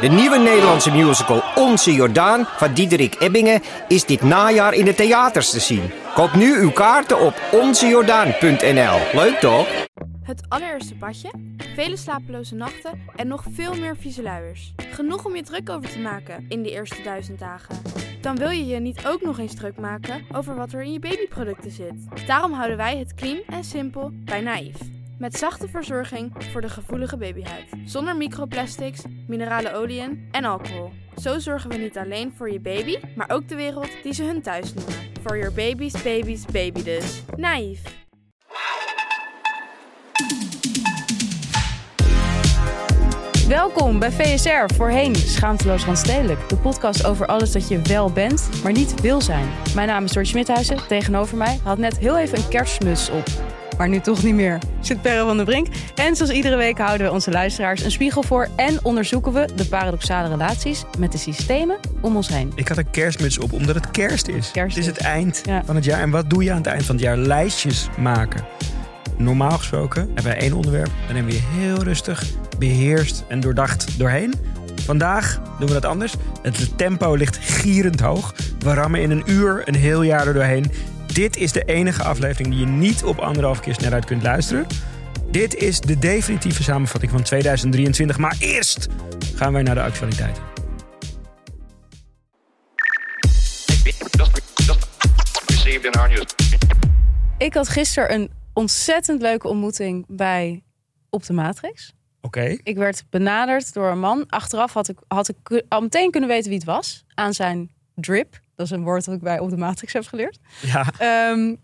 De 0.00 0.08
nieuwe 0.08 0.38
Nederlandse 0.38 0.90
musical 0.90 1.42
Onze 1.54 1.92
Jordaan 1.92 2.44
van 2.44 2.74
Diederik 2.74 3.20
Ebbingen 3.20 3.62
is 3.88 4.04
dit 4.04 4.22
najaar 4.22 4.74
in 4.74 4.84
de 4.84 4.94
theaters 4.94 5.50
te 5.50 5.60
zien. 5.60 5.90
Koop 6.14 6.34
nu 6.34 6.58
uw 6.58 6.70
kaarten 6.70 7.20
op 7.20 7.34
onzejordaan.nl. 7.52 9.20
Leuk 9.20 9.38
toch? 9.40 9.66
Het 10.22 10.42
allereerste 10.48 10.94
badje, 10.94 11.30
vele 11.74 11.96
slapeloze 11.96 12.54
nachten 12.54 13.00
en 13.14 13.28
nog 13.28 13.44
veel 13.50 13.74
meer 13.74 13.96
vieze 13.96 14.22
luiers. 14.22 14.74
Genoeg 14.90 15.24
om 15.24 15.36
je 15.36 15.42
druk 15.42 15.70
over 15.70 15.90
te 15.90 15.98
maken 15.98 16.46
in 16.48 16.62
de 16.62 16.70
eerste 16.70 17.02
duizend 17.02 17.38
dagen. 17.38 17.76
Dan 18.20 18.36
wil 18.36 18.50
je 18.50 18.66
je 18.66 18.80
niet 18.80 19.06
ook 19.06 19.22
nog 19.22 19.38
eens 19.38 19.54
druk 19.54 19.76
maken 19.76 20.24
over 20.32 20.56
wat 20.56 20.72
er 20.72 20.82
in 20.82 20.92
je 20.92 20.98
babyproducten 20.98 21.70
zit. 21.70 22.26
Daarom 22.26 22.52
houden 22.52 22.76
wij 22.76 22.98
het 22.98 23.14
clean 23.14 23.40
en 23.46 23.64
simpel 23.64 24.10
bij 24.12 24.40
Naïef. 24.40 24.95
Met 25.18 25.36
zachte 25.36 25.68
verzorging 25.68 26.32
voor 26.52 26.60
de 26.60 26.68
gevoelige 26.68 27.16
babyhuid. 27.16 27.64
Zonder 27.84 28.16
microplastics, 28.16 29.02
minerale 29.26 29.72
oliën 29.72 30.28
en 30.30 30.44
alcohol. 30.44 30.92
Zo 31.16 31.38
zorgen 31.38 31.70
we 31.70 31.76
niet 31.76 31.98
alleen 31.98 32.32
voor 32.36 32.50
je 32.50 32.60
baby, 32.60 32.96
maar 33.14 33.30
ook 33.30 33.48
de 33.48 33.54
wereld 33.54 33.88
die 34.02 34.12
ze 34.12 34.24
hun 34.24 34.42
thuis 34.42 34.74
noemen. 34.74 34.94
For 35.22 35.38
your 35.38 35.52
baby's 35.52 36.02
baby's 36.02 36.44
baby 36.44 36.82
dus. 36.82 37.22
Naïef. 37.36 37.82
Welkom 43.48 43.98
bij 43.98 44.12
VSR, 44.12 44.74
voorheen 44.74 45.14
Schaamteloos 45.14 45.84
Randstedelijk. 45.84 46.48
De 46.48 46.56
podcast 46.56 47.06
over 47.06 47.26
alles 47.26 47.52
dat 47.52 47.68
je 47.68 47.82
wel 47.82 48.12
bent, 48.12 48.50
maar 48.62 48.72
niet 48.72 49.00
wil 49.00 49.20
zijn. 49.20 49.48
Mijn 49.74 49.88
naam 49.88 50.04
is 50.04 50.12
George 50.12 50.30
Smithuizen. 50.30 50.86
Tegenover 50.86 51.36
mij 51.36 51.60
had 51.62 51.78
net 51.78 51.98
heel 51.98 52.18
even 52.18 52.38
een 52.38 52.48
kerstmuts 52.48 53.10
op. 53.10 53.24
Maar 53.78 53.88
nu 53.88 54.00
toch 54.00 54.22
niet 54.22 54.34
meer. 54.34 54.58
Zit 54.80 55.02
Perre 55.02 55.24
van 55.24 55.36
der 55.36 55.44
Brink. 55.46 55.66
En 55.94 56.16
zoals 56.16 56.32
iedere 56.32 56.56
week 56.56 56.78
houden 56.78 57.06
we 57.06 57.12
onze 57.12 57.30
luisteraars 57.30 57.84
een 57.84 57.90
spiegel 57.90 58.22
voor... 58.22 58.48
en 58.56 58.78
onderzoeken 58.82 59.32
we 59.32 59.48
de 59.54 59.66
paradoxale 59.66 60.28
relaties 60.28 60.84
met 60.98 61.12
de 61.12 61.18
systemen 61.18 61.76
om 62.00 62.16
ons 62.16 62.28
heen. 62.28 62.52
Ik 62.54 62.68
had 62.68 62.76
een 62.76 62.90
kerstmuts 62.90 63.38
op 63.38 63.52
omdat 63.52 63.74
het 63.74 63.90
kerst 63.90 64.28
is. 64.28 64.50
Kerst 64.50 64.76
het 64.76 64.84
is 64.84 64.90
het 64.90 64.98
eind 65.00 65.42
Ja. 65.44 65.62
van 65.64 65.74
het 65.74 65.84
jaar. 65.84 66.00
En 66.00 66.10
wat 66.10 66.30
doe 66.30 66.44
je 66.44 66.50
aan 66.50 66.56
het 66.56 66.66
eind 66.66 66.84
van 66.84 66.94
het 66.94 67.04
jaar? 67.04 67.16
Lijstjes 67.16 67.88
maken. 67.98 68.44
Normaal 69.16 69.58
gesproken 69.58 70.02
hebben 70.04 70.24
wij 70.24 70.38
één 70.38 70.52
onderwerp. 70.52 70.90
Dan 71.06 71.14
nemen 71.14 71.30
we 71.30 71.36
je 71.36 71.42
heel 71.60 71.82
rustig, 71.82 72.24
beheerst 72.58 73.24
en 73.28 73.40
doordacht 73.40 73.98
doorheen. 73.98 74.34
Vandaag 74.84 75.40
doen 75.58 75.68
we 75.68 75.74
dat 75.74 75.84
anders. 75.84 76.14
Het 76.42 76.78
tempo 76.78 77.14
ligt 77.14 77.36
gierend 77.36 78.00
hoog. 78.00 78.34
We 78.58 78.74
rammen 78.74 79.00
in 79.00 79.10
een 79.10 79.22
uur 79.26 79.62
een 79.64 79.74
heel 79.74 80.02
jaar 80.02 80.26
er 80.26 80.34
doorheen. 80.34 80.72
Dit 81.12 81.36
is 81.36 81.52
de 81.52 81.64
enige 81.64 82.02
aflevering 82.02 82.54
die 82.54 82.58
je 82.58 82.66
niet 82.66 83.04
op 83.04 83.18
anderhalf 83.18 83.60
keer 83.60 83.92
uit 83.92 84.04
kunt 84.04 84.22
luisteren. 84.22 84.66
Dit 85.30 85.54
is 85.54 85.80
de 85.80 85.98
definitieve 85.98 86.62
samenvatting 86.62 87.12
van 87.12 87.22
2023. 87.22 88.18
Maar 88.18 88.36
eerst 88.38 88.88
gaan 89.34 89.52
wij 89.52 89.62
naar 89.62 89.74
de 89.74 89.82
actualiteit. 89.82 90.40
Ik 97.38 97.54
had 97.54 97.68
gisteren 97.68 98.14
een 98.14 98.30
ontzettend 98.52 99.20
leuke 99.20 99.48
ontmoeting 99.48 100.04
bij 100.08 100.62
Op 101.10 101.26
de 101.26 101.32
Matrix. 101.32 101.92
Oké. 102.20 102.56
Ik 102.62 102.76
werd 102.76 103.04
benaderd 103.10 103.72
door 103.72 103.90
een 103.90 104.00
man. 104.00 104.24
Achteraf 104.28 104.72
had 104.72 104.88
ik, 104.88 104.98
had 105.08 105.28
ik 105.28 105.64
al 105.68 105.80
meteen 105.80 106.10
kunnen 106.10 106.28
weten 106.28 106.48
wie 106.48 106.58
het 106.58 106.66
was. 106.66 107.04
Aan 107.14 107.34
zijn 107.34 107.70
drip. 107.94 108.40
Dat 108.56 108.66
is 108.66 108.72
een 108.72 108.82
woord 108.82 109.04
dat 109.04 109.14
ik 109.14 109.20
bij 109.20 109.38
Op 109.38 109.50
de 109.50 109.56
Matrix 109.56 109.92
heb 109.92 110.06
geleerd. 110.06 110.38
Ja. 110.60 110.86
Ehm, 110.98 111.54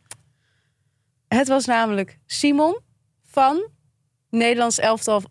het 1.29 1.49
was 1.49 1.65
namelijk 1.65 2.19
Simon 2.27 2.79
van 3.27 3.69
Nederlands 4.31 4.79
elftal 4.79 5.23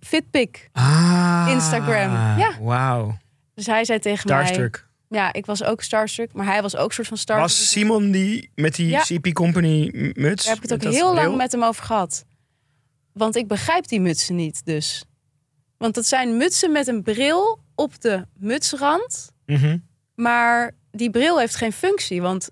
Fitpic. 0.00 0.68
Ah, 0.72 1.48
Instagram. 1.50 2.38
Ja. 2.38 2.58
Wauw. 2.60 3.16
Dus 3.54 3.66
hij 3.66 3.84
zei 3.84 3.98
tegen 3.98 4.28
mij... 4.28 4.44
Starstruck. 4.44 4.88
Ja, 5.08 5.32
ik 5.32 5.46
was 5.46 5.64
ook 5.64 5.82
starstruck. 5.82 6.32
Maar 6.32 6.46
hij 6.46 6.62
was 6.62 6.76
ook 6.76 6.92
soort 6.92 7.08
van 7.08 7.16
starstruck. 7.16 7.50
Was 7.58 7.70
Simon 7.70 8.10
die 8.10 8.50
met 8.54 8.74
die 8.74 8.88
Ja. 8.88 9.00
CP 9.00 9.32
Company 9.32 9.90
muts? 10.14 10.44
Daar 10.44 10.54
heb 10.54 10.64
ik 10.64 10.70
het 10.70 10.86
ook 10.86 10.92
heel 10.92 11.14
lang 11.14 11.36
met 11.36 11.52
hem 11.52 11.64
over 11.64 11.84
gehad. 11.84 12.24
Want 13.12 13.36
ik 13.36 13.48
begrijp 13.48 13.88
die 13.88 14.00
mutsen 14.00 14.34
niet 14.34 14.64
dus. 14.64 15.04
Want 15.76 15.94
dat 15.94 16.06
zijn 16.06 16.36
mutsen 16.36 16.72
met 16.72 16.86
een 16.86 17.02
bril 17.02 17.58
op 17.74 18.00
de 18.00 18.26
mutsrand. 18.34 19.32
Mhm. 19.46 19.78
Maar 20.14 20.72
die 20.94 21.10
bril 21.10 21.38
heeft 21.38 21.56
geen 21.56 21.72
functie. 21.72 22.22
Want 22.22 22.50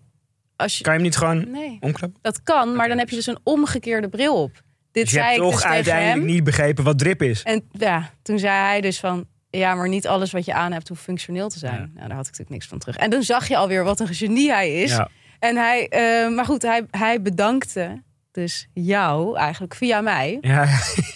als 0.56 0.78
je... 0.78 0.84
Kan 0.84 0.92
je 0.92 0.98
hem 0.98 1.08
niet 1.08 1.16
gewoon 1.16 1.50
Nee, 1.50 1.76
omklappen? 1.80 2.18
dat 2.22 2.42
kan. 2.42 2.76
Maar 2.76 2.88
dan 2.88 2.98
heb 2.98 3.08
je 3.08 3.16
dus 3.16 3.26
een 3.26 3.38
omgekeerde 3.42 4.08
bril 4.08 4.42
op. 4.42 4.52
Dit 4.92 5.02
Dus 5.04 5.12
je 5.12 5.18
zei 5.18 5.24
hebt 5.24 5.36
ik 5.36 5.42
toch 5.50 5.60
dus 5.62 5.70
uiteindelijk 5.70 6.16
hem. 6.16 6.24
niet 6.34 6.44
begrepen 6.44 6.84
wat 6.84 6.98
drip 6.98 7.22
is. 7.22 7.42
En 7.42 7.68
ja, 7.72 8.10
toen 8.22 8.38
zei 8.38 8.54
hij 8.54 8.80
dus 8.80 9.00
van... 9.00 9.26
Ja, 9.50 9.74
maar 9.74 9.88
niet 9.88 10.06
alles 10.06 10.32
wat 10.32 10.44
je 10.44 10.52
aan 10.54 10.72
hebt 10.72 10.88
hoeft 10.88 11.02
functioneel 11.02 11.48
te 11.48 11.58
zijn. 11.58 11.72
Ja. 11.74 11.78
Nou, 11.78 11.94
daar 11.94 12.02
had 12.16 12.26
ik 12.26 12.30
natuurlijk 12.30 12.50
niks 12.50 12.66
van 12.66 12.78
terug. 12.78 12.96
En 12.96 13.10
toen 13.10 13.22
zag 13.22 13.48
je 13.48 13.56
alweer 13.56 13.84
wat 13.84 14.00
een 14.00 14.14
genie 14.14 14.50
hij 14.52 14.82
is. 14.82 14.90
Ja. 14.90 15.08
En 15.38 15.56
hij, 15.56 15.88
eh, 15.88 16.34
maar 16.34 16.44
goed, 16.44 16.62
hij, 16.62 16.86
hij 16.90 17.22
bedankte 17.22 18.02
dus 18.32 18.68
jou 18.72 19.36
eigenlijk 19.36 19.74
via 19.74 20.00
mij 20.00 20.38
Ja, 20.40 20.66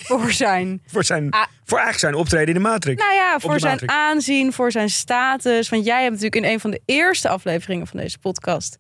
voor 0.03 0.33
zijn, 0.33 0.83
voor, 0.93 1.05
zijn, 1.05 1.29
voor 1.65 1.79
eigenlijk 1.79 1.99
zijn 1.99 2.15
optreden 2.15 2.49
in 2.49 2.55
de 2.63 2.69
Matrix. 2.69 3.03
nou 3.03 3.15
ja, 3.15 3.39
voor 3.39 3.61
zijn 3.61 3.73
Matrix. 3.73 3.93
aanzien, 3.93 4.53
voor 4.53 4.71
zijn 4.73 4.91
status. 4.91 5.69
Want 5.69 5.85
jij 5.85 5.99
hebt 6.03 6.11
natuurlijk 6.15 6.45
in 6.45 6.53
een 6.53 6.61
van 6.61 6.71
de 6.71 6.81
eerste 6.85 7.29
afleveringen 7.29 7.87
van 7.87 8.01
deze 8.01 8.19
podcast 8.19 8.79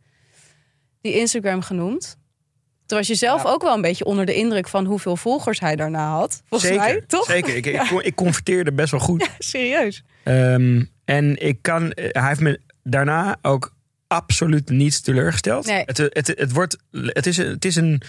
die 1.00 1.18
Instagram 1.18 1.62
genoemd. 1.62 2.16
Toen 2.86 2.98
was 2.98 3.06
je 3.06 3.14
zelf 3.14 3.44
ook 3.44 3.62
wel 3.62 3.74
een 3.74 3.80
beetje 3.80 4.04
onder 4.04 4.26
de 4.26 4.34
indruk 4.34 4.68
van 4.68 4.84
hoeveel 4.84 5.16
volgers 5.16 5.60
hij 5.60 5.76
daarna 5.76 6.10
had. 6.10 6.42
Volgens 6.48 6.70
Zeker, 6.70 6.86
mij, 6.86 7.02
toch? 7.06 7.24
zeker. 7.24 7.56
Ik, 7.56 7.66
ik, 7.66 7.90
ik 8.10 8.14
converteerde 8.14 8.72
best 8.72 8.90
wel 8.90 9.00
goed. 9.00 9.30
Serieus. 9.38 10.02
Ehm, 10.24 10.84
en 11.04 11.42
ik 11.46 11.58
kan, 11.62 11.92
hij 11.94 12.28
heeft 12.28 12.40
me 12.40 12.60
daarna 12.82 13.36
ook 13.42 13.74
absoluut 14.06 14.68
niet 14.68 15.04
teleurgesteld. 15.04 15.66
Nee. 15.66 15.82
Het, 15.86 15.96
het, 15.98 16.26
het, 16.36 16.52
wordt, 16.52 16.76
het, 16.90 17.26
is, 17.26 17.36
een- 17.36 17.48
het 17.50 17.64
is 17.64 17.76
een 17.76 18.02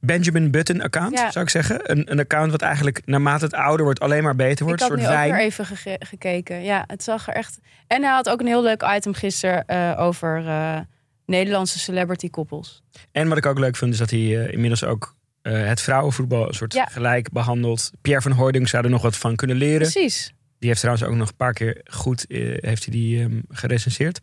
Benjamin 0.00 0.50
Button 0.50 0.80
account, 0.82 1.18
Ja. 1.18 1.30
zou 1.30 1.44
ik 1.44 1.50
zeggen. 1.50 1.90
Een, 1.90 2.10
een 2.10 2.18
account 2.18 2.50
wat 2.50 2.62
eigenlijk 2.62 3.02
naarmate 3.04 3.44
het 3.44 3.54
ouder 3.54 3.84
wordt 3.84 4.00
alleen 4.00 4.22
maar 4.22 4.36
beter 4.36 4.64
wordt. 4.64 4.80
ik 4.82 4.88
had 4.88 4.98
een 4.98 5.04
nu 5.04 5.10
ook 5.10 5.22
weer 5.36 5.38
even 5.38 5.66
gekeken. 5.98 6.62
Ja, 6.62 6.84
het 6.86 7.02
zag 7.02 7.28
er 7.28 7.34
echt... 7.34 7.58
En 7.86 8.02
hij 8.02 8.12
had 8.12 8.28
ook 8.28 8.40
een 8.40 8.46
heel 8.46 8.62
leuk 8.62 8.84
item 8.96 9.14
gisteren 9.14 9.64
eh, 9.66 9.94
over 9.98 10.46
eh, 10.46 10.78
Nederlandse 11.26 11.78
celebrity 11.78 12.30
koppels. 12.30 12.82
En 13.12 13.28
wat 13.28 13.38
ik 13.38 13.46
ook 13.46 13.58
leuk 13.58 13.76
vind 13.76 13.92
is 13.92 13.98
dat 13.98 14.10
hij 14.10 14.18
eh, 14.44 14.52
inmiddels 14.52 14.84
ook 14.84 15.16
het 15.42 15.80
vrouwenvoetbal 15.80 16.48
een 16.48 16.54
soort 16.54 16.72
Ja. 16.74 16.84
gelijk 16.84 17.30
behandelt. 17.32 17.90
Pierre 18.00 18.22
van 18.22 18.32
Hooydonk 18.32 18.68
zou 18.68 18.84
er 18.84 18.90
nog 18.90 19.02
wat 19.02 19.16
van 19.16 19.36
kunnen 19.36 19.56
leren. 19.56 19.78
Precies. 19.90 20.32
Die 20.58 20.68
heeft 20.68 20.80
trouwens 20.80 21.08
ook 21.08 21.14
nog 21.16 21.28
een 21.28 21.36
paar 21.36 21.52
keer 21.52 21.80
goed 21.84 22.24
heeft 22.28 22.84
hij 22.84 22.92
die 22.94 23.20
ehm, 23.22 23.38
gerecenseerd. 23.48 24.20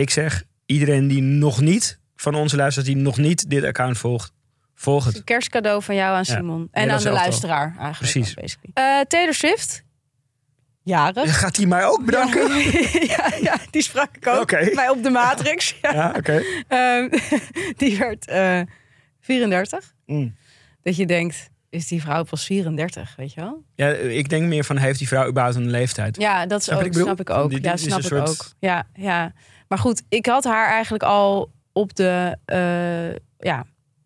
Ik 0.00 0.10
zeg, 0.10 0.42
iedereen 0.66 1.08
die 1.08 1.22
nog 1.22 1.60
niet 1.60 1.98
van 2.16 2.34
onze 2.34 2.56
luistert, 2.56 2.86
die 2.86 2.96
nog 2.96 3.16
niet 3.16 3.50
dit 3.50 3.64
account 3.64 3.98
volgt, 3.98 4.32
volg 4.74 5.04
het. 5.04 5.16
Een 5.16 5.24
kerstcadeau 5.24 5.82
van 5.82 5.94
jou 5.94 6.10
aan 6.16 6.24
Ja. 6.26 6.34
Simon. 6.36 6.68
En 6.70 6.90
aan 6.90 7.02
de 7.02 7.10
luisteraar 7.10 7.74
eigenlijk. 7.78 8.12
Precies. 8.12 8.56
Eh, 8.74 9.00
Taylor 9.00 9.34
Swift. 9.34 9.82
Jarig. 10.82 11.38
Gaat 11.38 11.56
hij 11.56 11.66
mij 11.66 11.84
ook 11.86 12.04
bedanken? 12.04 12.48
ja, 13.06 13.32
ja, 13.48 13.58
die 13.70 13.82
sprak 13.82 14.16
ik 14.16 14.26
ook. 14.26 14.50
Bij 14.74 14.88
op 14.88 15.02
de 15.02 15.10
Matrix. 15.10 15.74
Ja. 15.82 15.92
Ja, 16.00 16.14
oké. 16.16 16.42
Ehm, 16.68 17.08
die 17.80 17.98
werd 17.98 18.26
eh 18.26 18.60
34. 19.20 19.94
Mm. 20.06 20.34
Dat 20.82 20.96
je 20.96 21.06
denkt, 21.06 21.48
is 21.70 21.88
die 21.88 22.00
vrouw 22.00 22.24
pas 22.24 22.44
34, 22.44 23.14
weet 23.16 23.32
je 23.32 23.40
wel? 23.40 23.64
Ja, 23.74 23.88
ik 23.92 24.28
denk 24.28 24.44
meer 24.46 24.64
van, 24.64 24.76
heeft 24.76 24.98
die 24.98 25.08
vrouw 25.08 25.28
überhaupt 25.28 25.56
een 25.56 25.70
leeftijd? 25.70 26.16
Ja, 26.20 26.46
dat 26.46 26.58
is 26.58 26.64
Snap 26.64 26.78
ook, 26.78 26.84
ik 26.84 26.90
bedoel? 26.92 27.06
snap 27.06 27.20
ik 27.20 27.30
ook. 27.30 27.50
Dit- 27.50 27.64
ja, 27.64 27.76
snap 27.76 27.98
ik 28.00 28.04
soort- 28.06 28.28
ook. 28.28 28.46
Ja, 28.58 28.86
ja. 28.94 29.32
Maar 29.70 29.78
goed, 29.78 30.02
ik 30.08 30.26
had 30.26 30.44
haar 30.44 30.68
eigenlijk 30.68 31.02
al 31.02 31.50
op 31.72 31.94
de, 31.96 32.36
eh, 32.44 33.10
ja, 33.48 33.64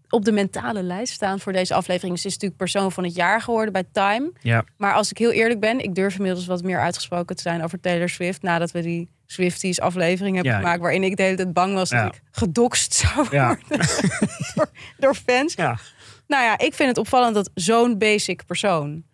op 0.09 0.25
de 0.25 0.33
mentale 0.33 0.83
lijst 0.83 1.13
staan 1.13 1.41
voor 1.41 1.53
deze 1.53 1.75
aflevering. 1.75 2.19
Ze 2.19 2.27
is 2.27 2.33
natuurlijk 2.33 2.61
persoon 2.61 2.93
van 2.93 3.05
het 3.05 3.15
jaar 3.15 3.41
geworden 3.43 3.73
bij 3.73 3.85
Time. 3.93 4.33
Ja. 4.41 4.65
Maar 4.77 4.95
als 4.95 5.11
ik 5.11 5.19
heel 5.19 5.31
eerlijk 5.33 5.61
ben, 5.61 5.79
ik 5.81 5.95
durf 5.95 6.15
inmiddels 6.17 6.47
wat 6.47 6.63
meer 6.63 6.81
uitgesproken 6.81 7.37
te 7.37 7.43
zijn 7.43 7.63
over 7.63 7.81
Taylor 7.81 8.09
Swift. 8.09 8.43
Nadat 8.43 8.71
we 8.71 8.81
die 8.83 9.09
Swifties 9.27 9.81
aflevering 9.81 10.35
hebben 10.35 10.53
Ja. 10.53 10.59
gemaakt. 10.59 10.81
Waarin 10.81 11.03
ik 11.03 11.17
de 11.17 11.23
hele 11.23 11.37
tijd 11.37 11.53
bang 11.53 11.75
was 11.75 11.91
Ja. 11.91 12.05
dat 12.05 12.15
ik 12.15 12.23
gedoxt 12.31 12.93
zou 12.95 13.27
Ja. 13.31 13.59
worden 13.69 13.87
door, 14.55 14.71
door 14.99 15.15
fans. 15.15 15.55
Ja. 15.55 15.79
Nou 16.27 16.43
ja, 16.45 16.59
ik 16.59 16.75
vind 16.75 16.89
het 16.89 16.99
opvallend 16.99 17.35
dat 17.35 17.51
zo'n 17.55 17.99
basic 17.99 18.47
persoon 18.47 19.05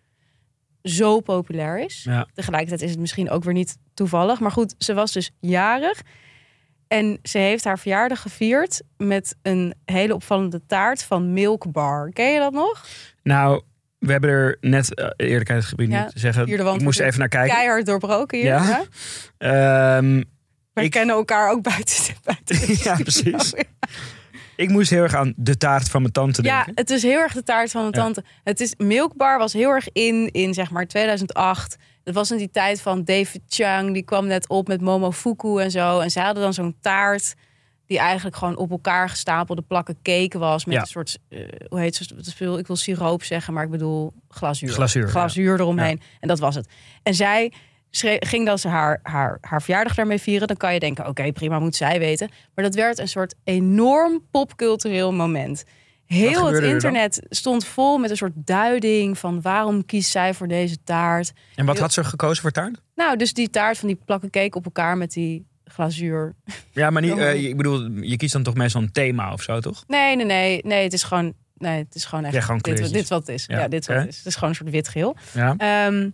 zo 0.83 1.19
populair 1.19 1.79
is. 1.79 2.03
Ja. 2.03 2.27
Tegelijkertijd 2.33 2.81
is 2.81 2.89
het 2.89 2.99
misschien 2.99 3.29
ook 3.29 3.43
weer 3.43 3.53
niet 3.53 3.77
toevallig. 3.93 4.39
Maar 4.39 4.51
goed, 4.51 4.75
ze 4.77 4.93
was 4.93 5.11
dus 5.11 5.31
jarig. 5.39 6.01
En 6.91 7.19
ze 7.23 7.37
heeft 7.37 7.63
haar 7.63 7.79
verjaardag 7.79 8.21
gevierd 8.21 8.81
met 8.97 9.35
een 9.41 9.73
hele 9.85 10.13
opvallende 10.15 10.61
taart 10.67 11.03
van 11.03 11.33
Milk 11.33 11.71
Bar. 11.71 12.09
Ken 12.13 12.31
je 12.33 12.39
dat 12.39 12.53
nog? 12.53 12.85
Nou, 13.23 13.61
we 13.99 14.11
hebben 14.11 14.29
er 14.29 14.57
net 14.61 14.99
uh, 14.99 15.07
eerlijkheidsgebied 15.15 15.91
Ja, 15.91 16.01
niet 16.03 16.11
te 16.13 16.19
zeggen. 16.19 16.47
Ik 16.47 16.81
moest 16.81 16.99
even 16.99 17.19
naar 17.19 17.27
kijken. 17.27 17.55
Keihard 17.55 17.85
doorbroken 17.85 18.37
hier. 18.37 18.47
Ja. 18.47 18.83
Ja. 19.37 19.97
Ehm, 19.97 20.23
We 20.73 20.81
Ik- 20.81 20.91
kennen 20.91 21.15
elkaar 21.15 21.51
ook 21.51 21.61
buiten. 21.63 22.13
buiten 22.23 22.75
Ja, 22.83 22.95
precies. 22.95 23.53
ik 24.55 24.69
moest 24.69 24.89
heel 24.89 25.03
erg 25.03 25.15
aan 25.15 25.33
de 25.35 25.57
taart 25.57 25.89
van 25.89 26.01
mijn 26.01 26.13
tante 26.13 26.43
Ja, 26.43 26.55
denken. 26.55 26.73
het 26.75 26.89
is 26.89 27.01
heel 27.03 27.19
erg 27.19 27.33
de 27.33 27.43
taart 27.43 27.71
van 27.71 27.81
mijn 27.81 27.93
Ja. 27.95 28.01
tante. 28.01 28.23
Het 28.43 28.59
is 28.59 28.73
Milk 28.77 29.15
Bar 29.15 29.37
was 29.37 29.53
heel 29.53 29.69
erg 29.69 29.87
in 29.91 30.29
in 30.31 30.53
zeg 30.53 30.71
maar 30.71 30.87
2008. 30.87 31.77
Het 32.03 32.13
was 32.15 32.31
in 32.31 32.37
die 32.37 32.49
tijd 32.51 32.81
van 32.81 33.03
David 33.03 33.41
Chang, 33.47 33.93
die 33.93 34.03
kwam 34.03 34.27
net 34.27 34.49
op 34.49 34.67
met 34.67 34.81
Momo 34.81 35.11
Fuku 35.11 35.57
en 35.59 35.71
zo. 35.71 35.99
En 35.99 36.11
zij 36.11 36.23
hadden 36.23 36.43
dan 36.43 36.53
zo'n 36.53 36.75
taart 36.79 37.33
die 37.85 37.99
eigenlijk 37.99 38.35
gewoon 38.35 38.57
op 38.57 38.71
elkaar 38.71 39.09
gestapelde 39.09 39.61
plakken 39.61 39.97
cake 40.03 40.37
was. 40.37 40.65
Met 40.65 40.75
Ja. 40.75 40.81
een 40.81 40.87
soort, 40.87 41.17
eh, 41.29 41.39
hoe 41.69 41.79
heet 41.79 42.09
speel? 42.21 42.57
ik 42.57 42.67
wil 42.67 42.75
siroop 42.75 43.23
zeggen, 43.23 43.53
maar 43.53 43.63
ik 43.63 43.69
bedoel 43.69 44.13
glazuur. 44.29 44.69
Glazuur, 45.07 45.47
ja. 45.47 45.53
Eromheen. 45.53 46.01
En 46.19 46.27
dat 46.27 46.39
was 46.39 46.55
het. 46.55 46.67
En 47.03 47.13
zij 47.13 47.51
schreef, 47.89 48.17
ging 48.19 48.45
dan 48.45 48.59
ze 48.59 48.67
haar, 48.67 48.99
haar, 49.03 49.37
haar 49.41 49.61
verjaardag 49.61 49.95
daarmee 49.95 50.17
vieren. 50.17 50.47
Dan 50.47 50.57
kan 50.57 50.73
je 50.73 50.79
denken, 50.79 51.07
oké, 51.07 51.31
prima, 51.31 51.59
moet 51.59 51.75
zij 51.75 51.99
weten. 51.99 52.29
Maar 52.55 52.65
dat 52.65 52.75
werd 52.75 52.99
een 52.99 53.07
soort 53.07 53.35
enorm 53.43 54.23
popcultureel 54.31 55.11
moment. 55.13 55.63
Heel 56.13 56.45
het 56.45 56.55
er 56.55 56.63
internet 56.63 57.21
stond 57.29 57.65
vol 57.65 57.97
met 57.97 58.09
een 58.09 58.17
soort 58.17 58.33
duiding 58.35 59.17
van 59.17 59.41
waarom 59.41 59.85
kiest 59.85 60.11
zij 60.11 60.33
voor 60.33 60.47
deze 60.47 60.77
taart. 60.83 61.33
En 61.55 61.65
wat 61.65 61.79
had 61.79 61.93
ze 61.93 62.03
gekozen 62.03 62.41
voor 62.41 62.51
taart? 62.51 62.81
Nou, 62.95 63.17
dus 63.17 63.33
die 63.33 63.49
taart 63.49 63.77
van 63.77 63.87
die 63.87 63.99
plakken 64.05 64.29
cake 64.29 64.57
op 64.57 64.65
elkaar 64.65 64.97
met 64.97 65.11
die 65.11 65.45
glazuur. 65.65 66.35
Ja, 66.71 66.89
maar 66.89 67.01
niet, 67.01 67.17
eh, 67.27 67.43
ik 67.43 67.57
bedoel, 67.57 67.91
je 67.91 68.17
kiest 68.17 68.33
dan 68.33 68.43
toch 68.43 68.53
meestal 68.55 68.81
een 68.81 68.91
thema 68.91 69.33
of 69.33 69.41
zo, 69.41 69.59
toch? 69.59 69.83
Nee, 69.87 70.15
nee, 70.15 70.25
nee, 70.25 70.61
nee, 70.63 70.83
het 70.83 70.93
is 70.93 71.03
gewoon, 71.03 71.33
nee, 71.57 71.77
het 71.77 71.95
is 71.95 72.05
gewoon 72.05 72.25
echt 72.25 72.33
Ja, 72.33 72.41
gewoon 72.41 72.59
dit, 72.61 72.93
dit 72.93 73.09
wat 73.09 73.19
het 73.19 73.35
is. 73.35 73.45
Ja, 73.47 73.59
Ja, 73.59 73.67
dit 73.67 73.87
wat 73.87 73.97
het 73.97 74.07
is. 74.07 74.17
Het 74.17 74.25
is 74.25 74.33
gewoon 74.33 74.49
een 74.49 74.55
soort 74.55 74.69
wit 74.69 74.87
geel. 74.87 75.15
Ja. 75.33 75.55
Ehm, 75.57 76.09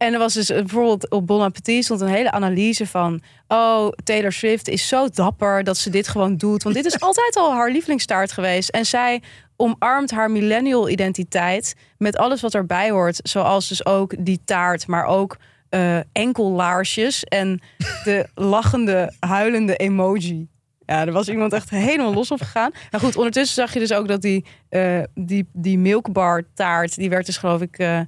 en 0.00 0.12
er 0.12 0.18
was 0.18 0.34
dus 0.34 0.48
bijvoorbeeld 0.48 1.10
op 1.10 1.26
Bon 1.26 1.40
Appetit 1.40 1.84
stond 1.84 2.00
een 2.00 2.08
hele 2.08 2.30
analyse 2.30 2.86
van... 2.86 3.20
oh, 3.48 3.88
Taylor 4.04 4.32
Swift 4.32 4.68
is 4.68 4.88
zo 4.88 5.08
dapper 5.08 5.64
dat 5.64 5.76
ze 5.76 5.90
dit 5.90 6.08
gewoon 6.08 6.36
doet. 6.36 6.62
Want 6.62 6.74
dit 6.74 6.84
is 6.84 7.00
altijd 7.08 7.36
al 7.36 7.52
haar 7.52 7.70
lievelingstaart 7.70 8.32
geweest. 8.32 8.68
En 8.68 8.86
zij 8.86 9.22
omarmt 9.56 10.10
haar 10.10 10.30
millennial 10.30 10.88
identiteit 10.88 11.74
met 11.98 12.16
alles 12.16 12.40
wat 12.40 12.54
erbij 12.54 12.90
hoort. 12.90 13.20
Zoals 13.22 13.68
dus 13.68 13.86
ook 13.86 14.14
die 14.18 14.40
taart, 14.44 14.86
maar 14.86 15.04
ook 15.04 15.36
eh 15.68 15.98
enkellaarsjes... 16.12 17.24
en 17.24 17.60
de 18.04 18.28
lachende, 18.54 19.14
huilende 19.18 19.76
emoji. 19.76 20.48
Ja, 20.86 21.06
er 21.06 21.12
was 21.12 21.28
iemand 21.28 21.52
echt 21.52 21.70
helemaal 21.70 22.14
los 22.14 22.30
op 22.30 22.40
gegaan. 22.40 22.70
Nou 22.90 23.04
goed, 23.04 23.16
ondertussen 23.16 23.54
zag 23.54 23.72
je 23.72 23.78
dus 23.78 23.92
ook 23.92 24.08
dat 24.08 24.22
die, 24.22 24.44
eh, 24.68 25.02
die, 25.14 25.48
die 25.52 25.78
milkbar 25.78 26.42
taart... 26.54 26.94
die 26.94 27.10
werd 27.10 27.26
dus 27.26 27.36
geloof 27.36 27.60
ik... 27.60 27.78
eh 27.78 28.00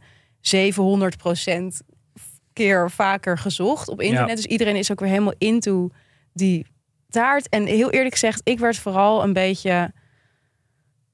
700% 0.42 1.86
keer 2.52 2.90
vaker 2.90 3.38
gezocht 3.38 3.88
op 3.88 4.00
internet. 4.00 4.28
Ja. 4.28 4.34
Dus 4.34 4.46
iedereen 4.46 4.76
is 4.76 4.90
ook 4.90 5.00
weer 5.00 5.08
helemaal 5.08 5.34
into 5.38 5.90
die 6.32 6.66
taart. 7.08 7.48
En 7.48 7.66
heel 7.66 7.90
eerlijk 7.90 8.12
gezegd, 8.12 8.40
ik 8.44 8.58
werd 8.58 8.76
vooral 8.76 9.22
een 9.22 9.32
beetje 9.32 9.92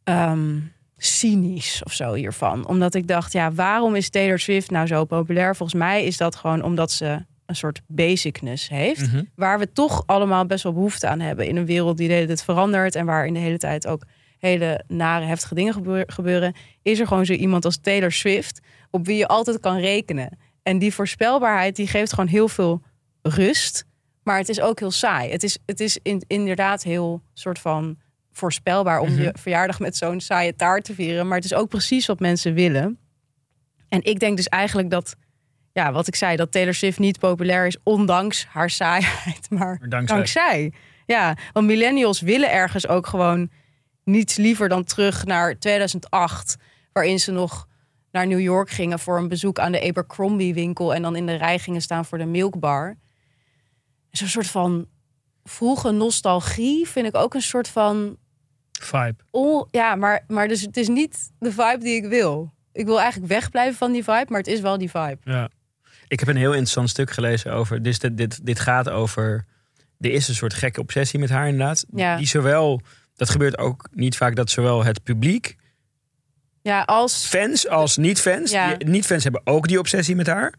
ehm, 0.04 0.58
cynisch 0.96 1.82
of 1.84 1.92
zo 1.92 2.14
hiervan. 2.14 2.66
Omdat 2.68 2.94
ik 2.94 3.06
dacht, 3.06 3.32
ja, 3.32 3.52
waarom 3.52 3.94
is 3.94 4.10
Taylor 4.10 4.38
Swift 4.38 4.70
nou 4.70 4.86
zo 4.86 5.04
populair? 5.04 5.56
Volgens 5.56 5.78
mij 5.78 6.04
is 6.04 6.16
dat 6.16 6.36
gewoon 6.36 6.62
omdat 6.62 6.90
ze 6.90 7.24
een 7.46 7.56
soort 7.56 7.80
basicness 7.86 8.68
heeft. 8.68 9.12
Mhm. 9.12 9.22
Waar 9.34 9.58
we 9.58 9.72
toch 9.72 10.02
allemaal 10.06 10.46
best 10.46 10.62
wel 10.62 10.72
behoefte 10.72 11.08
aan 11.08 11.20
hebben. 11.20 11.46
In 11.46 11.56
een 11.56 11.66
wereld 11.66 11.96
die 11.96 12.08
de 12.08 12.14
hele 12.14 12.26
tijd 12.26 12.44
verandert. 12.44 12.94
En 12.94 13.06
waar 13.06 13.26
in 13.26 13.34
de 13.34 13.40
hele 13.40 13.58
tijd 13.58 13.86
ook 13.86 14.02
hele 14.38 14.84
nare, 14.88 15.24
heftige 15.24 15.54
dingen 15.54 15.72
gebeur- 15.72 16.04
gebeuren. 16.06 16.54
Is 16.82 16.98
er 17.00 17.06
gewoon 17.06 17.26
zo 17.26 17.32
iemand 17.32 17.64
als 17.64 17.76
Taylor 17.80 18.12
Swift. 18.12 18.60
Op 18.90 19.06
wie 19.06 19.16
je 19.16 19.26
altijd 19.28 19.60
kan 19.60 19.76
rekenen. 19.78 20.38
En 20.62 20.78
die 20.78 20.94
voorspelbaarheid 20.94 21.76
die 21.76 21.86
geeft 21.86 22.12
gewoon 22.12 22.28
heel 22.30 22.48
veel 22.48 22.82
rust. 23.22 23.84
Maar 24.22 24.38
het 24.38 24.48
is 24.48 24.60
ook 24.60 24.78
heel 24.78 24.90
saai. 24.90 25.30
Het 25.30 25.42
is, 25.42 25.58
het 25.66 25.80
is 25.80 25.98
in, 26.02 26.22
inderdaad 26.26 26.82
heel 26.82 27.22
soort 27.34 27.58
van 27.58 27.98
voorspelbaar 28.32 29.00
om 29.00 29.12
Mhm. 29.12 29.22
je 29.22 29.34
verjaardag 29.38 29.78
met 29.78 29.96
zo'n 29.96 30.20
saaie 30.20 30.56
taart 30.56 30.84
te 30.84 30.94
vieren. 30.94 31.26
Maar 31.26 31.36
het 31.36 31.44
is 31.44 31.54
ook 31.54 31.68
precies 31.68 32.06
wat 32.06 32.20
mensen 32.20 32.54
willen. 32.54 32.98
En 33.88 34.02
ik 34.04 34.18
denk 34.20 34.36
dus 34.36 34.48
eigenlijk 34.48 34.90
dat, 34.90 35.14
ja, 35.72 35.92
wat 35.92 36.06
ik 36.06 36.14
zei, 36.14 36.36
dat 36.36 36.52
Taylor 36.52 36.74
Swift 36.74 36.98
niet 36.98 37.18
populair 37.18 37.66
is, 37.66 37.76
ondanks 37.82 38.46
haar 38.46 38.70
saaiheid, 38.70 39.50
maar 39.58 39.76
Maar 39.80 39.88
dankzij. 39.88 40.16
dankzij. 40.16 40.72
Ja, 41.06 41.36
want 41.52 41.66
millennials 41.66 42.20
willen 42.20 42.50
ergens 42.52 42.88
ook 42.88 43.06
gewoon 43.06 43.50
niets 44.04 44.36
liever 44.36 44.68
dan 44.68 44.84
terug 44.84 45.24
naar 45.24 45.58
2008, 45.58 46.56
waarin 46.92 47.20
ze 47.20 47.32
nog 47.32 47.67
naar 48.12 48.26
New 48.26 48.40
York 48.40 48.70
gingen 48.70 48.98
voor 48.98 49.18
een 49.18 49.28
bezoek 49.28 49.58
aan 49.58 49.72
de 49.72 49.82
Abercrombie 49.88 50.54
winkel 50.54 50.94
en 50.94 51.02
dan 51.02 51.16
in 51.16 51.26
de 51.26 51.34
rij 51.34 51.58
gingen 51.58 51.82
staan 51.82 52.04
voor 52.04 52.18
de 52.18 52.24
milkbar. 52.26 52.96
Zo'n 54.10 54.28
soort 54.28 54.46
van 54.46 54.86
vroege 55.44 55.90
nostalgie 55.90 56.88
vind 56.88 57.06
ik 57.06 57.16
ook 57.16 57.34
een 57.34 57.42
soort 57.42 57.68
van 57.68 58.16
Vibe. 58.80 59.16
on- 59.30 59.66
ja, 59.70 59.94
maar, 59.94 60.24
maar 60.28 60.48
dus 60.48 60.60
het 60.60 60.76
is 60.76 60.88
niet 60.88 61.30
de 61.38 61.50
vibe 61.50 61.78
die 61.78 61.94
ik 61.94 62.08
wil. 62.08 62.52
Ik 62.72 62.86
wil 62.86 63.00
eigenlijk 63.00 63.32
wegblijven 63.32 63.76
van 63.76 63.92
die 63.92 64.04
vibe, 64.04 64.26
maar 64.28 64.38
het 64.38 64.46
is 64.46 64.60
wel 64.60 64.78
die 64.78 64.90
vibe. 64.90 65.18
Ja. 65.24 65.50
Ik 66.08 66.18
heb 66.20 66.28
een 66.28 66.36
heel 66.36 66.50
interessant 66.52 66.90
stuk 66.90 67.10
gelezen 67.10 67.52
over. 67.52 67.82
Dus 67.82 67.98
dit, 67.98 68.16
dit, 68.16 68.46
dit 68.46 68.60
gaat 68.60 68.88
over. 68.88 69.44
Er 70.00 70.10
is 70.10 70.28
een 70.28 70.34
soort 70.34 70.54
gekke 70.54 70.80
obsessie 70.80 71.18
met 71.18 71.28
haar, 71.30 71.48
inderdaad. 71.48 71.84
Ja. 71.94 72.16
Die 72.16 72.26
zowel. 72.26 72.80
Dat 73.14 73.30
gebeurt 73.30 73.58
ook 73.58 73.88
niet 73.92 74.16
vaak 74.16 74.36
dat 74.36 74.50
zowel 74.50 74.84
het 74.84 75.02
publiek, 75.02 75.56
Ja, 76.62 76.82
als 76.82 77.26
fans 77.26 77.68
als 77.68 77.96
niet-fans. 77.96 78.50
Ja. 78.50 78.76
Niet-fans 78.78 79.22
hebben 79.22 79.40
ook 79.44 79.68
die 79.68 79.78
obsessie 79.78 80.16
met 80.16 80.26
haar. 80.26 80.54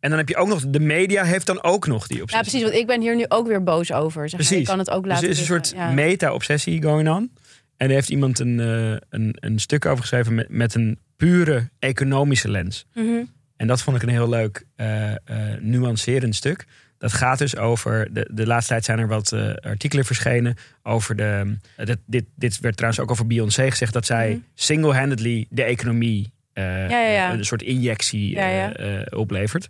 En 0.00 0.08
dan 0.10 0.18
heb 0.18 0.28
je 0.28 0.36
ook 0.36 0.48
nog. 0.48 0.64
De 0.68 0.80
media 0.80 1.24
heeft 1.24 1.46
dan 1.46 1.62
ook 1.62 1.86
nog 1.86 2.06
die 2.06 2.16
ja, 2.16 2.22
obsessie. 2.22 2.48
precies. 2.50 2.68
Want 2.68 2.80
ik 2.80 2.86
ben 2.86 3.00
hier 3.00 3.16
nu 3.16 3.24
ook 3.28 3.46
weer 3.46 3.62
boos 3.62 3.92
over. 3.92 4.28
Zeg 4.28 4.38
maar. 4.38 4.46
Precies. 4.46 4.58
Ik 4.58 4.64
kan 4.66 4.78
het 4.78 4.90
ook 4.90 5.02
Dus 5.02 5.12
laten 5.12 5.24
er 5.24 5.30
is 5.30 5.38
een 5.38 5.46
liggen. 5.54 5.66
soort 5.66 5.80
Ja. 5.80 5.90
meta-obsessie 5.94 6.82
going 6.82 7.08
on. 7.08 7.32
En 7.76 7.88
er 7.88 7.94
heeft 7.94 8.08
iemand 8.10 8.38
een, 8.38 8.60
eh, 8.60 8.96
een, 9.08 9.36
een 9.40 9.58
stuk 9.58 9.86
over 9.86 10.00
geschreven 10.00 10.34
met, 10.34 10.48
met 10.48 10.74
een 10.74 10.98
pure 11.16 11.70
economische 11.78 12.50
lens. 12.50 12.86
Mhm. 12.94 13.22
En 13.56 13.66
dat 13.66 13.82
vond 13.82 13.96
ik 13.96 14.02
een 14.02 14.08
heel 14.08 14.28
leuk, 14.28 14.64
eh, 14.76 15.10
eh, 15.10 15.16
nuancerend 15.60 16.34
stuk. 16.34 16.64
Dat 17.00 17.12
gaat 17.12 17.38
dus 17.38 17.56
over. 17.56 18.12
De, 18.14 18.28
de 18.32 18.46
laatste 18.46 18.72
tijd 18.72 18.84
zijn 18.84 18.98
er 18.98 19.08
wat 19.08 19.32
eh, 19.32 19.54
artikelen 19.54 20.04
verschenen 20.04 20.56
over 20.82 21.16
de. 21.16 21.56
eh, 21.76 21.86
dit, 22.06 22.24
dit, 22.36 22.60
werd 22.60 22.76
trouwens 22.76 23.02
ook 23.02 23.10
over 23.10 23.26
Beyoncé 23.26 23.70
gezegd 23.70 23.92
dat 23.92 24.06
zij 24.06 24.28
Mhm. 24.30 24.38
single-handedly 24.54 25.46
de 25.50 25.62
economie. 25.62 26.32
eh, 26.52 26.90
ja, 26.90 27.00
ja. 27.00 27.32
een 27.32 27.44
soort 27.44 27.62
injectie 27.62 28.30
Ja, 28.30 28.48
ja. 28.48 29.02
oplevert. 29.10 29.68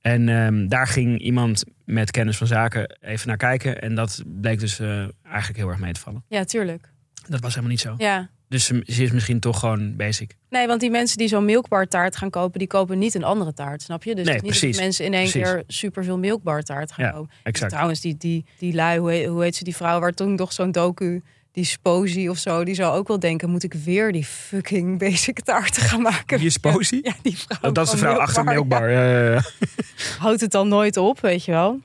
En 0.00 0.28
ehm, 0.28 0.68
daar 0.68 0.86
ging 0.86 1.18
iemand 1.20 1.64
met 1.84 2.10
kennis 2.10 2.36
van 2.36 2.46
zaken 2.46 2.96
even 3.00 3.28
naar 3.28 3.36
kijken. 3.36 3.80
En 3.82 3.94
dat 3.94 4.22
bleek 4.26 4.60
dus 4.60 4.78
eigenlijk 5.24 5.56
heel 5.58 5.68
erg 5.68 5.78
mee 5.78 5.92
te 5.92 6.00
vallen. 6.00 6.24
ja, 6.28 6.44
tuurlijk. 6.44 6.90
Dat 7.28 7.40
was 7.40 7.50
helemaal 7.50 7.70
niet 7.70 7.80
zo. 7.80 7.94
Ja. 7.98 8.28
Dus 8.48 8.64
ze, 8.64 8.82
ze 8.86 9.02
is 9.02 9.10
misschien 9.10 9.40
toch 9.40 9.58
gewoon 9.58 9.96
basic. 9.96 10.36
Nee, 10.50 10.66
want 10.66 10.80
die 10.80 10.90
mensen 10.90 11.18
die 11.18 11.28
zo'n 11.28 11.44
milkbar 11.44 11.86
taart 11.86 12.16
gaan 12.16 12.30
kopen, 12.30 12.58
die 12.58 12.68
kopen 12.68 12.98
niet 12.98 13.14
een 13.14 13.24
andere 13.24 13.52
taart, 13.52 13.82
snap 13.82 14.04
je? 14.04 14.14
Dus 14.14 14.24
Nee, 14.26 14.34
niet 14.34 14.44
precies. 14.44 14.74
dat 14.76 14.84
mensen 14.84 15.04
in 15.04 15.14
één 15.14 15.30
Precies. 15.30 15.42
keer 15.50 15.62
superveel 15.66 16.18
milkbar 16.18 16.62
taart 16.62 16.92
gaan 16.92 17.04
Ja, 17.04 17.10
kopen. 17.10 17.28
Dus 17.28 17.38
Exact. 17.42 17.70
trouwens, 17.70 18.00
die, 18.00 18.16
die, 18.16 18.44
die 18.58 18.74
lui, 18.74 18.98
hoe 18.98 19.10
heet, 19.10 19.26
hoe 19.26 19.42
heet 19.42 19.56
ze, 19.56 19.64
die 19.64 19.76
vrouw 19.76 20.00
waar 20.00 20.12
toen 20.12 20.34
nog 20.34 20.52
zo'n 20.52 20.72
docu, 20.72 21.22
die 21.52 21.64
Sposi 21.64 22.28
of 22.28 22.38
zo, 22.38 22.64
die 22.64 22.74
zou 22.74 22.96
ook 22.96 23.08
wel 23.08 23.18
denken, 23.18 23.50
moet 23.50 23.62
ik 23.62 23.74
weer 23.74 24.12
die 24.12 24.24
fucking 24.24 24.98
basic 24.98 25.40
taarten 25.40 25.82
gaan 25.82 26.02
maken? 26.02 26.38
Wie 26.38 26.46
is 26.46 26.56
Posey? 26.66 27.00
Ja, 27.02 27.14
die 27.22 27.36
vrouw. 27.38 27.58
Dat, 27.60 27.74
dat 27.74 27.84
is 27.86 27.90
de 27.92 27.96
vrouw 27.98 28.16
achter 28.18 28.44
Milkbar. 28.44 28.90
Ja, 28.90 29.32
ja. 29.32 29.42
Houdt 30.18 30.40
het 30.40 30.50
dan 30.50 30.68
nooit 30.68 30.96
op, 30.96 31.20
weet 31.20 31.44
je 31.44 31.50
wel? 31.52 31.80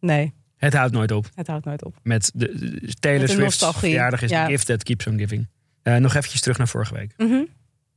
Nee, 0.00 0.32
Het 0.56 0.72
houdt 0.74 0.92
nooit 0.92 1.10
op. 1.10 1.26
het 1.34 1.46
houdt 1.46 1.64
nooit 1.64 1.84
op. 1.84 1.94
Met 2.02 2.30
de, 2.34 2.46
de 2.58 2.94
Taylor 3.00 3.28
Swift's 3.28 3.42
nostalgie, 3.44 3.80
verjaardag 3.80 4.22
is 4.22 4.30
ja. 4.30 4.44
the 4.44 4.50
gift 4.50 4.66
that 4.66 4.82
keeps 4.82 5.06
on 5.06 5.18
giving. 5.18 5.46
Eh, 5.86 5.96
nog 5.96 6.14
eventjes 6.14 6.40
terug 6.40 6.58
naar 6.58 6.68
vorige 6.68 6.94
week. 6.94 7.14
Mhm. 7.16 7.42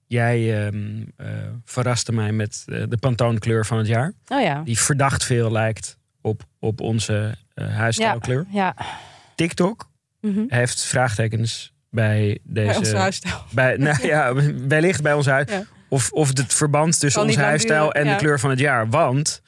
Jij 0.08 0.66
ehm, 0.66 1.04
eh, 1.16 1.28
verraste 1.66 2.12
mij 2.12 2.32
met 2.32 2.64
eh, 2.66 2.84
de 2.90 2.98
Pantone-kleur 2.98 3.66
van 3.66 3.78
het 3.78 3.88
jaar. 3.88 4.14
Oh 4.28 4.42
ja. 4.42 4.62
Die 4.64 4.80
verdacht 4.80 5.24
veel 5.24 5.52
lijkt 5.52 5.98
op, 6.22 6.44
op 6.60 6.82
onze 6.82 7.36
huisstijlkleur. 7.54 8.46
Ja. 8.50 8.76
TikTok 9.36 9.90
Mhm. 10.22 10.44
heeft 10.48 10.86
vraagtekens 10.86 11.74
bij 11.90 12.40
deze... 12.44 12.68
Bij 12.68 12.78
onze 12.78 12.98
huisstijl. 12.98 13.44
bij, 13.52 13.78
nou 13.88 14.08
ja, 14.08 14.34
wellicht 14.68 15.02
bij 15.02 15.14
ons 15.14 15.26
huis. 15.26 15.52
Ja. 15.52 15.64
Of, 15.90 16.12
of 16.12 16.28
het 16.28 16.54
verband 16.54 17.00
tussen 17.00 17.22
onze 17.22 17.40
huisstijl 17.40 17.86
duren, 17.86 18.02
en 18.02 18.06
ja. 18.06 18.12
de 18.12 18.18
kleur 18.20 18.40
van 18.40 18.50
het 18.50 18.60
jaar. 18.60 18.90
Want 18.90 19.42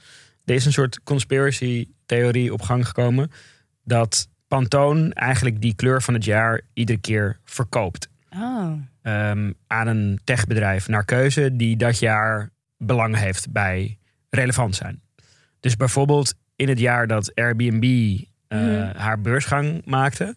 er 0.46 0.56
is 0.56 0.66
een 0.66 0.74
soort 0.74 1.04
conspiracy-theorie 1.04 2.54
op 2.54 2.62
gang 2.62 2.88
gekomen. 2.88 3.32
Dat 3.84 4.28
Pantone 4.48 5.14
eigenlijk 5.14 5.62
die 5.62 5.76
kleur 5.76 6.02
van 6.02 6.14
het 6.14 6.26
jaar 6.26 6.62
iedere 6.74 7.00
keer 7.00 7.40
verkoopt. 7.44 8.10
Oh. 8.36 8.72
ehm, 9.02 9.52
aan 9.68 9.88
een 9.88 10.20
techbedrijf 10.24 10.88
naar 10.88 11.06
keuze 11.06 11.56
die 11.56 11.78
dat 11.78 12.00
jaar 12.00 12.50
belang 12.78 13.18
heeft 13.18 13.52
bij 13.52 13.98
relevant 14.30 14.76
zijn. 14.76 15.02
Dus 15.60 15.76
bijvoorbeeld 15.76 16.34
in 16.56 16.70
het 16.70 16.80
jaar 16.80 17.08
dat 17.08 17.36
Airbnb 17.36 17.84
eh, 18.48 18.60
Mhm. 18.60 18.98
haar 18.98 19.22
beursgang 19.22 19.82
maakte, 19.86 20.36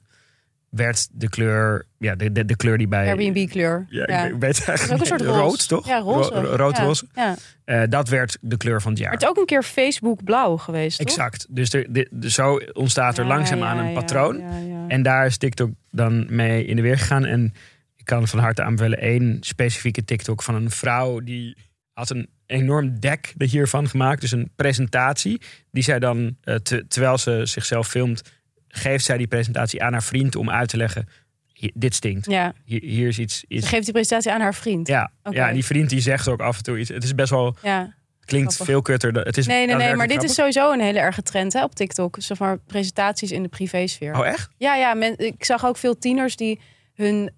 werd 0.69 1.09
de 1.13 1.29
kleur, 1.29 1.87
ja, 1.99 2.15
de, 2.15 2.33
de, 2.33 2.45
de 2.45 2.57
kleur 2.57 2.79
die 2.79 2.89
bij 2.89 3.07
Airbnb 3.09 3.49
kleur. 3.51 3.87
Ja, 3.89 4.05
Ja. 4.07 4.25
ik 4.25 4.35
weet 4.39 4.65
eigenlijk 4.69 5.01
een 5.01 5.07
soort 5.07 5.21
rood, 5.21 5.69
toch? 5.69 5.87
Ja, 5.87 5.99
roze. 5.99 6.31
Ro- 6.31 6.41
ro- 6.41 6.57
rood-roze. 6.57 7.07
Ja. 7.15 7.23
ja. 7.65 7.83
Eh, 7.83 7.89
dat 7.91 8.09
werd 8.09 8.39
de 8.41 8.57
kleur 8.57 8.83
van 8.83 8.91
het 8.91 9.01
jaar. 9.01 9.13
Het 9.13 9.23
is 9.23 9.29
ook 9.29 9.37
een 9.37 9.47
keer 9.47 9.63
Facebook 9.63 10.25
blauw 10.25 10.57
geweest, 10.57 10.99
toch? 10.99 11.07
Exact. 11.07 11.47
Dus 11.51 11.73
er, 11.73 11.93
de, 11.93 12.09
de- 12.11 12.31
zo 12.31 12.57
ontstaat 12.73 13.19
er 13.19 13.25
langzaamaan 13.27 13.79
een 13.79 13.95
patroon. 13.95 14.41
En 14.89 15.03
daar 15.03 15.27
is 15.27 15.37
TikTok 15.37 15.71
dan 15.91 16.27
mee 16.35 16.65
in 16.65 16.77
de 16.77 16.83
weer 16.83 16.99
gegaan. 16.99 17.25
En 17.25 17.53
ik 18.05 18.11
kan 18.11 18.29
van 18.29 18.39
harte 18.39 18.63
aanbevelen 18.63 18.99
één 18.99 19.37
specifieke 19.41 20.05
TikTok 20.05 20.43
van 20.43 20.55
een 20.55 20.71
vrouw 20.71 21.21
die 21.21 21.57
had 21.93 22.11
een 22.11 22.29
enorm 22.47 23.01
dek 23.01 23.35
hiervan 23.39 23.89
gemaakt. 23.89 24.21
Dus 24.21 24.31
een 24.33 24.51
presentatie 24.57 25.41
die 25.71 25.83
zij 25.83 25.99
dan, 25.99 26.37
eh, 26.43 26.55
te- 26.55 26.85
terwijl 26.89 27.19
ze 27.19 27.41
zichzelf 27.45 27.89
filmt, 27.89 28.23
geeft 28.69 29.05
zij 29.05 29.17
die 29.19 29.27
presentatie 29.27 29.83
aan 29.83 29.93
haar 29.93 30.03
vriend 30.03 30.37
om 30.37 30.51
uit 30.51 30.69
te 30.69 30.77
leggen: 30.77 31.09
"Hi- 31.53 31.71
dit 31.75 31.95
stinkt. 31.95 32.27
Ja, 32.31 32.53
Hier, 32.65 32.81
hier 32.83 33.09
is 33.09 33.19
iets. 33.19 33.45
ze 33.49 33.67
geeft 33.67 33.85
die 33.85 33.93
presentatie 33.93 34.33
aan 34.33 34.41
haar 34.41 34.55
vriend. 34.55 34.89
Ja, 34.89 35.11
ja, 35.31 35.49
en 35.49 35.55
die 35.55 35.65
vriend 35.65 35.91
die 35.91 36.01
zegt 36.01 36.29
ook 36.29 36.41
af 36.41 36.57
en 36.57 36.63
toe 36.63 36.79
iets. 36.79 36.89
Het 36.89 37.05
is 37.05 37.15
best 37.15 37.31
wel, 37.31 37.57
Ja. 37.63 37.95
klinkt 38.25 38.55
Grappig. 38.55 38.67
veel 38.75 38.83
kutter. 38.83 39.13
Het 39.13 39.37
is 39.37 39.47
Nee, 39.47 39.67
nee, 39.67 39.77
nee, 39.77 39.95
maar 39.95 40.09
dit 40.09 40.23
is 40.23 40.35
sowieso 40.35 40.73
een 40.73 40.81
hele 40.81 40.99
erge 40.99 41.23
trend 41.23 41.53
hè, 41.53 41.63
op 41.65 41.75
TikTok. 41.75 42.17
Zeg 42.19 42.39
maar 42.39 42.59
presentaties 42.59 43.33
in 43.33 43.43
de 43.43 43.49
privésfeer. 43.49 44.19
Oh, 44.19 44.27
echt? 44.27 44.49
Ja, 44.57 44.75
ja 44.77 44.95
men, 44.95 45.19
ik 45.19 45.45
zag 45.45 45.65
ook 45.67 45.77
veel 45.77 45.99
tieners 45.99 46.37
die 46.37 46.61
hun 46.95 47.31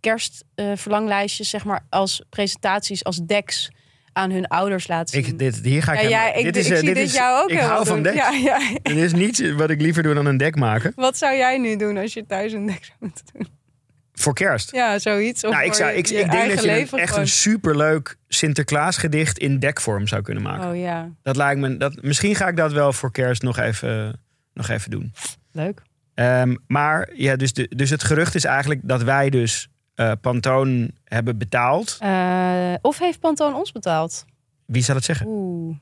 kerstverlanglijstjes 0.00 1.50
zeg 1.50 1.64
maar 1.64 1.80
als 1.88 2.22
presentaties, 2.30 3.04
als 3.04 3.16
decks 3.26 3.70
aan 4.12 4.30
hun 4.30 4.46
ouders 4.46 4.86
laten 4.88 5.24
zien. 5.24 5.32
Ik, 5.32 5.38
dit, 5.38 5.60
hier 5.62 5.82
ga 5.82 5.92
ik 5.92 6.00
ja, 6.00 6.08
ja, 6.08 6.34
ik, 6.34 6.44
dit 6.44 6.56
is, 6.56 6.66
ik 6.66 6.72
eh, 6.72 6.78
zie 6.78 6.86
dit 6.94 6.96
is- 6.96 7.14
jou 7.14 7.42
ook 7.42 7.50
Ik 7.50 7.58
hou 7.58 7.86
van 7.86 8.02
doen. 8.02 8.12
deks. 8.14 8.38
Ja, 8.42 8.60
is 8.82 9.12
niets 9.12 9.50
wat 9.52 9.70
ik 9.70 9.80
liever 9.80 10.02
doe 10.02 10.14
dan 10.14 10.26
een 10.26 10.36
dek 10.36 10.56
maken. 10.56 10.92
Wat 10.96 11.18
zou 11.18 11.36
jij 11.36 11.58
nu 11.58 11.76
doen 11.76 11.96
als 11.96 12.12
je 12.14 12.26
thuis 12.26 12.52
een 12.52 12.66
deck 12.66 12.84
zou 12.84 12.96
moeten 12.98 13.24
doen? 13.32 13.46
Voor 14.12 14.34
kerst. 14.34 14.72
Ja, 14.72 14.98
zoiets. 14.98 15.44
Of 15.44 15.52
nou, 15.52 15.64
ik, 15.64 15.74
zou, 15.74 15.92
ik, 15.92 16.06
je 16.06 16.18
ik 16.18 16.30
denk 16.30 16.50
dat 16.54 16.64
je 16.64 16.70
een, 16.80 16.98
echt 16.98 17.16
een 17.16 17.28
superleuk 17.28 18.16
Sinterklaas 18.28 18.96
gedicht 18.96 19.38
in 19.38 19.58
dekvorm 19.58 20.06
zou 20.06 20.22
kunnen 20.22 20.42
maken. 20.42 20.68
Oh 20.70 20.76
ja, 20.76 21.08
Dat 21.22 21.36
lijkt 21.36 21.60
me, 21.60 21.76
dat, 21.76 22.02
misschien 22.02 22.34
ga 22.34 22.48
ik 22.48 22.56
dat 22.56 22.72
wel 22.72 22.92
voor 22.92 23.12
kerst 23.12 23.42
nog 23.42 23.58
even, 23.58 24.20
nog 24.54 24.68
even 24.68 24.90
doen. 24.90 25.12
leuk. 25.52 25.82
Ehm, 26.18 26.54
maar 26.66 27.10
ja, 27.14 27.36
dus, 27.36 27.52
de, 27.52 27.72
dus 27.76 27.90
het 27.90 28.02
gerucht 28.04 28.34
is 28.34 28.44
eigenlijk 28.44 28.80
dat 28.84 29.02
wij 29.02 29.30
dus 29.30 29.68
eh 29.94 30.12
Pantoon 30.20 30.90
hebben 31.04 31.38
betaald. 31.38 31.96
Eh, 32.00 32.74
of 32.80 32.98
heeft 32.98 33.20
Pantoon 33.20 33.54
ons 33.54 33.72
betaald? 33.72 34.24
Wie 34.66 34.82
zal 34.82 34.94
het 34.94 35.04
zeggen? 35.04 35.26
Oeh, 35.26 35.76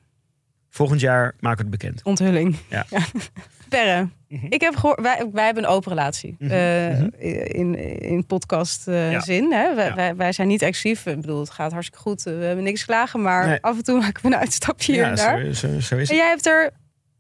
Volgend 0.71 1.01
jaar 1.01 1.35
maken 1.41 1.65
we 1.65 1.71
het 1.71 1.81
bekend. 1.81 2.03
onthulling. 2.05 2.57
Ja. 2.71 2.87
Perre, 3.69 4.09
ik 4.29 4.61
heb 4.61 4.77
gehoord, 4.77 5.01
wij, 5.01 5.29
wij 5.33 5.45
hebben 5.45 5.63
een 5.65 5.69
open 5.71 5.89
relatie. 5.91 6.37
Mhm, 6.39 6.51
Eh, 6.53 6.99
mhm. 6.99 7.09
In, 7.47 7.75
in 8.01 8.27
podcast 8.27 8.89
eh, 8.89 9.11
Ja. 9.13 9.21
zin. 9.21 9.53
Hè? 9.53 9.75
Wij, 9.75 9.87
Ja. 9.87 9.95
wij, 9.95 10.17
wij 10.17 10.33
zijn 10.33 10.49
niet 10.49 10.63
exclusief. 10.63 11.07
Ik 11.07 11.21
bedoel, 11.21 11.41
het 11.41 11.51
gaat 11.51 11.73
hartstikke 11.73 12.03
goed. 12.03 12.23
We 12.23 12.31
hebben 12.31 12.65
niks 12.65 12.85
klagen. 12.85 13.23
Maar 13.23 13.47
Nee. 13.47 13.59
af 13.61 13.77
en 13.77 13.85
toe 13.85 13.99
maken 14.01 14.23
we 14.23 14.29
een 14.29 14.37
uitstapje 14.41 14.93
hier 14.93 15.05
en 15.05 15.15
daar. 15.15 15.41
zo, 15.45 15.53
zo, 15.53 15.69
zo 15.69 15.75
is 15.77 15.91
En 15.91 15.99
het. 15.99 16.09
jij 16.09 16.29
hebt 16.29 16.47
er... 16.47 16.71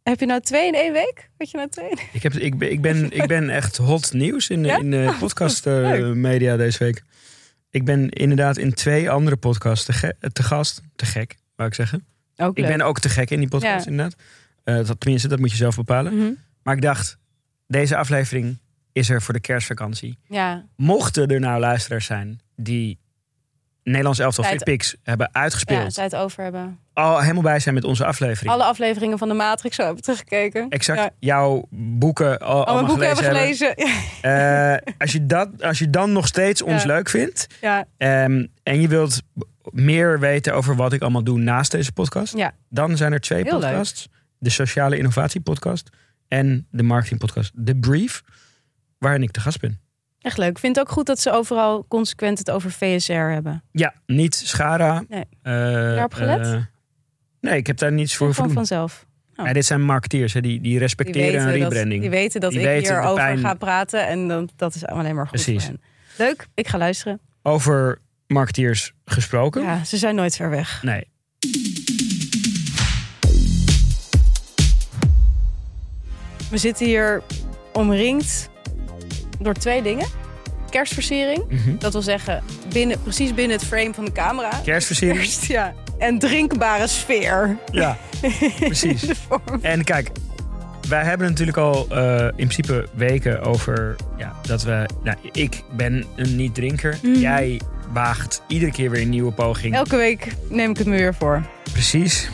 Heb 0.09 0.21
je 0.21 0.27
nou 0.27 0.41
twee 0.41 0.67
in 0.67 0.75
één 0.75 0.93
week? 0.93 1.31
Weet 1.37 1.51
je 1.51 1.57
nou 1.57 1.69
twee? 1.69 1.91
Ik, 2.13 2.23
heb, 2.23 2.33
ik, 2.35 2.59
ben, 2.59 2.71
ik, 2.71 2.81
ben, 2.81 3.11
ik 3.13 3.27
ben 3.27 3.51
echt 3.51 3.77
hot 3.77 4.13
nieuws 4.13 4.49
in, 4.51 4.63
de- 4.63 4.69
Ja? 4.69 4.79
in 4.79 4.91
de 4.91 5.17
podcast 5.19 5.67
eh, 5.67 6.57
deze 6.57 6.85
week. 6.85 7.03
Ik 7.71 7.85
ben 7.85 8.09
inderdaad 8.11 8.57
in 8.57 8.75
twee 8.75 9.11
andere 9.11 9.37
podcasts 9.37 9.85
te, 9.85 9.93
ge- 9.93 10.15
te 10.33 10.43
gast. 10.43 10.83
Te 10.97 11.07
gek, 11.07 11.37
wou 11.57 11.69
ik 11.69 11.75
zeggen. 11.75 12.07
Ook 12.37 12.57
Ik 12.57 12.65
leuk. 12.65 12.77
ben 12.77 12.87
ook 12.87 13.01
te 13.01 13.09
gek 13.09 13.31
in 13.31 13.39
die 13.41 13.49
podcast, 13.49 13.85
Ja. 13.85 13.91
inderdaad. 13.91 14.17
Eh, 14.65 14.87
dat, 14.87 15.01
tenminste, 15.01 15.29
dat 15.29 15.39
moet 15.39 15.51
je 15.51 15.57
zelf 15.57 15.77
bepalen. 15.77 16.17
Mhm. 16.17 16.33
Maar 16.63 16.75
ik 16.75 16.83
dacht, 16.83 17.19
deze 17.67 17.97
aflevering 17.97 18.59
is 18.93 19.09
er 19.11 19.23
voor 19.23 19.35
de 19.35 19.41
kerstvakantie. 19.41 20.19
Ja, 20.29 20.67
Mochten 20.77 21.29
er 21.29 21.41
nou 21.41 21.61
luisteraars 21.61 22.07
zijn 22.07 22.41
die 22.57 22.99
Nederlands 23.87 24.19
elftal 24.19 24.45
Tijd- 24.45 24.57
Fitpix 24.57 24.97
hebben 25.03 25.29
ja, 25.33 25.41
uitgespeeld. 25.41 25.93
zij 25.95 26.05
het 26.05 26.15
over 26.17 26.43
hebben. 26.43 26.79
al 26.93 27.21
helemaal 27.21 27.43
bij 27.43 27.59
zijn 27.61 27.75
met 27.75 27.85
onze 27.85 28.05
aflevering. 28.05 28.53
Alle 28.53 28.65
afleveringen 28.65 29.19
van 29.19 29.29
de 29.29 29.35
Matrix 29.35 29.77
zo 29.77 29.85
hebben 29.85 30.03
teruggekeken. 30.03 30.69
Exact. 30.69 30.99
Ja. 30.99 31.11
Jouw 31.19 31.67
boeken 31.71 32.39
al, 32.39 32.65
Al 32.67 32.75
mijn 32.75 32.87
boeken 32.87 33.07
hebben 33.07 33.25
gelezen. 33.25 33.73
Ja. 34.23 34.75
Eh, 34.77 34.93
als, 34.99 35.13
je 35.13 35.27
dat, 35.27 35.63
als 35.63 35.79
je 35.79 35.91
dan 35.91 36.13
nog 36.13 36.27
steeds 36.27 36.63
ons 36.63 36.83
Ja. 36.83 36.89
leuk 36.89 37.09
vindt. 37.09 37.47
ja. 37.61 37.85
ehm, 37.97 38.47
en 38.63 38.81
je 38.81 38.89
wilt 38.89 39.23
meer 39.63 40.21
weten 40.21 40.55
over 40.55 40.77
wat 40.77 40.93
ik 40.93 41.03
allemaal 41.03 41.25
doe 41.25 41.39
naast 41.39 41.71
deze 41.71 41.93
podcast. 41.93 42.37
Ja. 42.37 42.53
Dan 42.69 42.97
zijn 42.97 43.13
er 43.13 43.21
twee 43.21 43.43
Heel 43.43 43.53
leuk. 43.53 43.61
podcasts. 43.61 44.09
De 44.39 44.51
Sociale 44.51 44.97
Innovatie 44.99 45.41
podcast. 45.41 45.89
En 46.29 46.67
de 46.71 46.83
Marketing 46.83 47.21
podcast. 47.21 47.53
The 47.65 47.75
Brief. 47.77 48.23
Waarin 48.99 49.23
ik 49.23 49.31
te 49.31 49.41
gast 49.41 49.61
ben. 49.61 49.81
Echt 50.27 50.39
leuk. 50.39 50.51
Ik 50.51 50.59
vind 50.59 50.77
het 50.77 50.87
ook 50.87 50.93
goed 50.93 51.07
dat 51.07 51.21
ze 51.21 51.31
overal 51.31 51.85
consequent 51.89 52.39
het 52.39 52.51
over 52.51 52.71
VSR 52.71 53.13
hebben. 53.13 53.63
Ja, 53.73 53.95
niet 54.07 54.35
Schara. 54.35 55.05
Nee. 55.09 55.25
Eh, 55.43 55.53
daarop 55.53 56.15
gelet? 56.15 56.47
eh, 56.47 56.61
nee, 57.41 57.57
ik 57.57 57.67
heb 57.67 57.77
daar 57.79 57.93
niets 57.93 58.17
voor 58.17 58.29
Gewoon 58.31 58.47
doen. 58.47 58.57
vanzelf. 58.57 59.07
Ja, 59.35 59.53
dit 59.53 59.65
zijn 59.67 59.83
marketeers. 59.83 60.33
Hè. 60.33 60.41
Die, 60.41 60.53
die 60.53 60.61
Die 60.71 60.79
respecteren 60.79 61.41
een 61.41 61.61
dat, 61.61 61.73
rebranding. 61.73 62.01
die 62.01 62.11
weten 62.11 62.41
dat 62.41 62.51
Die 62.51 62.61
ik 62.61 62.67
weten 62.67 62.95
hierover 62.95 63.25
pijn. 63.25 63.39
ga 63.39 63.55
praten. 63.55 64.07
En 64.07 64.29
dan, 64.29 64.49
dat 64.57 64.75
is 64.75 64.87
alleen 64.87 65.15
maar 65.15 65.27
goed 65.27 65.43
Precies. 65.43 65.65
voor 65.65 65.73
hen. 65.73 65.83
Leuk, 66.27 66.47
ik 66.55 66.69
ga 66.69 66.79
luisteren. 66.79 67.21
Over 67.43 67.99
marketeers 68.27 68.93
gesproken. 69.05 69.63
Ja, 69.63 69.85
ze 69.85 69.97
zijn 69.97 70.15
nooit 70.15 70.37
ver 70.37 70.51
weg. 70.51 70.83
Nee. 70.83 71.05
We 76.51 76.57
zitten 76.59 76.87
hier 76.87 77.23
omringd 77.73 78.49
door 79.39 79.55
twee 79.55 79.83
dingen. 79.83 80.07
Kerstversiering. 80.71 81.45
Mhm. 81.49 81.79
Dat 81.79 81.93
wil 81.93 82.03
zeggen, 82.03 82.43
binnen, 82.73 83.03
precies 83.03 83.35
binnen 83.35 83.57
het 83.57 83.67
frame 83.67 83.95
van 83.95 84.05
de 84.05 84.13
camera. 84.13 84.61
Kerstversiering. 84.65 85.21
Kerst, 85.21 85.45
ja. 85.45 85.75
En 85.99 86.19
drinkbare 86.19 86.87
sfeer. 86.87 87.57
Ja, 87.73 87.99
precies. 88.61 89.05
En 89.61 89.85
kijk, 89.85 90.11
wij 90.89 91.05
hebben 91.05 91.29
natuurlijk 91.29 91.57
al 91.57 91.87
eh, 91.91 92.25
in 92.25 92.33
principe 92.35 92.87
weken 92.95 93.43
over 93.43 93.97
ja, 94.17 94.33
dat 94.43 94.63
we. 94.63 94.89
Nou, 95.03 95.17
ik 95.33 95.63
ben 95.73 96.05
een 96.17 96.37
niet-drinker. 96.37 96.99
Mhm. 97.03 97.15
Jij 97.15 97.61
waagt 97.93 98.43
iedere 98.47 98.73
keer 98.73 98.91
weer 98.91 99.03
een 99.03 99.09
nieuwe 99.09 99.33
poging. 99.33 99.75
Elke 99.75 99.97
week 99.97 100.33
neem 100.49 100.71
ik 100.71 100.79
het 100.79 100.87
me 100.87 100.97
weer 100.97 101.15
voor. 101.15 101.43
Precies. 101.73 102.31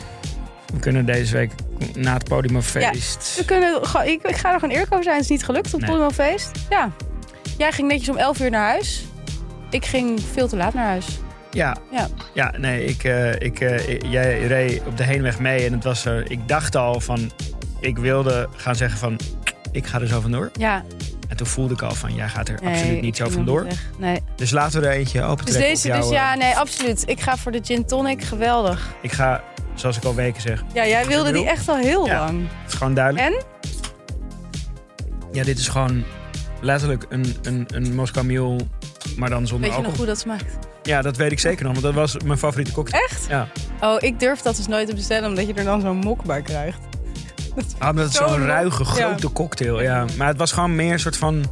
We 0.73 0.79
kunnen 0.79 1.05
deze 1.05 1.33
week 1.33 1.51
na 1.95 2.13
het 2.13 2.23
podiumfeest. 2.23 3.35
We 3.37 3.45
kunnen, 3.45 3.81
ik, 4.05 4.21
ik 4.23 4.35
ga 4.35 4.53
er 4.53 4.59
gewoon 4.59 4.73
eerlijk 4.75 4.91
over 4.91 5.03
zijn. 5.03 5.15
Het 5.15 5.23
is 5.25 5.29
niet 5.31 5.45
gelukt 5.45 5.65
op 5.65 5.71
het 5.71 5.81
Nee. 5.81 5.89
Podiumfeest. 5.89 6.51
Ja. 6.69 6.91
Jij 7.57 7.71
ging 7.71 7.87
netjes 7.87 8.09
om 8.09 8.17
11 8.17 8.39
uur 8.39 8.49
naar 8.49 8.69
huis. 8.69 9.05
Ik 9.69 9.85
ging 9.85 10.21
veel 10.33 10.47
te 10.47 10.55
laat 10.55 10.73
naar 10.73 10.85
huis. 10.87 11.05
Ja, 11.51 11.77
Ja. 11.91 12.07
ja 12.33 12.53
nee, 12.57 12.85
ik, 12.85 13.03
eh, 13.03 13.31
ik, 13.33 13.59
eh, 13.59 13.99
jij 14.11 14.39
reed 14.47 14.81
op 14.85 14.97
de 14.97 15.03
heenweg 15.03 15.39
mee 15.39 15.65
en 15.65 15.73
het 15.73 15.83
was, 15.83 16.05
eh, 16.05 16.17
ik 16.27 16.47
dacht 16.47 16.75
al 16.75 16.99
van, 16.99 17.31
ik 17.79 17.97
wilde 17.97 18.49
gaan 18.55 18.75
zeggen 18.75 18.99
van, 18.99 19.19
ik 19.71 19.85
ga 19.85 19.99
er 19.99 20.07
zo 20.07 20.19
vandoor. 20.21 20.51
Ja, 20.59 20.83
En 21.29 21.37
toen 21.39 21.47
voelde 21.47 21.73
ik 21.73 21.81
al 21.81 21.95
van, 21.95 22.13
jij 22.13 22.27
gaat 22.29 22.47
er 22.49 22.59
nee, 22.63 22.73
absoluut 22.73 22.95
ik 22.95 23.01
niet 23.01 23.17
zo 23.17 23.29
vandoor. 23.29 23.67
Nee. 23.97 24.21
Dus 24.35 24.51
laten 24.51 24.81
we 24.81 24.87
er 24.87 24.93
eentje 24.93 25.23
open 25.23 25.45
Dus 25.45 25.53
deze, 25.55 25.87
op 25.87 25.93
jou, 25.93 26.01
dus 26.01 26.11
ja, 26.11 26.33
eh, 26.33 26.39
nee, 26.39 26.55
absoluut. 26.55 27.03
Ik 27.05 27.19
ga 27.19 27.37
voor 27.37 27.51
de 27.51 27.59
gin 27.63 27.85
tonic. 27.85 28.23
Geweldig. 28.23 28.93
Ik 29.01 29.11
ga, 29.11 29.43
zoals 29.75 29.97
ik 29.97 30.03
al 30.03 30.15
weken 30.15 30.41
zeg, 30.41 30.63
Ja, 30.73 30.87
jij 30.87 31.05
wilde 31.07 31.31
die 31.31 31.45
echt 31.47 31.69
al 31.69 31.75
heel 31.77 32.05
Ja. 32.05 32.19
lang. 32.25 32.41
het 32.61 32.71
is 32.71 32.77
gewoon 32.77 32.93
duidelijk. 32.93 33.25
En? 33.27 33.43
Ja, 35.31 35.43
dit 35.43 35.57
is 35.57 35.67
gewoon 35.67 36.03
letterlijk 36.61 37.05
een, 37.09 37.35
een, 37.41 37.67
een 37.73 37.95
Moskou 37.95 38.25
Mule, 38.25 38.55
maar 39.17 39.29
dan 39.29 39.47
zonder 39.47 39.69
Weet 39.69 39.77
je 39.79 39.85
nog 39.85 39.97
hoe 39.97 40.05
dat 40.05 40.19
smaakt? 40.19 40.57
Ja, 40.83 41.01
dat 41.01 41.17
weet 41.17 41.31
ik 41.31 41.39
zeker 41.39 41.63
nog, 41.63 41.71
want 41.71 41.83
dat 41.85 41.93
was 41.93 42.17
mijn 42.25 42.37
favoriete 42.37 42.71
cocktail. 42.71 43.03
Echt? 43.03 43.25
Ja. 43.29 43.47
Oh, 43.81 43.95
ik 43.99 44.19
durf 44.19 44.41
dat 44.41 44.55
dus 44.55 44.67
nooit 44.67 44.87
te 44.89 44.95
bestellen, 44.95 45.29
omdat 45.29 45.47
je 45.47 45.53
er 45.53 45.63
dan 45.63 45.81
zo'n 45.81 45.97
mok 45.97 46.23
bij 46.23 46.41
krijgt. 46.41 46.79
Ah, 47.55 47.79
maar 47.79 47.93
dat 47.95 48.09
is 48.09 48.15
Zo 48.15 48.27
zo'n 48.27 48.45
ruige, 48.45 48.83
Ja. 48.83 48.89
grote 48.89 49.31
cocktail. 49.31 49.81
Ja. 49.81 50.05
Maar 50.17 50.27
het 50.27 50.37
was 50.37 50.51
gewoon 50.51 50.75
meer 50.75 50.91
een 50.91 50.99
soort 50.99 51.17
van... 51.17 51.45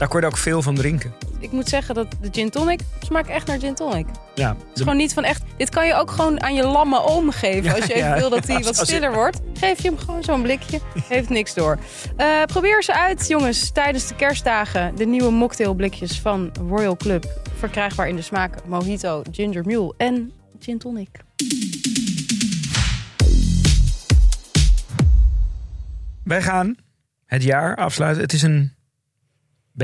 Daar 0.00 0.08
kon 0.08 0.20
je 0.20 0.26
ook 0.26 0.36
veel 0.36 0.62
van 0.62 0.74
drinken. 0.74 1.12
Ik 1.38 1.52
moet 1.52 1.68
zeggen 1.68 1.94
dat 1.94 2.06
de 2.20 2.28
gin 2.32 2.50
tonic 2.50 2.80
smaakt 3.00 3.28
echt 3.28 3.46
naar 3.46 3.58
gin 3.58 3.74
tonic. 3.74 4.06
Het 4.06 4.18
Ja, 4.34 4.56
is 4.74 4.80
gewoon 4.80 4.96
niet 4.96 5.12
van 5.14 5.24
echt... 5.24 5.42
Dit 5.56 5.68
kan 5.68 5.86
je 5.86 5.94
ook 5.94 6.10
gewoon 6.10 6.42
aan 6.42 6.54
je 6.54 6.62
lamme 6.66 7.02
oom 7.02 7.30
geven. 7.30 7.62
Ja, 7.62 7.72
als 7.76 7.84
je 7.86 7.94
even 7.94 8.08
ja. 8.08 8.16
wil 8.18 8.30
dat 8.30 8.46
hij 8.46 8.62
wat 8.62 8.78
je- 8.78 8.84
stiller 8.84 9.12
wordt. 9.12 9.40
Geef 9.54 9.82
je 9.82 9.88
hem 9.88 9.98
gewoon 9.98 10.22
zo'n 10.24 10.42
blikje. 10.42 10.80
Heeft 11.08 11.28
niks 11.28 11.54
door. 11.54 11.78
Eh, 12.16 12.42
probeer 12.46 12.82
ze 12.82 12.94
uit, 12.94 13.28
jongens. 13.28 13.70
Tijdens 13.70 14.08
de 14.08 14.14
kerstdagen. 14.16 14.96
De 14.96 15.06
nieuwe 15.06 15.30
mocktailblikjes 15.30 16.20
van 16.20 16.50
Royal 16.68 16.96
Club. 16.96 17.40
Verkrijgbaar 17.58 18.08
in 18.08 18.16
de 18.16 18.22
smaken 18.22 18.62
Mojito, 18.68 19.22
Ginger 19.32 19.64
Mule 19.66 19.94
en 19.96 20.32
gin 20.60 20.78
tonic. 20.78 21.08
Wij 26.24 26.42
gaan 26.42 26.76
het 27.26 27.42
jaar 27.42 27.76
afsluiten. 27.76 28.22
Het 28.22 28.32
is 28.32 28.42
een 28.42 28.74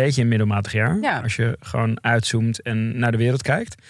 beetje 0.03 0.23
een 0.23 0.29
middelmatig 0.29 0.73
jaar. 0.73 0.99
Ja. 1.01 1.21
Als 1.21 1.37
je 1.37 1.57
gewoon 1.61 2.03
uitzoomt 2.03 2.63
en 2.63 2.99
naar 2.99 3.11
de 3.11 3.17
wereld 3.17 3.43
kijkt. 3.43 3.83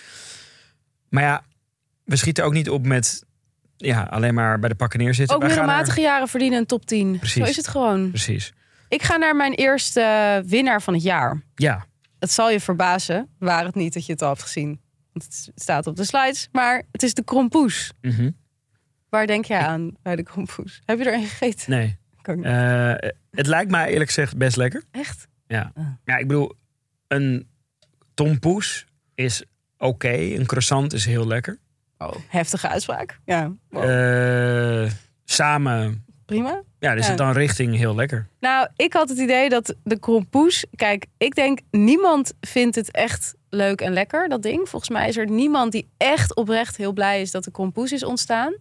Maar 1.08 1.22
ja, 1.22 1.42
we 2.04 2.16
schieten 2.16 2.44
ook 2.44 2.52
niet 2.52 2.70
op 2.70 2.86
met 2.86 3.25
ja, 3.76 4.02
alleen 4.02 4.34
maar 4.34 4.58
bij 4.58 4.68
de 4.68 4.75
pakken 4.75 4.98
neerzitten. 4.98 5.34
Ook 5.36 5.42
Wij 5.42 5.50
middelmatige 5.50 6.00
jaren 6.00 6.28
verdienen 6.28 6.58
een 6.58 6.66
top 6.66 6.86
10. 6.86 7.18
Precies. 7.18 7.42
Zo 7.42 7.48
is 7.50 7.56
het 7.56 7.68
gewoon. 7.68 8.08
Precies. 8.08 8.52
Ik 8.88 9.02
ga 9.02 9.16
naar 9.16 9.36
mijn 9.36 9.52
eerste 9.52 10.42
winnaar 10.46 10.82
van 10.82 10.94
het 10.94 11.02
jaar. 11.02 11.42
Ja, 11.54 11.86
Het 12.18 12.32
zal 12.32 12.50
je 12.50 12.60
verbazen, 12.60 13.28
waar 13.38 13.64
het 13.64 13.75
niet 13.75 13.94
dat 13.94 14.06
je 14.06 14.12
het 14.12 14.22
al 14.22 14.28
hebt 14.28 14.42
gezien. 14.42 14.80
Want 15.12 15.25
het 15.25 15.50
staat 15.54 15.86
op 15.86 15.96
de 15.96 16.04
slides, 16.04 16.48
maar 16.52 16.82
het 16.92 17.02
is 17.02 17.14
de 17.14 17.25
krompoes. 17.25 17.92
Mhm. 18.00 18.30
Waar 19.08 19.26
denk 19.26 19.44
jij 19.44 19.60
aan 19.60 19.96
bij 20.02 20.16
de 20.16 20.22
krompoes? 20.22 20.80
Heb 20.84 20.98
je 20.98 21.04
er 21.04 21.14
een 21.14 21.26
gegeten? 21.26 21.70
nee. 21.70 21.98
Ik 22.18 22.28
ook 22.28 22.36
niet. 22.36 22.44
Eh, 22.44 22.92
het 23.30 23.46
lijkt 23.46 23.70
mij 23.70 23.88
eerlijk 23.88 24.06
gezegd 24.06 24.36
best 24.36 24.56
lekker. 24.56 24.82
Echt? 24.90 25.26
Ja. 25.46 25.72
Ah. 25.76 25.84
ja, 26.04 26.16
ik 26.16 26.26
bedoel, 26.26 26.52
een 27.08 27.48
tompoes 28.14 28.86
is 29.14 29.42
oké. 29.78 30.12
Een 30.12 30.46
croissant 30.46 30.92
is 30.92 31.04
heel 31.04 31.26
lekker. 31.26 31.58
Oh, 31.98 32.14
heftige 32.28 32.68
uitspraak. 32.68 33.20
Ja, 33.24 33.52
wow. 33.70 33.82
Eh, 33.84 34.90
samen, 35.24 36.04
prima. 36.26 36.62
ja, 36.78 36.94
dus 36.94 37.02
Ja. 37.04 37.08
het 37.08 37.18
dan 37.18 37.32
richting 37.32 37.76
heel 37.76 37.94
lekker. 37.94 38.28
Nou, 38.40 38.68
ik 38.76 38.92
had 38.92 39.08
het 39.08 39.18
idee 39.18 39.48
dat 39.48 39.74
de 39.84 39.98
krompoes... 39.98 40.64
Kijk, 40.74 41.06
ik 41.18 41.34
denk 41.34 41.58
niemand 41.70 42.32
vindt 42.40 42.76
het 42.76 42.90
echt 42.90 43.34
leuk 43.50 43.80
en 43.80 43.92
lekker, 43.92 44.28
dat 44.28 44.42
ding. 44.42 44.68
Volgens 44.68 44.90
mij 44.90 45.08
is 45.08 45.16
er 45.16 45.30
niemand 45.30 45.72
die 45.72 45.88
echt 45.96 46.34
oprecht 46.34 46.76
heel 46.76 46.92
blij 46.92 47.20
is 47.20 47.30
dat 47.30 47.44
de 47.44 47.50
krompoes 47.50 47.92
is 47.92 48.04
ontstaan. 48.04 48.54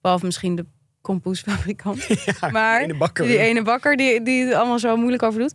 Behalve 0.00 0.24
misschien 0.24 0.56
de 0.56 0.66
krompoesfabrikant. 1.00 2.08
maar 2.52 2.96
bakker. 2.96 3.26
die 3.26 3.38
ene 3.38 3.62
bakker 3.62 3.96
die, 3.96 4.22
die 4.22 4.44
het 4.44 4.54
allemaal 4.54 4.78
zo 4.78 4.96
moeilijk 4.96 5.22
over 5.22 5.40
doet. 5.40 5.54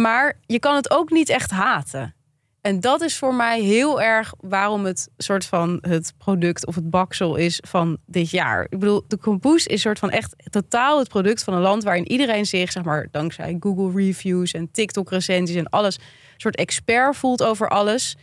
Maar 0.00 0.38
je 0.46 0.58
kan 0.58 0.74
het 0.74 0.90
ook 0.90 1.10
niet 1.10 1.28
echt 1.28 1.50
haten. 1.50 2.14
En 2.60 2.80
dat 2.80 3.00
is 3.00 3.18
voor 3.18 3.34
mij 3.34 3.60
heel 3.60 4.02
erg 4.02 4.34
waarom 4.40 4.84
het 4.84 5.08
soort 5.16 5.44
van 5.44 5.78
het 5.80 6.14
product 6.18 6.66
of 6.66 6.74
het 6.74 6.90
baksel 6.90 7.36
is 7.36 7.62
van 7.68 7.98
dit 8.06 8.30
jaar. 8.30 8.62
Ik 8.62 8.78
bedoel, 8.78 9.04
de 9.08 9.16
kompoes 9.16 9.66
is 9.66 9.80
soort 9.80 9.98
van 9.98 10.10
echt 10.10 10.34
totaal 10.50 10.98
het 10.98 11.08
product 11.08 11.44
van 11.44 11.54
een 11.54 11.60
land 11.60 11.84
waarin 11.84 12.10
iedereen 12.10 12.46
zich, 12.46 12.72
zeg 12.72 12.84
maar, 12.84 13.08
dankzij 13.10 13.56
Google 13.60 14.02
reviews 14.02 14.52
en 14.52 14.70
TikTok 14.70 15.10
recensies 15.10 15.56
en 15.56 15.68
alles, 15.68 15.98
soort 16.36 16.56
expert 16.56 17.16
voelt 17.16 17.42
over 17.42 17.68
alles. 17.68 18.16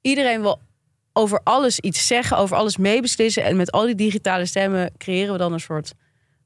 Iedereen 0.00 0.40
wil 0.40 0.60
over 1.12 1.40
alles 1.44 1.80
iets 1.80 2.06
zeggen, 2.06 2.36
over 2.36 2.56
alles 2.56 2.76
meebeslissen. 2.76 3.44
En 3.44 3.56
met 3.56 3.72
al 3.72 3.86
die 3.86 3.94
digitale 3.94 4.46
stemmen 4.46 4.92
creëren 4.98 5.32
we 5.32 5.38
dan 5.38 5.52
een 5.52 5.60
soort 5.60 5.92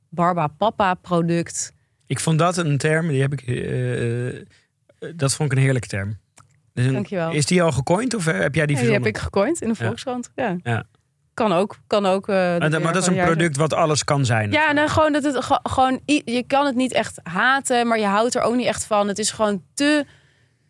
Barba 0.09 0.47
Papa 0.47 0.95
product. 0.95 1.73
Ik 2.11 2.21
vond 2.21 2.39
dat 2.39 2.57
een 2.57 2.79
term, 2.79 3.09
die 3.09 3.21
heb 3.21 3.33
ik. 3.33 3.43
eh, 3.43 4.29
eh, 4.29 4.35
dat 5.15 5.35
vond 5.35 5.51
ik 5.53 5.57
een 5.59 5.63
heerlijke 5.65 5.89
term. 5.89 6.19
Dus 6.75 6.85
een- 6.87 6.93
Dankjewel. 6.93 7.31
Is 7.33 7.47
die 7.47 7.63
al 7.63 7.73
gecoind 7.73 8.15
of 8.15 8.27
eh, 8.27 8.39
heb 8.39 8.55
jij 8.55 8.67
die 8.67 8.77
Ja, 8.77 8.83
die 8.83 8.93
heb 8.93 9.07
ik 9.07 9.19
gecoind 9.19 9.63
in 9.63 9.69
de. 9.69 9.75
Volkskrant. 9.75 10.31
Ja. 10.35 10.57
Ja. 10.63 10.85
Kan 11.35 11.53
ook. 11.53 11.79
Kan 11.87 12.07
ook 12.07 12.29
eh, 12.29 12.35
Maar, 12.35 12.71
dat- 12.71 12.83
maar 12.83 12.93
dat 12.93 13.03
is 13.03 13.09
een 13.09 13.25
product 13.25 13.57
wat 13.57 13.73
alles 13.75 14.05
kan 14.05 14.25
zijn. 14.25 14.51
Ja, 14.53 14.73
nou, 14.73 14.89
gewoon 14.89 15.13
dat 15.13 15.25
het 15.25 15.45
ge- 15.45 15.61
gewoon. 15.63 16.01
Je 16.07 16.45
kan 16.47 16.67
het 16.67 16.75
niet 16.77 16.93
echt 16.93 17.21
haten, 17.23 17.87
maar 17.87 17.99
je 17.99 18.07
houdt 18.07 18.35
er 18.35 18.43
ook 18.43 18.57
niet 18.57 18.67
echt 18.67 18.85
van. 18.85 19.09
Het 19.09 19.19
is 19.19 19.31
gewoon 19.31 19.63
te, 19.75 20.05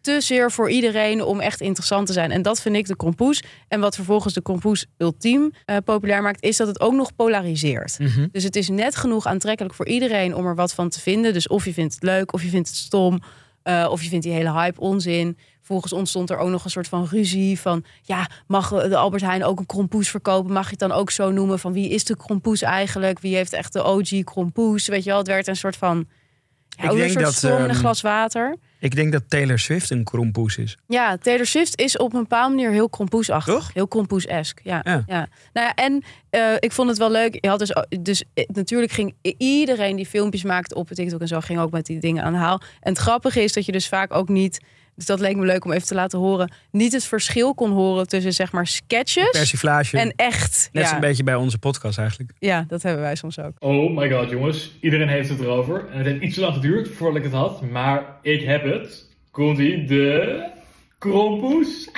te 0.00 0.21
zeer 0.21 0.50
voor 0.50 0.71
iedereen 0.71 1.25
om 1.25 1.40
echt 1.40 1.61
interessant 1.61 2.07
te 2.07 2.12
zijn. 2.12 2.30
En 2.30 2.42
dat 2.42 2.61
vind 2.61 2.76
ik 2.76 2.87
de 2.87 2.97
kompoes. 2.97 3.42
En 3.69 3.80
wat 3.80 3.95
vervolgens 3.95 4.35
de 4.35 4.40
kompoes 4.40 4.87
ultiem 4.97 5.52
eh, 5.64 5.76
populair 5.85 6.23
maakt, 6.23 6.42
is 6.42 6.57
dat 6.57 6.66
het 6.66 6.80
ook 6.80 6.92
nog 6.92 7.16
polariseert. 7.16 7.99
Mhm. 7.99 8.26
Dus 8.33 8.45
het 8.45 8.57
is 8.57 8.69
net 8.69 8.97
genoeg 8.97 9.26
aantrekkelijk 9.26 9.75
voor 9.75 9.87
iedereen 9.87 10.35
om 10.35 10.47
er 10.47 10.54
wat 10.54 10.75
van 10.75 10.88
te 10.88 11.00
vinden. 11.00 11.33
Dus 11.33 11.49
of 11.49 11.64
je 11.64 11.73
vindt 11.73 11.95
het 11.95 12.02
leuk, 12.02 12.33
of 12.33 12.42
je 12.42 12.49
vindt 12.49 12.69
het 12.69 12.76
stom, 12.76 13.21
eh, 13.62 13.88
of 13.90 14.02
je 14.02 14.09
vindt 14.09 14.25
die 14.25 14.35
hele 14.35 14.52
hype 14.52 14.80
onzin. 14.80 15.38
Volgens 15.62 15.92
ontstond 15.92 16.30
er 16.30 16.38
ook 16.38 16.49
nog 16.49 16.64
een 16.64 16.71
soort 16.71 16.88
van 16.88 17.07
ruzie 17.11 17.61
van... 17.61 17.85
ja, 18.02 18.28
mag 18.47 18.69
de 18.69 18.97
Albert 18.97 19.23
Heijn 19.23 19.45
ook 19.45 19.59
een 19.59 19.66
krompoes 19.66 20.09
verkopen? 20.09 20.52
Mag 20.52 20.64
je 20.64 20.71
het 20.71 20.78
dan 20.78 20.92
ook 20.92 21.11
zo 21.11 21.30
noemen 21.30 21.59
van 21.59 21.73
wie 21.73 21.88
is 21.88 22.04
de 22.04 22.16
krompoes 22.16 22.62
eigenlijk? 22.62 23.21
Wie 23.21 23.35
heeft 23.35 23.52
echt 23.52 23.73
de 23.73 23.85
OG 23.85 24.25
krompoes? 24.25 24.88
Weet 24.88 25.04
je 25.04 25.11
wel, 25.11 25.19
het 25.19 25.26
werd 25.26 25.47
een 25.47 25.57
soort 25.57 25.76
van... 25.76 26.07
Ja, 26.77 26.85
Ik 26.85 26.91
ook 26.91 26.97
een 26.97 26.99
denk 26.99 27.11
soort 27.11 27.25
dat, 27.25 27.35
storm 27.35 27.57
in 27.57 27.62
een 27.62 27.71
ehm, 27.71 27.79
glas 27.79 28.00
water. 28.00 28.57
Ik 28.79 28.95
denk 28.95 29.12
dat 29.12 29.23
Taylor 29.29 29.59
Swift 29.59 29.91
een 29.91 30.05
krompoes 30.05 30.57
is. 30.57 30.77
Ja, 30.87 31.17
Taylor 31.17 31.47
Swift 31.47 31.81
is 31.81 31.97
op 31.97 32.12
een 32.15 32.21
bepaalde 32.21 32.55
manier 32.55 32.71
heel 32.71 32.89
krompoesachtig. 32.89 33.55
Toch? 33.55 33.71
Heel 33.75 33.89
krompoes-esk, 33.89 34.61
ja. 34.62 34.81
Ja. 34.85 35.03
ja. 35.07 35.29
Nou 35.53 35.67
ja, 35.67 35.75
en 35.75 36.03
eh, 36.31 36.55
ik 36.59 36.73
vond 36.73 36.89
het 36.89 36.99
wel 36.99 37.11
leuk. 37.11 37.39
Je 37.41 37.49
had 37.49 37.59
dus, 37.59 37.75
dus 38.00 38.25
eh, 38.35 38.45
natuurlijk 38.53 38.93
ging 38.93 39.15
iedereen 39.39 39.97
die 39.97 40.07
filmpjes 40.07 40.43
maakte 40.43 40.75
op 40.75 40.89
TikTok 40.89 41.21
en 41.21 41.29
zo... 41.29 41.41
ging 41.41 41.61
ook 41.61 41.71
met 41.71 41.87
die 41.87 42.00
dingen 42.00 42.25
aan 42.25 42.33
de 42.33 42.39
haal. 42.39 42.61
En 42.81 42.93
het 42.93 42.99
grappige 42.99 43.43
is 43.43 43.53
dat 43.53 43.67
je 43.67 43.73
dus 43.73 43.89
vaak 43.89 44.15
ook 44.15 44.29
niet... 44.29 44.61
Dus 45.00 45.09
dat 45.09 45.21
leek 45.21 45.37
me 45.37 45.47
leuk 45.47 45.64
om 45.64 45.73
even 45.73 45.87
te 45.87 45.95
laten 45.95 46.19
horen. 46.19 46.52
Niet 46.71 46.92
het 46.92 47.04
verschil 47.04 47.54
kon 47.54 47.71
horen 47.71 48.09
tussen 48.09 48.33
zeg 48.33 48.52
maar 48.52 48.66
sketches 48.66 49.30
Persiflage. 49.30 49.99
en 49.99 50.12
echt. 50.16 50.69
Net 50.73 50.85
ja. 50.85 50.90
zo'n 50.90 51.00
beetje 51.00 51.23
bij 51.23 51.35
onze 51.35 51.59
podcast 51.59 51.99
eigenlijk. 51.99 52.30
ja, 52.38 52.64
dat 52.69 52.83
hebben 52.83 53.02
wij 53.02 53.14
soms 53.14 53.38
ook. 53.38 53.52
Oh 53.59 53.97
my 53.97 54.11
god, 54.11 54.30
jongens. 54.30 54.73
Iedereen 54.80 55.09
heeft 55.09 55.28
het 55.28 55.40
erover. 55.40 55.88
En 55.90 55.97
het 55.97 56.07
heeft 56.07 56.23
iets 56.23 56.35
te 56.35 56.40
lang 56.40 56.54
geduurd 56.54 56.88
voordat 56.88 57.16
ik 57.16 57.23
het 57.23 57.33
had. 57.33 57.71
Maar 57.71 58.04
ik 58.23 58.43
heb 58.43 58.65
het. 58.65 59.08
Komt 59.30 59.58
ie? 59.58 59.84
De 59.84 60.45
krompoes. 60.99 61.89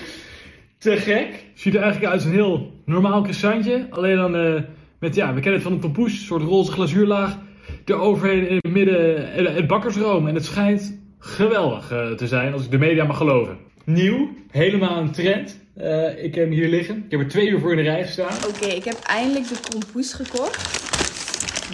te 0.78 0.96
gek. 0.96 1.44
Ziet 1.54 1.74
er 1.74 1.82
eigenlijk 1.82 2.12
uit 2.12 2.22
als 2.22 2.30
een 2.30 2.36
heel 2.36 2.72
normaal 2.84 3.20
croissantje. 3.20 3.86
Alleen 3.90 4.16
dan 4.16 4.36
eh, 4.36 4.62
met, 4.98 5.14
ja, 5.14 5.26
we 5.34 5.40
kennen 5.40 5.52
het 5.52 5.62
van 5.62 5.72
een 5.72 5.80
tompoes. 5.80 6.12
Een 6.12 6.18
soort 6.18 6.42
roze 6.42 6.72
glazuurlaag. 6.72 7.38
Eroverheen 7.84 8.48
in 8.48 8.58
het 8.60 8.72
midden 8.72 9.32
eh, 9.32 9.54
het 9.54 9.66
bakkersroom. 9.66 10.28
En 10.28 10.34
het 10.34 10.44
schijnt 10.44 10.99
geweldig 11.20 11.90
eh, 11.90 12.10
te 12.10 12.26
zijn, 12.26 12.52
als 12.52 12.64
ik 12.64 12.70
de 12.70 12.78
media 12.78 13.04
mag 13.04 13.16
geloven. 13.16 13.58
Nieuw. 13.84 14.34
Helemaal 14.50 14.98
een 14.98 15.12
trend. 15.12 15.58
Eh, 15.76 16.24
ik 16.24 16.34
heb 16.34 16.44
hem 16.44 16.52
hier 16.52 16.68
liggen. 16.68 16.96
Ik 17.04 17.10
heb 17.10 17.20
er 17.20 17.28
twee 17.28 17.48
uur 17.48 17.60
voor 17.60 17.70
in 17.70 17.76
de 17.76 17.82
rij 17.82 18.04
gestaan. 18.06 18.36
Oké, 18.48 18.66
ik 18.66 18.84
heb 18.84 18.98
eindelijk 18.98 19.48
de 19.48 19.58
kompoes 19.70 20.12
gekocht. 20.12 20.78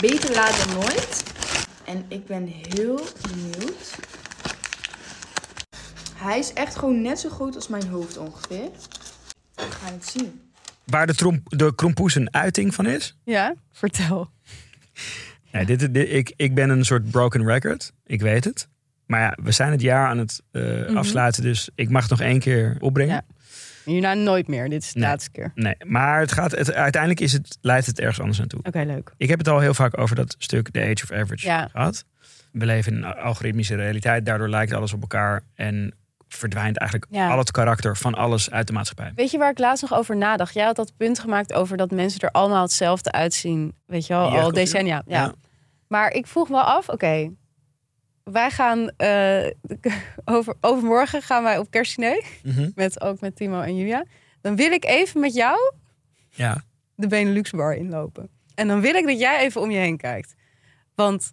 Beter 0.00 0.35
laat 0.35 0.64
dan 0.66 0.74
nooit. 0.74 1.22
En 1.85 2.04
ik 2.09 2.26
ben 2.26 2.46
heel 2.46 3.00
benieuwd. 3.30 3.94
Hij 6.14 6.38
is 6.38 6.52
echt 6.52 6.76
gewoon 6.76 7.02
net 7.02 7.18
zo 7.18 7.28
groot 7.28 7.54
als 7.54 7.68
mijn 7.68 7.87
hoofd 7.88 8.16
ongeveer. 8.18 8.68
We 9.54 9.62
gaan 9.70 9.92
het 9.92 10.06
zien. 10.06 10.40
Waar 10.85 11.06
de, 11.06 11.14
trom, 11.14 11.42
de 11.44 11.74
krompoes 11.74 12.14
een 12.14 12.35
uiting 12.35 12.74
van 12.74 12.87
is. 12.87 13.16
Ja, 13.24 13.54
vertel. 13.72 14.30
Ja, 15.52 15.64
dit, 15.64 15.94
dit- 15.94 16.12
ik, 16.12 16.32
ik 16.37 16.54
ben 16.54 16.70
een 16.70 16.85
soort 16.85 17.11
broken 17.11 17.44
record. 17.46 17.92
Ik 18.06 18.20
weet 18.20 18.44
het. 18.44 18.68
Maar 19.07 19.21
ja, 19.21 19.37
we 19.42 19.53
zijn 19.53 19.71
het 19.71 19.81
jaar 19.81 20.09
aan 20.09 20.19
het 20.19 20.42
eh, 20.53 20.62
Mhm. 20.62 20.97
afsluiten. 20.97 21.42
Dus 21.42 21.69
ik 21.75 21.90
mag 21.90 22.03
het 22.03 22.11
nog 22.11 22.21
één 22.21 22.38
keer 22.38 22.77
opbrengen. 22.81 23.14
Ja. 23.14 23.35
Hierna 23.85 24.14
nooit 24.14 24.49
meer. 24.49 24.69
Dit 24.69 24.83
is 24.83 24.92
de 24.92 24.99
Nee. 24.99 25.09
laatste 25.09 25.31
keer. 25.31 25.53
Nee, 25.55 25.75
maar 25.85 26.21
het 26.21 26.33
gaat, 26.33 26.51
het, 26.51 26.73
uiteindelijk 26.73 27.21
is 27.23 27.33
het, 27.33 27.59
leidt 27.61 27.87
het 27.87 27.99
ergens 28.01 28.21
anders 28.21 28.38
naartoe. 28.38 28.61
Oké, 28.62 28.83
leuk. 28.87 29.12
Ik 29.16 29.29
heb 29.29 29.38
het 29.38 29.49
al 29.49 29.59
heel 29.61 29.75
vaak 29.75 29.99
over 29.99 30.16
dat 30.16 30.35
stuk 30.38 30.71
The 30.71 30.81
Age 30.81 31.03
of 31.05 31.12
Average 31.12 31.47
Ja. 31.47 31.69
gehad. 31.73 32.05
We 32.53 32.66
leven 32.66 32.92
in 32.97 33.03
een 33.03 33.14
algoritmische 33.14 33.75
realiteit. 33.75 34.27
Daardoor 34.27 34.49
lijkt 34.49 34.73
alles 34.73 34.92
op 34.92 35.01
elkaar. 35.01 35.42
En 35.55 35.95
verdwijnt 36.29 36.79
eigenlijk 36.79 37.11
Ja. 37.12 37.31
al 37.31 37.38
het 37.38 37.51
karakter 37.51 37.97
van 37.97 38.14
alles 38.14 38.51
uit 38.51 38.66
de 38.66 38.73
maatschappij. 38.73 39.12
Weet 39.14 39.31
je 39.31 39.38
waar 39.38 39.51
ik 39.51 39.59
laatst 39.59 39.83
nog 39.83 39.99
over 39.99 40.16
nadacht? 40.16 40.55
Jij 40.55 40.64
had 40.64 40.77
dat 40.77 40.92
punt 40.97 41.19
gemaakt 41.19 41.53
over 41.53 41.77
dat 41.77 41.90
mensen 41.90 42.21
er 42.21 42.31
allemaal 42.31 42.62
hetzelfde 42.62 43.12
uitzien. 43.12 43.75
Weet 43.87 44.07
je 44.07 44.12
wel, 44.12 44.38
al 44.40 44.53
decennia. 44.53 45.03
Ja. 45.07 45.21
Ja. 45.23 45.33
Maar 45.88 46.11
ik 46.12 46.27
vroeg 46.27 46.49
me 46.49 46.61
af, 46.62 46.88
oké. 46.88 47.31
Wij 48.33 48.51
gaan 48.51 48.89
eh, 48.97 49.47
over, 50.25 50.55
overmorgen 50.61 51.23
gaan 51.23 51.43
wij 51.43 51.59
op 51.59 51.71
kerstdiner. 51.71 52.25
Mhm. 52.43 52.71
Met, 52.75 53.01
ook 53.01 53.21
met 53.21 53.37
Timo 53.37 53.61
en 53.61 53.77
Julia. 53.77 54.05
Dan 54.41 54.57
wil 54.57 54.71
ik 54.73 54.85
even 54.85 55.21
met 55.21 55.35
jou 55.35 55.59
Ja. 56.31 56.62
de 56.95 57.07
Benelux 57.07 57.51
bar 57.51 57.75
inlopen. 57.75 58.29
En 58.55 58.69
dan 58.69 58.81
wil 58.81 58.95
ik 58.95 59.07
dat 59.07 59.19
jij 59.19 59.39
even 59.41 59.61
om 59.61 59.71
je 59.71 59.79
heen 59.79 59.97
kijkt. 59.97 60.35
Want 60.95 61.33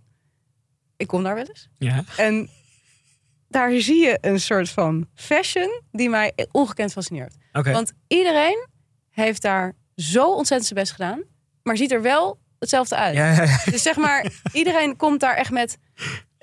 ik 0.98 1.08
kom 1.08 1.24
daar 1.24 1.36
wel 1.36 1.46
eens. 1.46 1.70
ja. 1.78 2.04
En 2.18 2.50
daar 3.48 3.72
zie 3.72 4.06
je 4.06 4.18
een 4.22 4.40
soort 4.40 4.70
van 4.70 5.08
fashion 5.16 5.82
die 5.92 6.10
mij 6.10 6.34
ongekend 6.52 6.92
fascineert. 6.92 7.36
Want 7.52 7.94
iedereen 8.08 8.68
heeft 9.10 9.42
daar 9.42 9.74
zo 9.96 10.34
ontzettend 10.34 10.66
zijn 10.70 10.80
best 10.80 10.92
gedaan, 10.92 11.24
maar 11.64 11.78
ziet 11.78 11.92
er 11.92 12.02
wel 12.02 12.40
hetzelfde 12.60 12.96
uit. 12.96 13.16
Ja, 13.16 13.32
ja, 13.32 13.44
ja. 13.44 13.58
Dus 13.72 13.82
zeg 13.82 13.96
maar, 13.96 14.32
iedereen 14.54 14.96
komt 14.96 15.20
daar 15.20 15.36
echt 15.36 15.52
met, 15.52 15.78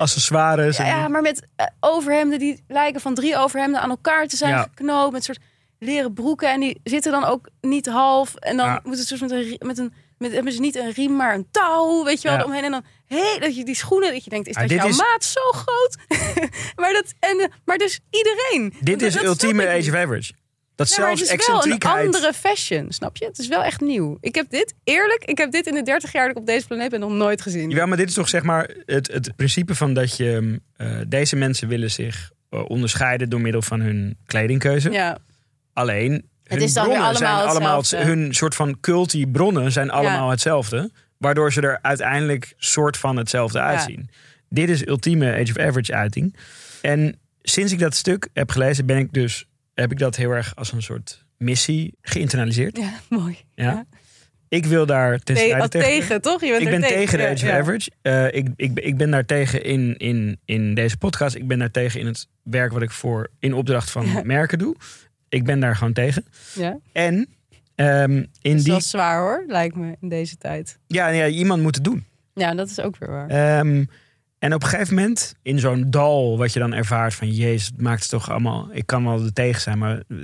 Accessoires. 0.01 0.77
ja, 0.77 0.85
en- 0.85 0.91
ja, 0.97 1.09
maar 1.09 1.23
met 1.23 1.47
eh, 1.57 1.67
overhemden 1.81 2.39
die 2.39 2.65
lijken 2.69 3.01
van 3.01 3.15
drie 3.15 3.37
overhemden 3.37 3.81
aan 3.81 3.91
elkaar 3.91 4.27
te 4.27 4.37
zijn 4.37 4.51
Ja. 4.51 4.63
geknoopt. 4.63 5.13
Met 5.13 5.25
soort 5.25 5.39
leren 5.79 6.13
broeken 6.13 6.51
en 6.53 6.61
die 6.61 6.81
zitten 6.85 7.13
dan 7.13 7.25
ook 7.25 7.49
niet 7.61 7.87
half. 7.87 8.35
En 8.35 8.57
dan 8.57 8.67
Ja. 8.67 8.81
moeten 8.85 9.05
ze 9.05 9.09
dus 9.19 9.21
met 9.21 9.31
een, 9.31 9.57
met 9.67 9.79
een 9.79 9.93
met, 10.19 10.33
hebben 10.33 10.53
ze 10.53 10.61
niet 10.61 10.77
een 10.77 10.91
riem, 10.93 11.17
maar 11.17 11.35
een 11.35 11.47
touw, 11.51 12.05
weet 12.05 12.23
je 12.23 12.29
wel, 12.29 12.37
Ja. 12.39 12.45
omheen. 12.45 12.65
En 12.65 12.71
dan, 12.71 12.85
hé, 13.07 13.39
dat 13.39 13.57
je 13.57 13.65
die 13.65 13.75
schoenen, 13.75 14.13
dat 14.13 14.25
je 14.25 14.31
denkt, 14.31 14.49
is 14.49 14.55
Ja, 14.55 14.61
dat 14.61 14.71
jouw 14.71 14.89
is- 14.89 14.97
maat 14.97 15.25
zo 15.25 15.41
groot? 15.51 15.97
maar, 16.81 16.93
dat, 16.93 17.15
en, 17.21 17.51
maar 17.65 17.79
dus 17.79 18.01
iedereen. 18.11 18.75
Dit 18.81 18.99
Dat- 18.99 19.09
is 19.09 19.15
dat 19.15 19.25
ultieme 19.25 19.69
Age 19.69 19.91
of 19.91 19.97
Average. 19.97 20.33
Dat 20.89 20.99
maar 20.99 21.09
het 21.09 21.19
zelfs 21.19 21.33
is 21.33 21.47
wel 21.47 21.73
een 21.73 21.83
andere 21.83 22.33
fashion, 22.33 22.93
snap 22.93 23.17
je? 23.17 23.25
Het 23.25 23.39
is 23.39 23.49
wel 23.49 23.63
echt 23.63 23.81
nieuw. 23.81 24.19
Ik 24.21 24.35
heb 24.35 24.51
dit, 24.51 24.75
eerlijk, 24.85 25.25
ik 25.25 25.39
heb 25.39 25.51
dit 25.51 25.67
in 25.67 25.75
de 25.75 25.83
30 25.83 26.13
jaar 26.13 26.23
dat 26.27 26.37
ik 26.37 26.41
op 26.41 26.47
deze 26.47 26.67
planeet 26.67 26.91
ben 26.91 27.01
nog 27.01 27.11
nooit 27.13 27.43
gezien. 27.43 27.71
Ja, 27.71 27.87
maar 27.87 27.97
dit 27.97 28.09
is 28.09 28.15
toch 28.15 28.29
zeg 28.29 28.43
maar 28.43 28.71
het, 28.87 29.13
het 29.13 29.37
principe 29.37 29.75
van 29.75 29.95
dat 29.95 30.17
je... 30.17 30.61
eh, 30.77 30.99
deze 31.07 31.37
mensen 31.37 31.69
willen 31.69 31.91
zich 31.91 32.31
eh, 32.51 32.65
onderscheiden 32.71 33.31
door 33.31 33.41
middel 33.41 33.63
van 33.63 33.81
hun 33.81 34.17
kledingkeuze. 34.27 34.91
Ja, 34.91 35.19
Alleen, 35.73 36.29
hun 36.45 36.61
is 36.61 36.73
dan 36.73 36.85
bronnen 36.85 37.17
zijn 37.17 37.31
allemaal 37.31 37.49
allemaal... 37.49 37.79
hetzelfde. 37.79 38.09
Hun 38.09 38.35
soort 38.35 38.55
van 38.55 38.81
culty 38.81 39.27
bronnen 39.27 39.73
zijn 39.73 39.91
allemaal 39.91 40.31
hetzelfde. 40.31 40.91
Waardoor 41.17 41.53
ze 41.53 41.61
er 41.61 41.79
uiteindelijk 41.83 42.55
soort 42.57 42.97
van 42.97 43.17
hetzelfde 43.17 43.61
uitzien. 43.61 44.11
Dit 44.49 44.69
is 44.69 44.87
ultieme 44.87 45.33
Age 45.33 45.51
of 45.51 45.59
Average 45.59 45.95
uiting. 45.95 46.37
En 46.81 47.19
sinds 47.43 47.73
ik 47.73 47.79
dat 47.79 47.95
stuk 47.95 48.29
heb 48.33 48.51
gelezen, 48.51 48.87
ben 48.87 48.99
ik 48.99 49.13
dus, 49.13 49.47
heb 49.81 49.93
ik 49.93 49.99
dat 49.99 50.17
heel 50.17 50.31
erg 50.31 50.57
als 50.57 50.73
een 50.73 50.83
soort 50.83 51.25
missie 51.37 51.95
geïnternaliseerd. 52.03 52.77
ja 52.77 52.93
mooi. 53.09 53.37
Ja. 53.55 53.65
Ja. 53.65 53.85
Ik 54.49 54.67
wil 54.67 54.87
daar 54.87 55.19
ten 55.19 55.35
Nee, 55.35 55.51
tegen. 55.51 55.71
tegen, 55.71 56.21
toch? 56.23 56.41
Je 56.41 56.49
bent 56.51 56.63
Ik 56.63 56.71
ben 56.71 56.81
tegen 56.81 57.19
de 57.19 57.25
Ja, 57.25 57.31
Age 57.31 57.45
of 57.45 57.51
ja. 57.51 57.59
Average. 57.59 57.91
Eh, 58.03 58.27
ik, 58.27 58.49
ik, 58.57 58.79
ik 58.81 58.97
ben 58.97 59.11
daar 59.11 59.25
tegen 59.27 59.65
in, 59.65 59.97
in, 59.97 60.39
in 60.45 60.75
deze 60.75 60.97
podcast. 60.97 61.35
Ik 61.35 61.47
ben 61.47 61.59
daar 61.59 61.71
tegen 61.71 62.01
in 62.01 62.07
het 62.07 62.29
werk 62.43 62.73
wat 62.73 62.83
ik 62.83 62.91
voor 62.91 63.31
in 63.39 63.53
opdracht 63.55 63.91
van 63.91 64.21
merken 64.27 64.59
doe. 64.59 64.77
Ik 65.29 65.45
ben 65.45 65.61
daar 65.61 65.77
gewoon 65.77 65.93
tegen. 65.93 66.25
Ja. 66.55 66.79
En, 66.93 67.29
Ehm, 67.75 68.13
in 68.43 68.53
Dus 68.55 68.63
die, 68.63 68.73
dat 68.73 68.81
is 68.81 68.91
zwaar 68.91 69.19
hoor, 69.21 69.45
lijkt 69.47 69.77
me 69.77 69.97
in 70.01 70.09
deze 70.09 70.37
tijd. 70.37 70.79
ja, 70.87 71.09
ja, 71.09 71.27
iemand 71.27 71.63
moet 71.63 71.75
het 71.75 71.85
doen. 71.85 72.05
Ja, 72.35 72.55
dat 72.55 72.71
is 72.71 72.81
ook 72.81 72.97
weer 72.97 73.11
waar. 73.11 73.29
Ehm, 73.29 73.85
en 74.41 74.55
op 74.55 74.63
een 74.63 74.69
gegeven 74.69 74.95
moment, 74.95 75.35
in 75.43 75.59
zo'n 75.59 75.91
dal, 75.91 76.39
wat 76.39 76.53
je 76.53 76.59
dan 76.59 76.73
ervaart 76.75 77.15
van... 77.15 77.31
Jezus, 77.33 77.67
het 77.67 77.81
maakt 77.81 78.01
het 78.01 78.11
toch 78.11 78.31
allemaal... 78.31 78.69
Ik 78.73 78.87
kan 78.87 79.05
wel 79.05 79.25
er 79.25 79.33
tegen 79.33 79.61
zijn, 79.61 79.79
maar 79.79 80.03
eh, 80.09 80.17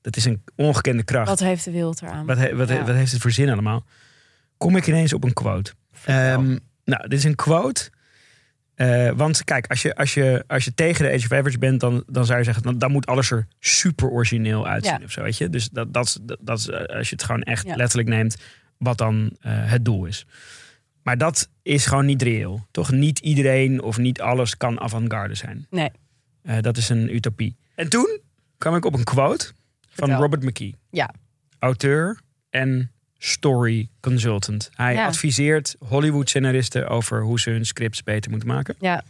dat 0.00 0.16
is 0.16 0.24
een 0.24 0.42
ongekende 0.54 1.02
kracht. 1.02 1.28
Wat 1.28 1.38
heeft 1.40 1.64
de 1.64 1.70
wereld 1.70 2.02
eraan? 2.02 2.26
Wat, 2.26 2.36
he- 2.38 2.54
wat, 2.56 2.68
Ja. 2.68 2.84
wat 2.84 2.94
heeft 2.94 3.12
het 3.12 3.20
voor 3.20 3.30
zin 3.30 3.50
allemaal? 3.50 3.84
Kom 4.56 4.76
ik 4.76 4.86
ineens 4.86 5.12
op 5.12 5.24
een 5.24 5.32
quote. 5.32 5.72
Ehm, 6.04 6.56
nou, 6.84 7.08
dit 7.08 7.12
is 7.18 7.24
een 7.24 7.34
quote. 7.34 7.90
Eh, 8.74 9.10
want 9.10 9.44
kijk, 9.44 9.66
als 9.66 9.82
je, 9.82 9.94
als, 9.94 10.14
je, 10.14 10.44
als 10.46 10.64
je 10.64 10.74
tegen 10.74 11.04
de 11.04 11.12
Age 11.12 11.24
of 11.24 11.32
Average 11.32 11.58
bent, 11.58 11.80
dan, 11.80 12.04
dan 12.06 12.26
zou 12.26 12.38
je 12.38 12.44
zeggen, 12.44 12.62
dan, 12.62 12.78
dan 12.78 12.92
moet 12.92 13.06
alles 13.06 13.30
er 13.30 13.46
super 13.60 14.08
origineel 14.08 14.66
uitzien 14.66 14.98
Ja. 14.98 15.04
of 15.04 15.10
zo, 15.10 15.22
weet 15.22 15.38
je. 15.38 15.50
Dus 15.50 15.68
dat, 15.68 15.92
dat, 15.94 16.18
dat, 16.40 16.66
eh, 16.68 16.96
als 16.96 17.08
je 17.08 17.14
het 17.14 17.24
gewoon 17.24 17.42
echt 17.42 17.66
Ja. 17.66 17.76
letterlijk 17.76 18.08
neemt, 18.08 18.36
wat 18.78 18.98
dan 18.98 19.36
het 19.46 19.84
doel 19.84 20.04
is. 20.04 20.26
Maar 21.06 21.18
dat 21.18 21.48
is 21.62 21.86
gewoon 21.86 22.06
niet 22.06 22.22
reëel. 22.22 22.66
Toch 22.70 22.90
niet 22.90 23.18
iedereen 23.18 23.82
of 23.82 23.98
niet 23.98 24.20
alles 24.20 24.56
kan 24.56 24.80
avant-garde 24.80 25.34
zijn. 25.34 25.66
Nee. 25.70 25.90
Eh, 26.42 26.60
dat 26.60 26.76
is 26.76 26.88
een 26.88 27.14
utopie. 27.14 27.56
En 27.74 27.88
toen 27.88 28.20
kwam 28.58 28.76
ik 28.76 28.84
op 28.84 28.94
een 28.94 29.04
quote 29.04 29.44
van 29.46 29.54
Vertel. 29.88 30.16
Robert 30.20 30.42
McKee. 30.42 30.74
Ja. 30.90 31.10
Auteur 31.58 32.20
en 32.50 32.92
story 33.18 33.88
consultant. 34.00 34.70
Hij 34.74 34.94
Ja. 34.94 35.06
adviseert 35.06 35.76
Hollywood 35.78 36.28
scenaristen 36.28 36.88
over 36.88 37.22
hoe 37.22 37.40
ze 37.40 37.50
hun 37.50 37.66
scripts 37.66 38.02
beter 38.02 38.30
moeten 38.30 38.48
maken. 38.48 38.74
Ja, 38.78 39.04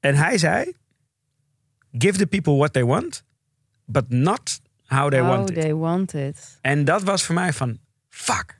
En 0.00 0.14
hij 0.14 0.38
zei: 0.38 0.72
Give 1.98 2.18
the 2.18 2.26
people 2.26 2.54
what 2.56 2.72
they 2.72 2.84
want, 2.84 3.24
but 3.84 4.08
not 4.08 4.60
how 4.86 5.10
they 5.10 5.20
how 5.20 5.28
want 5.28 5.50
it. 5.50 5.60
they 5.60 5.74
want 5.74 6.14
it. 6.14 6.58
En 6.60 6.84
dat 6.84 7.02
was 7.02 7.22
voor 7.24 7.34
mij 7.34 7.52
van 7.52 7.78
fuck. 8.08 8.58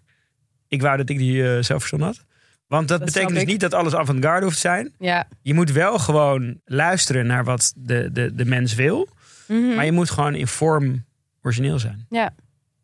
Ik 0.69 0.83
wou 0.83 0.97
dat 0.97 1.09
ik 1.09 1.19
die 1.19 1.63
zelf 1.63 1.81
verzonnen 1.81 2.09
had. 2.09 2.25
Want 2.67 2.89
dat, 2.89 2.99
Dat 2.99 3.07
betekent 3.07 3.33
dus 3.33 3.43
ik. 3.43 3.49
niet 3.49 3.61
dat 3.61 3.75
alles 3.75 3.95
avant-garde 3.95 4.45
hoeft 4.45 4.55
te 4.55 4.61
zijn. 4.61 4.93
Ja. 4.99 5.29
Je 5.43 5.55
moet 5.55 5.73
wel 5.73 5.99
gewoon 5.99 6.61
luisteren 6.65 7.27
naar 7.27 7.45
wat 7.45 7.73
de, 7.77 8.09
de, 8.13 8.35
de 8.35 8.45
mens 8.45 8.75
wil. 8.75 9.09
Mhm. 9.49 9.75
Maar 9.75 9.85
je 9.85 9.93
moet 9.93 10.11
gewoon 10.11 10.35
in 10.35 10.47
vorm 10.47 11.05
origineel 11.43 11.79
zijn. 11.79 12.07
Ja. 12.11 12.35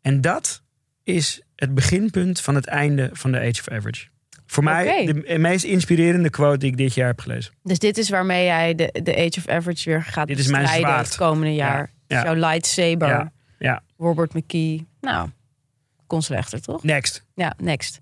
En 0.01 0.21
dat 0.21 0.61
is 1.03 1.41
het 1.55 1.73
beginpunt 1.73 2.41
van 2.41 2.55
het 2.55 2.65
einde 2.65 3.09
van 3.13 3.31
de 3.31 3.37
Age 3.39 3.59
of 3.59 3.69
Average. 3.69 4.07
Voor 4.45 4.63
mij 4.63 5.05
de 5.25 5.37
meest 5.37 5.63
inspirerende 5.65 6.29
quote 6.29 6.57
die 6.57 6.69
ik 6.71 6.77
dit 6.77 6.93
jaar 6.93 7.07
heb 7.07 7.19
gelezen. 7.19 7.53
Dus 7.63 7.79
dit 7.79 7.97
is 7.97 8.09
waarmee 8.09 8.45
jij 8.45 8.75
de, 8.75 8.99
de 9.03 9.15
Age 9.15 9.37
of 9.37 9.47
Average 9.47 9.89
weer 9.89 10.03
gaat 10.03 10.27
Dit 10.27 10.39
is 10.39 10.47
mijn 10.47 10.67
zwaard. 10.67 11.05
het 11.07 11.15
komende 11.15 11.53
jaar. 11.53 11.91
Ja. 12.07 12.23
Jouw 12.23 12.33
lightsaber. 12.33 13.07
Ja, 13.07 13.31
ja. 13.59 13.83
Robert 13.97 14.33
McKee. 14.33 14.87
Nou, 15.01 15.29
kon 16.07 16.21
slechter 16.21 16.61
toch? 16.61 16.83
Next. 16.83 17.25
Ja, 17.35 17.53
next. 17.57 17.99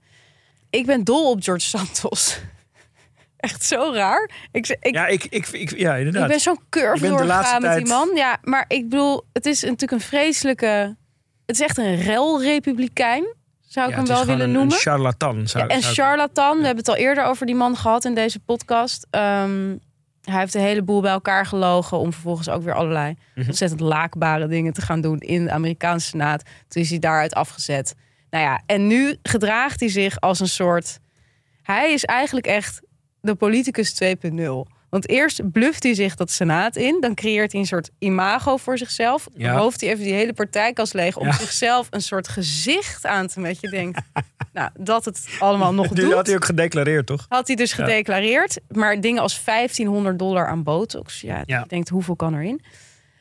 Ik 0.72 0.86
ben 0.86 1.04
dol 1.04 1.30
op 1.32 1.44
George 1.44 1.66
Santos. 1.68 2.40
Echt 3.38 3.64
zo 3.64 3.92
raar. 3.94 4.30
Ik, 4.52 4.78
ik, 4.82 4.94
Ja, 4.94 5.08
ik, 5.08 5.24
ik, 5.30 5.48
ik, 5.48 5.78
ja 5.78 5.96
inderdaad. 5.96 6.22
ik 6.24 6.28
ben 6.30 6.40
zo'n 6.40 6.60
curve 6.70 7.08
doorgegaan 7.08 7.62
met 7.62 7.76
die 7.76 7.86
tijd- 7.86 7.88
man. 7.88 8.16
Ja, 8.16 8.38
maar 8.44 8.66
ik 8.68 8.90
bedoel, 8.90 9.24
het 9.34 9.46
is 9.46 9.62
natuurlijk 9.62 9.92
een 9.92 10.00
vreselijke... 10.02 10.96
Het 11.46 11.56
is 11.60 11.62
echt 11.62 11.78
een 11.78 11.96
rel-republikein, 12.02 13.36
zou 13.68 13.86
ik 13.90 13.92
Ja, 13.96 13.98
hem 14.00 14.08
wel 14.08 14.26
willen 14.26 14.46
een, 14.46 14.52
noemen. 14.52 14.74
Een 14.74 14.80
charlatan. 14.80 15.48
Zou, 15.48 15.64
Ja, 15.68 15.70
en 15.70 15.80
zou 15.82 15.94
ik- 15.94 16.00
charlatan, 16.00 16.58
we 16.58 16.66
hebben 16.66 16.84
het 16.84 16.88
al 16.88 16.96
eerder 16.96 17.24
over 17.24 17.46
die 17.46 17.56
man 17.56 17.76
gehad 17.78 18.06
in 18.06 18.16
deze 18.16 18.40
podcast. 18.40 19.08
Ehm, 19.10 19.76
hij 20.24 20.40
heeft 20.40 20.54
een 20.54 20.62
heleboel 20.62 21.02
bij 21.02 21.12
elkaar 21.12 21.46
gelogen 21.46 21.98
om 21.98 22.14
vervolgens 22.14 22.50
ook 22.50 22.64
weer 22.64 22.74
allerlei 22.74 23.16
Mhm. 23.36 23.48
ontzettend 23.48 23.80
laakbare 23.82 24.48
dingen 24.48 24.74
te 24.74 24.82
gaan 24.82 25.02
doen 25.02 25.20
in 25.20 25.44
de 25.44 25.52
Amerikaanse 25.52 26.08
Senaat. 26.08 26.44
Toen 26.68 26.82
is 26.82 26.90
hij 26.90 27.00
daaruit 27.00 27.34
afgezet. 27.34 27.96
Nou 28.32 28.44
ja, 28.44 28.62
en 28.66 28.88
nu 28.88 29.16
gedraagt 29.24 29.80
hij 29.80 29.90
zich 29.90 30.20
als 30.20 30.40
een 30.40 30.48
soort. 30.50 31.00
Hij 31.64 31.92
is 31.94 32.06
eigenlijk 32.06 32.46
echt 32.48 32.82
de 33.22 33.36
politicus 33.36 33.94
2.0. 34.04 34.40
Want 34.90 35.10
eerst 35.10 35.52
bluft 35.52 35.84
hij 35.84 35.94
zich 35.94 36.16
dat 36.16 36.32
Senaat 36.32 36.76
in. 36.76 36.98
Dan 37.02 37.16
creëert 37.16 37.52
hij 37.52 37.62
een 37.62 37.68
soort 37.68 37.90
imago 38.00 38.58
voor 38.58 38.78
zichzelf. 38.78 39.28
Ja. 39.36 39.54
rooft 39.54 39.82
hij 39.82 39.90
even 39.90 40.04
die 40.04 40.14
hele 40.14 40.34
partijkas 40.34 40.94
leeg 40.94 41.18
om 41.18 41.26
Ja. 41.26 41.32
zichzelf 41.34 41.88
een 41.90 42.02
soort 42.02 42.28
gezicht 42.28 43.06
aan 43.06 43.28
te 43.28 43.40
met 43.40 43.58
je 43.62 43.70
denkt. 43.70 44.02
nou, 44.54 44.70
dat 44.80 45.06
het 45.06 45.28
allemaal 45.40 45.74
nog 45.74 45.88
Die 45.94 46.04
doet. 46.04 46.14
had 46.14 46.26
hij 46.28 46.36
ook 46.36 46.46
gedeclareerd, 46.46 47.06
toch? 47.06 47.26
Had 47.30 47.48
hij 47.48 47.56
dus 47.56 47.74
Ja. 47.74 47.84
gedeclareerd. 47.86 48.60
Maar 48.68 49.02
dingen 49.02 49.22
als 49.22 49.44
1500 49.44 50.20
dollar 50.20 50.48
aan 50.48 50.64
botox. 50.64 51.22
Ja, 51.22 51.44
Ja. 51.46 51.60
je 51.60 51.68
denkt, 51.68 51.90
hoeveel 51.90 52.16
kan 52.16 52.36
erin? 52.36 52.62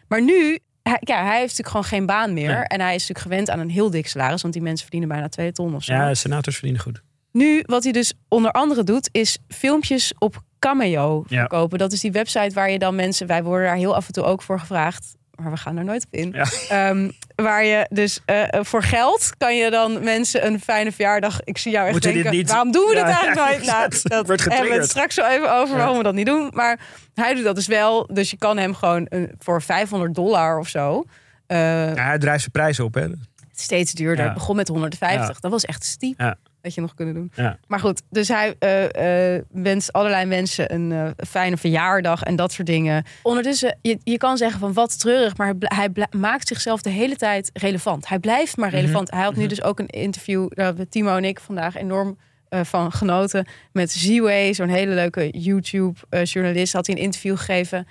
Maar 0.09 0.23
nu, 0.23 0.59
hij, 0.91 0.99
ja, 1.01 1.17
hij 1.25 1.39
heeft 1.39 1.59
natuurlijk 1.59 1.69
gewoon 1.69 1.85
geen 1.85 2.07
baan 2.07 2.33
meer. 2.33 2.55
Nee. 2.55 2.65
En 2.65 2.81
hij 2.81 2.95
is 2.95 3.01
natuurlijk 3.09 3.27
gewend 3.27 3.51
aan 3.51 3.59
een 3.59 3.71
heel 3.71 3.91
dik 3.91 4.09
salaris. 4.09 4.43
Want 4.43 4.55
die 4.55 4.63
mensen 4.63 4.81
verdienen 4.83 5.09
bijna 5.09 5.29
2 5.29 5.53
ton 5.53 5.75
of 5.75 5.85
zo. 5.85 5.93
Ja, 5.93 6.15
senators 6.15 6.55
verdienen 6.57 6.83
goed. 6.83 7.03
Nu, 7.33 7.63
wat 7.67 7.83
hij 7.83 7.93
dus 7.93 8.13
onder 8.29 8.51
andere 8.51 8.85
doet, 8.85 9.09
is 9.13 9.39
filmpjes 9.49 10.13
op 10.19 10.43
Cameo 10.59 11.25
Ja. 11.29 11.39
verkopen. 11.39 11.79
Dat 11.79 11.93
is 11.93 12.01
die 12.01 12.13
website 12.13 12.55
waar 12.55 12.71
je 12.71 12.79
dan 12.79 12.95
mensen... 12.95 13.27
Wij 13.27 13.43
worden 13.43 13.67
daar 13.67 13.77
heel 13.77 13.95
af 13.95 14.07
en 14.07 14.13
toe 14.13 14.25
ook 14.25 14.43
voor 14.43 14.61
gevraagd. 14.61 15.15
Maar 15.43 15.51
we 15.51 15.57
gaan 15.57 15.77
er 15.77 15.85
nooit 15.85 16.05
op 16.05 16.13
in. 16.15 16.33
Ja. 16.33 16.47
Ehm, 16.69 17.11
waar 17.35 17.65
je 17.65 17.87
dus 17.91 18.21
eh, 18.25 18.43
voor 18.51 18.83
geld 18.83 19.31
kan 19.39 19.57
je 19.57 19.71
dan 19.71 20.05
mensen 20.05 20.47
een 20.47 20.61
fijne 20.61 20.93
verjaardag... 20.93 21.41
Ik 21.45 21.59
zie 21.59 21.73
jou 21.73 21.85
echt 21.85 21.93
Moeten 21.93 22.13
dit 22.15 22.31
niet- 22.31 22.49
waarom 22.51 22.73
doen 22.73 22.85
we 22.89 22.95
Ja, 22.95 23.05
dit 23.05 23.15
eigenlijk 23.15 23.49
nooit? 23.51 23.67
Nou, 23.67 23.89
dat 23.91 24.03
dat 24.13 24.27
wordt 24.27 24.45
hebben 24.45 24.71
we 24.73 24.77
het 24.79 24.91
straks 24.91 25.15
zo 25.15 25.25
even 25.27 25.53
over 25.53 25.77
waarom 25.77 25.97
we 25.97 26.03
dat 26.03 26.15
niet 26.15 26.27
doen. 26.27 26.51
Maar 26.55 26.79
hij 27.15 27.35
doet 27.35 27.45
dat 27.45 27.55
dus 27.55 27.67
wel. 27.67 28.09
Dus 28.13 28.31
je 28.31 28.37
kan 28.37 28.57
hem 28.59 28.75
gewoon 28.75 29.07
een, 29.09 29.31
voor 29.39 29.63
500 29.63 30.15
dollar 30.15 30.59
of 30.59 30.69
zo... 30.69 31.05
eh, 31.47 31.95
Ja, 31.95 32.05
hij 32.05 32.19
drijft 32.19 32.41
zijn 32.41 32.53
prijzen 32.53 32.85
op, 32.85 32.95
hè? 32.95 33.07
steeds 33.55 33.93
duurder. 33.93 34.25
Het 34.25 34.35
begon 34.35 34.57
met 34.57 34.69
150. 34.69 35.27
Ja. 35.29 35.35
Dat 35.41 35.51
was 35.51 35.65
echt 35.65 35.85
stiep. 35.85 36.35
Dat 36.61 36.75
je 36.75 36.81
nog 36.81 36.95
kunnen 36.95 37.15
doen. 37.15 37.33
Ja. 37.35 37.59
Maar 37.67 37.81
goed, 37.81 38.03
dus 38.11 38.29
hij 38.29 38.55
eh, 38.59 39.35
eh, 39.37 39.45
wenst 39.51 39.93
allerlei 39.93 40.25
mensen 40.25 40.75
een 40.75 40.93
eh, 40.93 41.27
fijne 41.27 41.57
verjaardag 41.57 42.23
en 42.23 42.37
dat 42.37 42.53
soort 42.53 42.67
dingen. 42.67 43.05
Ondertussen, 43.23 43.79
je, 43.83 43.99
je 44.03 44.17
kan 44.17 44.37
zeggen 44.37 44.61
van 44.61 44.73
wat 44.73 44.99
treurig, 44.99 45.37
maar 45.37 45.55
hij, 45.59 45.91
maakt 46.17 46.49
zichzelf 46.49 46.83
de 46.83 46.91
hele 46.91 47.17
tijd 47.17 47.51
relevant. 47.53 48.09
Hij 48.09 48.19
blijft 48.19 48.57
maar 48.57 48.71
relevant. 48.71 49.11
Hij 49.11 49.23
had 49.23 49.37
nu 49.37 49.47
dus 49.47 49.63
ook 49.63 49.79
een 49.79 49.89
interview, 49.89 50.49
daar 50.49 50.67
hebben 50.67 50.89
Timo 50.89 51.17
en 51.17 51.25
ik 51.25 51.41
vandaag 51.41 51.77
enorm 51.77 52.19
van 52.63 52.93
genoten. 52.93 53.47
Met 53.73 53.93
Z-Way, 53.93 54.53
zo'n 54.53 54.69
hele 54.69 54.95
leuke 54.95 55.31
YouTube-journalist, 55.31 56.73
had 56.73 56.87
hij 56.87 56.97
een 56.97 57.03
interview 57.03 57.37
gegeven. 57.37 57.87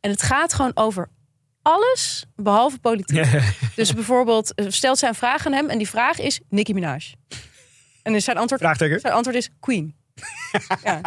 En 0.00 0.10
het 0.10 0.22
gaat 0.22 0.54
gewoon 0.54 0.72
over 0.74 1.08
alles 1.62 2.24
behalve 2.36 2.78
politiek. 2.78 3.26
Dus 3.76 3.94
bijvoorbeeld, 3.94 4.52
stelt 4.68 4.98
zij 4.98 5.08
een 5.08 5.14
vraag 5.14 5.46
aan 5.46 5.52
hem 5.52 5.68
en 5.68 5.78
die 5.78 5.88
vraag 5.88 6.18
is 6.18 6.40
Nicki 6.48 6.74
Minaj. 6.74 7.14
En 8.02 8.12
dus 8.12 8.24
zijn 8.24 8.36
antwoord, 8.36 8.60
Vraagteken. 8.60 9.00
zijn 9.00 9.12
antwoord 9.12 9.36
is 9.36 9.50
Queen. 9.60 9.94
ja, 10.84 11.00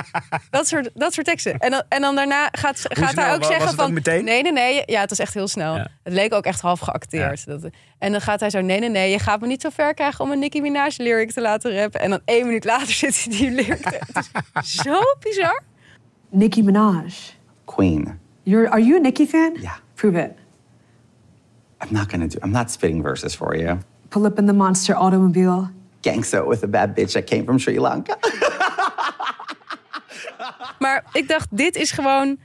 dat 0.49 0.67
soort, 0.67 0.89
dat 0.93 1.13
soort 1.13 1.25
teksten. 1.25 1.57
En 1.57 1.71
dan, 1.71 1.83
en 1.89 2.01
dan 2.01 2.15
daarna 2.15 2.47
gaat, 2.51 2.79
gaat 2.81 3.11
snel? 3.11 3.25
hij 3.25 3.33
ook 3.33 3.39
Was 3.39 3.47
zeggen 3.47 3.67
het 3.67 3.75
van... 3.75 3.93
meteen? 3.93 4.23
Nee, 4.23 4.41
nee, 4.41 4.51
nee. 4.51 4.83
Ja, 4.85 4.99
het 4.99 5.09
was 5.09 5.19
echt 5.19 5.33
heel 5.33 5.47
snel. 5.47 5.75
Ja. 5.75 5.87
Het 6.03 6.13
leek 6.13 6.33
ook 6.33 6.45
echt 6.45 6.61
half 6.61 6.79
geacteerd. 6.79 7.45
Dat, 7.45 7.69
en 7.97 8.11
dan 8.11 8.21
gaat 8.21 8.39
hij 8.39 8.49
zo... 8.49 8.61
Nee, 8.61 8.79
nee, 8.79 8.89
nee. 8.89 9.11
Je 9.11 9.19
gaat 9.19 9.41
me 9.41 9.47
niet 9.47 9.61
zo 9.61 9.69
ver 9.69 9.93
krijgen 9.93 10.25
om 10.25 10.31
een 10.31 10.39
Nicki 10.39 10.61
Minaj 10.61 10.93
lyric 10.97 11.31
te 11.31 11.41
laten 11.41 11.79
rappen. 11.79 11.99
En 11.99 12.09
dan 12.09 12.21
één 12.25 12.45
minuut 12.45 12.63
later 12.63 12.93
zit 13.03 13.23
hij 13.23 13.37
die 13.37 13.51
lyric 13.51 13.81
te... 13.81 13.99
Het 14.53 14.65
is 14.65 14.73
zo 14.73 15.01
bizar. 15.19 15.61
Nicki 16.29 16.63
Minaj. 16.63 17.13
Queen. 17.65 18.19
You're 18.43 18.69
are 18.69 18.83
you 18.83 18.97
a 18.97 18.99
Nicki 18.99 19.27
fan? 19.27 19.57
Yeah. 19.61 19.75
Prove 19.93 20.23
it. 20.23 20.31
I'm 21.81 21.93
not 21.93 22.09
gonna 22.09 22.27
do. 22.27 22.37
I'm 22.43 22.51
not 22.51 22.71
spitting 22.71 23.03
verses 23.03 23.35
for 23.35 23.57
you. 23.57 23.77
Pull 24.09 24.25
up 24.25 24.37
in 24.37 24.45
the 24.45 24.53
monster 24.53 24.95
automobile. 24.95 25.69
Gangsta 26.09 26.47
with 26.47 26.63
a 26.63 26.67
bad 26.67 26.95
bitch 26.95 27.11
that 27.11 27.23
came 27.23 27.43
from 27.43 27.59
Sri 27.59 27.79
Lanka. 27.79 28.17
Maar 30.79 31.03
ik 31.11 31.27
dacht, 31.27 31.47
dit 31.51 31.75
is 31.75 31.91
gewoon 31.91 32.39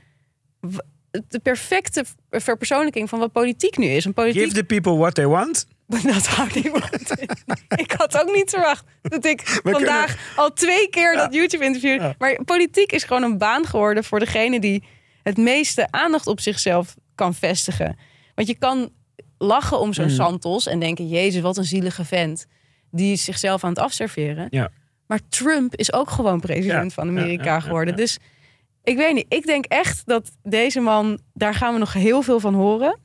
de 1.27 1.39
perfecte 1.39 2.05
verpersoonlijking 2.29 3.09
van 3.09 3.19
wat 3.19 3.31
politiek 3.31 3.77
nu 3.77 3.85
is. 3.85 4.05
Een 4.05 4.13
politiek 4.13 4.41
Give 4.41 4.53
the 4.53 4.63
people 4.63 4.95
what 4.95 5.15
they 5.15 5.27
want. 5.27 5.67
Dat 6.03 6.27
houdt 6.27 6.55
niet 6.55 6.69
wat. 6.69 7.27
ik 7.83 7.91
had 7.91 8.21
ook 8.21 8.35
niet 8.35 8.49
verwacht 8.49 8.85
dat 9.01 9.25
ik 9.25 9.41
vandaag 9.63 10.17
al 10.35 10.53
twee 10.53 10.89
keer 10.89 11.15
dat 11.15 11.33
YouTube-interview. 11.33 12.01
Ja. 12.01 12.15
Maar 12.17 12.43
politiek 12.45 12.91
is 12.91 13.03
gewoon 13.03 13.23
een 13.23 13.37
baan 13.37 13.65
geworden 13.65 14.03
voor 14.03 14.19
degene 14.19 14.59
die 14.59 14.83
het 15.23 15.37
meeste 15.37 15.87
aandacht 15.91 16.27
op 16.27 16.39
zichzelf 16.39 16.95
kan 17.15 17.33
vestigen. 17.33 17.97
Want 18.35 18.47
je 18.47 18.57
kan 18.57 18.91
lachen 19.37 19.79
om 19.79 19.93
zo'n 19.93 20.09
Santos 20.09 20.67
en 20.67 20.79
denken: 20.79 21.07
Jezus, 21.07 21.41
wat 21.41 21.57
een 21.57 21.63
zielige 21.63 22.05
vent. 22.05 22.45
Die 22.91 23.11
is 23.11 23.23
zichzelf 23.23 23.63
aan 23.63 23.69
het 23.69 23.79
afserveren. 23.79 24.47
Ja. 24.49 24.69
Maar 25.07 25.19
Trump 25.29 25.75
is 25.75 25.93
ook 25.93 26.09
gewoon 26.09 26.39
president 26.39 26.89
Ja, 26.89 26.89
van 26.89 27.07
Amerika 27.07 27.43
ja, 27.43 27.59
geworden. 27.59 27.95
Dus 27.95 28.17
ik 28.83 28.97
weet 28.97 29.13
niet. 29.13 29.25
Ik 29.29 29.45
denk 29.45 29.65
echt 29.65 30.05
dat 30.05 30.31
deze 30.43 30.79
man, 30.79 31.19
daar 31.33 31.53
gaan 31.53 31.73
we 31.73 31.79
nog 31.79 31.93
heel 31.93 32.21
veel 32.21 32.39
van 32.39 32.53
horen. 32.53 32.99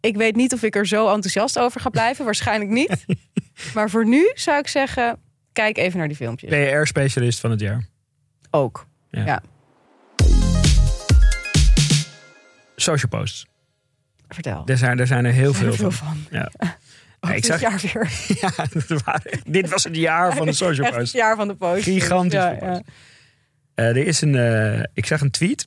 Ik 0.00 0.16
weet 0.16 0.36
niet 0.36 0.52
of 0.52 0.62
ik 0.62 0.76
er 0.76 0.86
zo 0.86 1.06
enthousiast 1.06 1.58
over 1.58 1.80
ga 1.80 1.88
blijven. 1.90 2.24
Waarschijnlijk 2.30 2.70
niet. 2.70 3.04
Maar 3.74 3.90
voor 3.90 4.06
nu 4.06 4.32
zou 4.34 4.58
ik 4.58 4.68
zeggen, 4.68 5.20
kijk 5.52 5.78
even 5.78 5.98
naar 5.98 6.08
die 6.08 6.16
filmpjes. 6.16 6.50
PR-specialist 6.50 7.40
van 7.40 7.50
het 7.50 7.60
jaar. 7.60 7.88
Ook. 8.50 8.86
Ja. 9.10 9.42
Social 12.76 13.08
posts. 13.08 13.46
Vertel. 14.28 14.62
Er 14.66 14.76
zijn 14.78 14.98
er, 14.98 15.06
zijn 15.06 15.24
er 15.24 15.32
heel 15.32 15.54
veel 15.54 15.72
van. 15.72 15.92
veel 15.92 16.06
van. 16.06 16.16
Ja. 16.30 16.50
Ik 17.30 17.42
dit 17.42 17.60
jaar 17.60 17.80
weer. 17.92 18.10
Ja, 18.40 18.50
dat 18.86 19.02
waren- 19.02 19.40
dit 19.46 19.68
was 19.70 19.84
het 19.84 19.96
jaar 19.96 20.36
van 20.36 20.46
de 20.46 20.52
social 20.64 20.86
post. 20.90 20.98
het 21.00 21.10
jaar 21.10 21.36
van 21.36 21.48
de 21.48 21.54
post. 21.54 21.82
Gigantisch 21.82 22.32
Ja. 22.32 22.82
Eh, 23.74 23.86
er 23.88 23.96
is 23.96 24.20
een, 24.20 24.34
eh, 24.34 24.82
ik 24.92 25.06
zag 25.06 25.20
een 25.20 25.30
tweet 25.30 25.66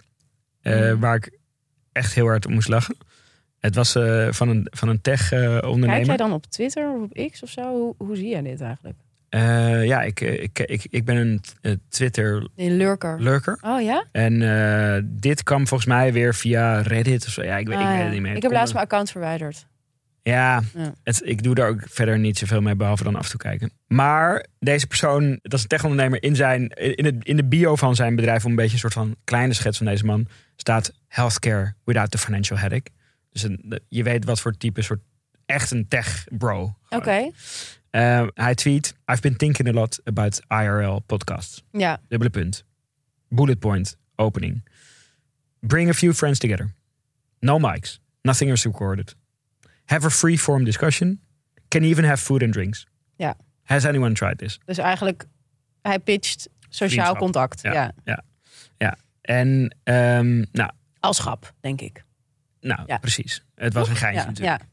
eh, 0.61 0.91
Mm. 0.91 0.99
waar 0.99 1.15
ik 1.15 1.37
echt 1.91 2.13
heel 2.13 2.25
hard 2.25 2.45
om 2.45 2.53
moest 2.53 2.67
lachen. 2.67 2.97
Het 3.59 3.75
was 3.75 3.91
van 4.29 4.49
een, 4.49 4.67
van 4.69 4.87
een 4.89 5.01
tech-ondernemer. 5.01 5.95
Kijk 5.95 6.05
jij 6.05 6.17
dan 6.17 6.33
op 6.33 6.45
Twitter 6.45 6.89
of 6.91 7.01
op 7.01 7.29
X 7.31 7.43
of 7.43 7.49
zo? 7.49 7.61
Hoe, 7.61 7.95
hoe 7.97 8.15
zie 8.15 8.27
jij 8.29 8.41
dit 8.41 8.61
eigenlijk? 8.61 8.95
Ja, 9.87 10.01
ik, 10.01 10.21
ik, 10.21 10.59
ik, 10.59 10.87
ik 10.89 11.05
ben 11.05 11.15
een 11.15 11.41
Twitter-lurker. 11.89 13.15
In 13.17 13.23
Lurker. 13.23 13.57
Oh 13.61 13.81
ja? 13.81 14.05
En 14.11 15.09
dit 15.19 15.43
kwam 15.43 15.67
volgens 15.67 15.89
mij 15.89 16.13
weer 16.13 16.35
via 16.35 16.81
Reddit 16.81 17.25
of 17.25 17.31
zo. 17.31 17.43
Ja, 17.43 17.57
ik 17.57 17.67
weet, 17.67 17.79
ik 17.79 17.85
Ah, 17.85 17.91
weet 17.93 18.01
het 18.03 18.11
niet 18.11 18.21
meer. 18.21 18.35
Ik 18.35 18.41
heb 18.41 18.51
laatst 18.51 18.73
mijn 18.73 18.85
account 18.85 19.11
verwijderd. 19.11 19.67
Ja, 20.31 20.61
Ja. 20.73 20.93
Het, 21.03 21.21
ik 21.25 21.43
doe 21.43 21.55
daar 21.55 21.69
ook 21.69 21.81
verder 21.89 22.19
niet 22.19 22.37
zoveel 22.37 22.61
mee, 22.61 22.75
behalve 22.75 23.03
dan 23.03 23.15
af 23.15 23.23
en 23.23 23.29
toe 23.29 23.39
kijken. 23.39 23.71
Maar 23.87 24.45
deze 24.59 24.87
persoon, 24.87 25.39
dat 25.41 25.53
is 25.53 25.61
een 25.61 25.67
techondernemer, 25.67 26.23
in, 26.23 26.35
zijn, 26.35 26.67
in, 26.69 27.05
het, 27.05 27.15
in 27.23 27.35
de 27.35 27.45
bio 27.45 27.75
van 27.75 27.95
zijn 27.95 28.15
bedrijf, 28.15 28.43
om 28.43 28.49
een 28.49 28.55
beetje 28.55 28.73
een 28.73 28.79
soort 28.79 28.93
van 28.93 29.15
kleine 29.23 29.53
schets 29.53 29.77
van 29.77 29.85
deze 29.85 30.05
man, 30.05 30.27
staat 30.55 30.93
healthcare 31.07 31.73
without 31.83 32.11
the 32.11 32.17
financial 32.17 32.59
headache. 32.59 32.87
Dus 33.31 33.43
een, 33.43 33.81
je 33.87 34.03
weet 34.03 34.25
wat 34.25 34.41
voor 34.41 34.57
type, 34.57 34.81
soort 34.81 35.01
echt 35.45 35.71
een 35.71 35.87
tech 35.87 36.23
bro. 36.37 36.75
Oké. 36.89 37.29
Eh, 37.89 38.27
hij 38.33 38.55
tweet, 38.55 38.95
I've 39.05 39.21
been 39.21 39.35
thinking 39.35 39.67
a 39.67 39.71
lot 39.71 40.01
about 40.03 40.41
IRL 40.47 40.99
podcasts. 41.05 41.63
Ja. 41.71 42.01
Dubbele 42.07 42.31
punt. 42.31 42.63
Bullet 43.29 43.59
point, 43.59 43.97
opening. 44.15 44.69
Bring 45.59 45.89
a 45.89 45.93
few 45.93 46.13
friends 46.13 46.39
together. 46.39 46.73
No 47.39 47.59
mics. 47.59 47.99
Nothing 48.21 48.51
is 48.51 48.63
recorded. 48.63 49.15
Have 49.88 50.06
a 50.06 50.10
free-form 50.10 50.63
discussion. 50.63 51.21
Can 51.67 51.84
even 51.84 52.04
have 52.04 52.23
food 52.23 52.43
and 52.43 52.54
drinks. 52.54 52.86
Ja. 53.15 53.36
Has 53.63 53.86
anyone 53.86 54.13
tried 54.13 54.38
this? 54.38 54.60
Dus 54.65 54.78
eigenlijk, 54.78 55.26
hij 55.82 56.00
pitcht 56.00 56.50
sociaal 56.69 57.15
contact. 57.15 57.62
Ja. 57.62 57.73
Ja. 57.73 57.91
Ja. 58.04 58.23
ja. 58.78 58.97
En, 59.21 59.76
ehm, 59.84 60.43
nou, 60.52 60.71
Als 61.00 61.19
grap, 61.19 61.54
denk 61.60 61.82
ik. 61.82 62.04
nou 62.60 62.82
Ja. 62.86 62.97
precies. 62.97 63.43
Het 63.56 63.73
was 63.73 63.89
een 63.89 63.95
geintje 63.95 64.21
Ja, 64.21 64.28
natuurlijk. 64.28 64.62
ja. 64.62 64.67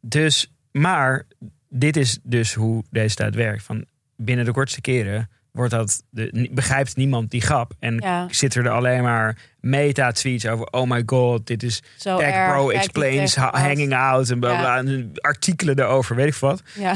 Dus, 0.00 0.52
maar 0.72 1.26
dit 1.68 1.96
is 1.96 2.18
dus 2.22 2.54
hoe 2.54 2.84
deze 2.90 3.14
tijd 3.16 3.34
werkt. 3.34 3.62
Van 3.62 3.84
binnen 4.16 4.44
de 4.44 4.52
kortste 4.52 4.80
keren 4.80 5.30
wordt 5.52 5.70
dat 5.70 6.02
de, 6.10 6.48
begrijpt 6.52 6.96
niemand 6.96 7.30
die 7.30 7.40
grap. 7.40 7.72
En 7.78 7.96
Ja. 7.96 8.26
zit 8.30 8.54
er 8.54 8.68
alleen 8.70 9.02
maar 9.02 9.36
meta-tweets 9.60 10.46
over... 10.46 10.66
oh 10.70 10.90
my 10.90 11.02
god, 11.06 11.46
dit 11.46 11.62
is 11.62 11.82
Zo 11.96 12.16
Tech 12.18 12.26
erg, 12.34 12.52
Bro 12.52 12.70
explains 12.70 13.34
tech 13.34 13.50
hanging 13.50 13.94
out 13.94 14.30
en 14.30 14.40
bla 14.40 14.52
Ja. 14.52 14.58
bla. 14.58 14.76
En 14.76 15.10
artikelen 15.14 15.78
erover, 15.78 16.16
weet 16.16 16.26
ik 16.26 16.34
wat. 16.34 16.62
Ja. 16.74 16.94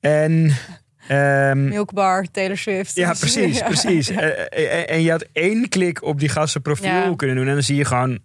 En... 0.00 0.52
ehm, 1.08 1.68
Milkbar, 1.68 2.24
Taylor 2.30 2.56
Swift. 2.58 2.94
ja, 2.94 3.12
precies, 3.20 3.58
Ja. 3.58 3.64
precies. 3.66 4.08
Eh, 4.08 4.28
eh, 4.28 4.46
eh, 4.80 4.90
en 4.90 5.02
je 5.02 5.10
had 5.10 5.24
één 5.32 5.68
klik 5.68 6.02
op 6.02 6.18
die 6.20 6.28
gasten 6.28 6.62
profiel 6.62 7.16
kunnen 7.16 7.36
doen... 7.36 7.46
en 7.46 7.52
dan 7.54 7.62
zie 7.62 7.76
je 7.76 7.84
gewoon 7.84 8.18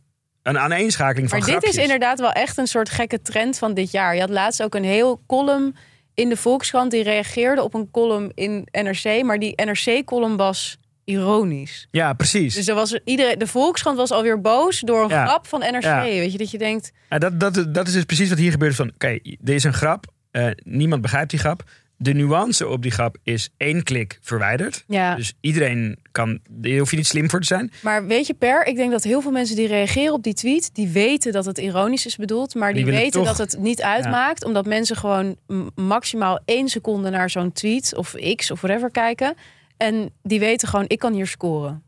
een 0.43 0.59
aaneenschakeling 0.59 1.29
van 1.29 1.37
Maar 1.39 1.47
dit 1.47 1.57
grapjes. 1.57 1.75
is 1.77 1.83
inderdaad 1.83 2.19
wel 2.19 2.31
echt 2.31 2.57
een 2.57 2.67
soort 2.67 2.89
gekke 2.89 3.21
trend 3.21 3.57
van 3.57 3.73
dit 3.73 3.91
jaar. 3.91 4.13
Je 4.13 4.19
had 4.21 4.29
laatst 4.29 4.63
ook 4.63 4.75
een 4.75 4.83
heel 4.83 5.21
column 5.27 5.75
in 6.17 6.29
de 6.29 6.37
Volkskrant 6.37 6.91
die 6.91 7.03
reageerde 7.03 7.63
op 7.63 7.73
een 7.73 7.91
column 7.91 8.31
in 8.35 8.67
NRC, 8.71 9.23
maar 9.23 9.39
die 9.39 9.53
NRC-column 9.65 10.37
was 10.37 10.77
ironisch. 11.03 11.87
Ja, 11.91 12.13
precies. 12.13 12.55
Dus 12.55 12.67
er 12.67 12.75
was 12.75 12.99
iedereen, 13.05 13.39
de 13.39 13.47
Volkskrant 13.47 13.97
was 13.97 14.11
alweer 14.11 14.41
boos 14.41 14.79
door 14.79 15.03
een 15.03 15.09
Ja. 15.09 15.25
grap 15.25 15.47
van 15.47 15.59
NRC. 15.59 15.83
Ja. 15.83 16.03
Weet 16.03 16.31
je 16.31 16.37
dat 16.37 16.51
je 16.51 16.57
denkt, 16.57 16.91
Ja, 17.09 17.17
dat, 17.17 17.39
dat, 17.39 17.73
dat 17.73 17.87
is 17.87 17.93
dus 17.93 18.03
precies 18.03 18.29
wat 18.29 18.37
hier 18.37 18.51
gebeurt. 18.51 18.75
Van, 18.75 18.89
oké, 18.93 19.07
er 19.43 19.53
is 19.53 19.63
een 19.63 19.73
grap. 19.73 20.05
eh, 20.31 20.47
niemand 20.63 21.01
begrijpt 21.01 21.29
die 21.29 21.39
grap. 21.39 21.63
De 21.99 22.13
nuance 22.13 22.67
op 22.67 22.81
die 22.81 22.91
grap 22.91 23.17
is 23.23 23.49
één 23.57 23.83
klik 23.83 24.19
verwijderd. 24.21 24.83
ja. 24.87 25.15
Dus 25.15 25.33
iedereen 25.39 25.99
kan... 26.11 26.39
Daar 26.49 26.77
hoef 26.77 26.91
je 26.91 26.97
niet 26.97 27.07
slim 27.07 27.29
voor 27.29 27.39
te 27.39 27.45
zijn. 27.45 27.71
Maar 27.81 28.05
weet 28.07 28.27
je, 28.27 28.33
Per, 28.33 28.65
ik 28.65 28.75
denk 28.75 28.91
dat 28.91 29.03
heel 29.03 29.21
veel 29.21 29.31
mensen 29.31 29.55
die 29.55 29.67
reageren 29.67 30.13
op 30.13 30.23
die 30.23 30.33
tweet, 30.33 30.69
die 30.75 30.87
weten 30.87 31.31
dat 31.31 31.45
het 31.45 31.57
ironisch 31.57 32.05
is 32.05 32.15
bedoeld, 32.15 32.55
maar 32.55 32.73
die, 32.73 32.85
weten 32.85 33.11
toch- 33.11 33.27
dat 33.27 33.37
het 33.37 33.57
niet 33.59 33.81
uitmaakt, 33.81 34.43
omdat 34.43 34.65
mensen 34.65 34.95
gewoon 34.95 35.37
maximaal 35.75 36.39
één 36.45 36.67
seconde 36.69 37.09
naar 37.09 37.29
zo'n 37.29 37.51
tweet 37.51 37.95
of 37.95 38.15
X 38.35 38.51
of 38.51 38.61
whatever 38.61 38.91
kijken. 38.91 39.35
En 39.77 40.09
die 40.23 40.39
weten 40.39 40.67
gewoon, 40.67 40.85
ik 40.87 40.99
kan 40.99 41.13
hier 41.13 41.27
scoren. 41.27 41.83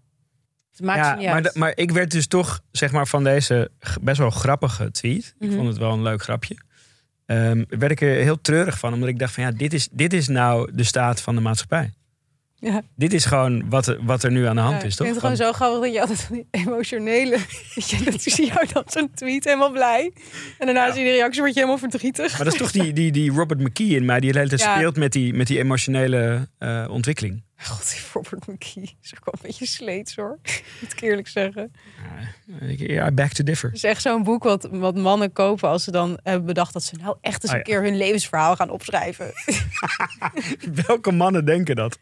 Het 0.72 0.82
maakt 0.88 1.06
ja, 1.06 1.16
niet 1.16 1.26
maar, 1.26 1.44
uit. 1.44 1.56
maar 1.56 1.72
ik 1.76 1.92
werd 1.92 2.12
dus 2.12 2.28
toch, 2.28 2.62
zeg 2.72 2.92
maar, 2.92 3.08
van 3.08 3.24
deze 3.24 3.72
best 4.02 4.18
wel 4.18 4.30
grappige 4.30 4.92
tweet. 4.92 5.36
Mhm. 5.40 5.50
Ik 5.50 5.56
vond 5.56 5.68
het 5.68 5.78
wel 5.78 5.92
een 5.92 6.02
leuk 6.02 6.22
grapje. 6.22 6.56
Ehm, 7.30 7.64
werd 7.68 7.92
ik 7.92 8.02
er 8.02 8.16
heel 8.16 8.42
treurig 8.42 8.80
van, 8.80 8.94
omdat 8.94 9.10
ik 9.10 9.20
dacht 9.20 9.34
van 9.34 9.44
ja, 9.44 9.52
dit 9.52 9.74
is, 9.74 9.88
dit 9.92 10.14
is 10.14 10.28
nou 10.28 10.72
de 10.74 10.84
staat 10.84 11.22
van 11.22 11.36
de 11.36 11.42
maatschappij. 11.42 11.94
Ja. 12.62 12.82
Dit 12.96 13.14
is 13.14 13.26
gewoon 13.26 13.70
wat, 13.70 13.88
er- 13.88 14.06
wat 14.06 14.24
er 14.24 14.32
nu 14.32 14.46
aan 14.46 14.56
de 14.56 14.62
hand 14.62 14.82
Ja, 14.82 14.88
is, 14.88 14.92
ik 14.92 14.98
toch? 14.98 15.06
vind 15.08 15.22
het 15.22 15.26
gewoon 15.26 15.36
zo 15.48 15.54
grappig 15.54 15.82
dat 15.82 15.94
je 15.94 16.02
altijd 16.02 16.22
van 16.22 16.36
die 16.36 16.48
emotionele... 16.52 17.38
Dat 18.06 18.22
zie 18.22 18.46
jou 18.46 18.66
dan 18.74 18.84
zo'n 18.88 19.12
tweet 19.14 19.44
helemaal 19.44 19.72
blij. 19.72 20.12
En 20.58 20.66
daarna 20.66 20.92
zie 20.94 21.04
je 21.04 21.10
de 21.12 21.16
reactie, 21.16 21.42
word 21.42 21.54
je 21.54 21.60
helemaal 21.60 21.82
verdrietig. 21.90 22.32
Maar 22.36 22.44
dat 22.44 22.54
is 22.54 22.60
toch 22.60 22.72
die, 22.72 22.94
die, 22.94 23.12
die 23.12 23.32
Robert 23.32 23.60
McKee 23.60 23.96
in 23.96 24.06
mij, 24.06 24.20
die 24.20 24.32
de 24.32 24.38
hele 24.38 24.50
tijd 24.58 24.62
speelt 24.76 24.98
met 24.98 25.12
die, 25.12 25.34
met 25.34 25.48
die 25.48 25.58
emotionele 25.60 26.48
eh, 26.58 26.86
ontwikkeling. 26.90 27.44
God, 27.62 27.90
die 27.92 28.00
Robert 28.14 28.48
McKee 28.48 28.98
is 29.02 29.14
ook 29.18 29.26
wel 29.26 29.34
een 29.34 29.40
beetje 29.42 29.66
sleets 29.66 30.16
hoor. 30.16 30.40
Moet 30.82 30.92
ik 30.92 31.02
eerlijk 31.02 31.28
zeggen. 31.28 31.72
Ik- 32.62 32.80
Ja, 32.80 33.12
back 33.12 33.32
to 33.32 33.44
differ. 33.44 33.68
Het 33.70 33.78
is 33.78 33.84
echt 33.84 34.02
zo'n 34.02 34.24
boek 34.24 34.44
wat, 34.44 34.68
wat 34.72 34.96
mannen 34.96 35.32
kopen 35.34 35.70
als 35.70 35.84
ze 35.84 35.92
dan 35.92 36.20
hebben 36.24 36.46
bedacht 36.46 36.74
dat 36.74 36.84
ze 36.84 36.96
nou 37.02 37.18
echt 37.22 37.44
eens 37.44 37.52
Ah, 37.52 37.58
een 37.58 37.64
keer 37.64 37.82
hun 37.82 37.98
levensverhaal 37.98 38.56
gaan 38.56 38.70
opschrijven. 38.70 39.32
Welke 40.88 41.12
mannen 41.12 41.46
denken 41.46 41.76
dat? 41.76 41.98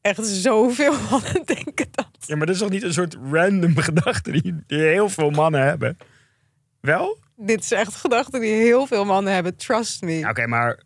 Echt 0.00 0.26
zoveel 0.26 0.92
mannen 1.10 1.42
denken 1.44 1.86
dat. 1.90 2.08
Ja, 2.20 2.36
maar 2.36 2.46
dat 2.46 2.54
is 2.54 2.60
toch 2.60 2.70
niet 2.70 2.82
een 2.82 2.92
soort 2.92 3.16
random 3.30 3.76
gedachte 3.76 4.30
die, 4.30 4.54
die 4.66 4.78
heel 4.78 5.08
veel 5.08 5.30
mannen 5.30 5.62
hebben? 5.62 5.96
Wel? 6.80 7.18
Dit 7.36 7.60
is 7.62 7.70
echt 7.72 7.94
gedachten 7.94 8.40
die 8.40 8.52
heel 8.52 8.86
veel 8.86 9.04
mannen 9.04 9.32
hebben, 9.32 9.56
trust 9.56 10.02
me. 10.02 10.12
Ja, 10.18 10.30
Oké, 10.30 10.46
maar... 10.46 10.80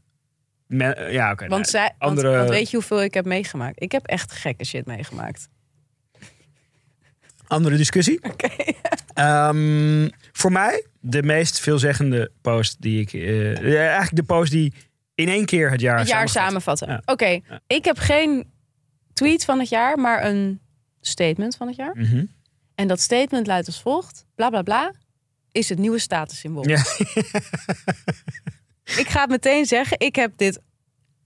me- 0.66 1.08
ja, 1.10 1.30
oké. 1.32 1.46
want, 1.48 1.62
nee. 1.62 1.70
zij, 1.70 1.94
want- 1.98 2.10
andere- 2.18 2.36
want 2.36 2.48
weet 2.48 2.70
je 2.70 2.76
hoeveel 2.76 3.02
ik 3.02 3.14
heb 3.14 3.24
meegemaakt? 3.24 3.82
Ik 3.82 3.92
heb 3.92 4.06
echt 4.06 4.32
gekke 4.32 4.64
shit 4.64 4.86
meegemaakt. 4.86 5.48
Andere 7.46 7.76
discussie. 7.76 8.20
Ehm, 9.14 10.08
voor 10.32 10.52
mij 10.52 10.86
de 11.00 11.22
meest 11.22 11.60
veelzeggende 11.60 12.30
post 12.40 12.76
die 12.80 13.00
ik... 13.00 13.12
eh, 13.12 13.54
ja, 13.72 13.78
eigenlijk 13.80 14.16
de 14.16 14.22
post 14.22 14.50
die 14.52 14.72
in 15.14 15.28
één 15.28 15.44
keer 15.44 15.70
het 15.70 15.80
jaar 15.80 15.98
Het 15.98 16.08
jaar 16.08 16.28
samenvat. 16.28 16.78
samenvatten. 16.78 16.88
Ja. 16.88 17.12
Oké, 17.12 17.58
ik 17.66 17.84
heb 17.84 17.98
geen 17.98 18.52
tweet 19.14 19.44
van 19.44 19.58
het 19.58 19.68
jaar, 19.68 19.98
maar 19.98 20.24
een 20.24 20.60
statement 21.00 21.56
van 21.56 21.66
het 21.66 21.76
jaar. 21.76 21.96
Mhm. 21.96 22.24
En 22.74 22.88
dat 22.88 23.00
statement 23.00 23.46
luidt 23.46 23.66
als 23.66 23.80
volgt: 23.80 24.24
bla 24.34 24.48
bla 24.48 24.62
bla 24.62 24.92
is 25.52 25.68
het 25.68 25.78
nieuwe 25.78 25.98
statussymbool. 25.98 26.68
Ja. 26.68 26.82
Ik 28.96 29.08
ga 29.08 29.20
het 29.20 29.30
meteen 29.30 29.66
zeggen, 29.66 29.98
ik 30.00 30.16
heb 30.16 30.32
dit 30.36 30.60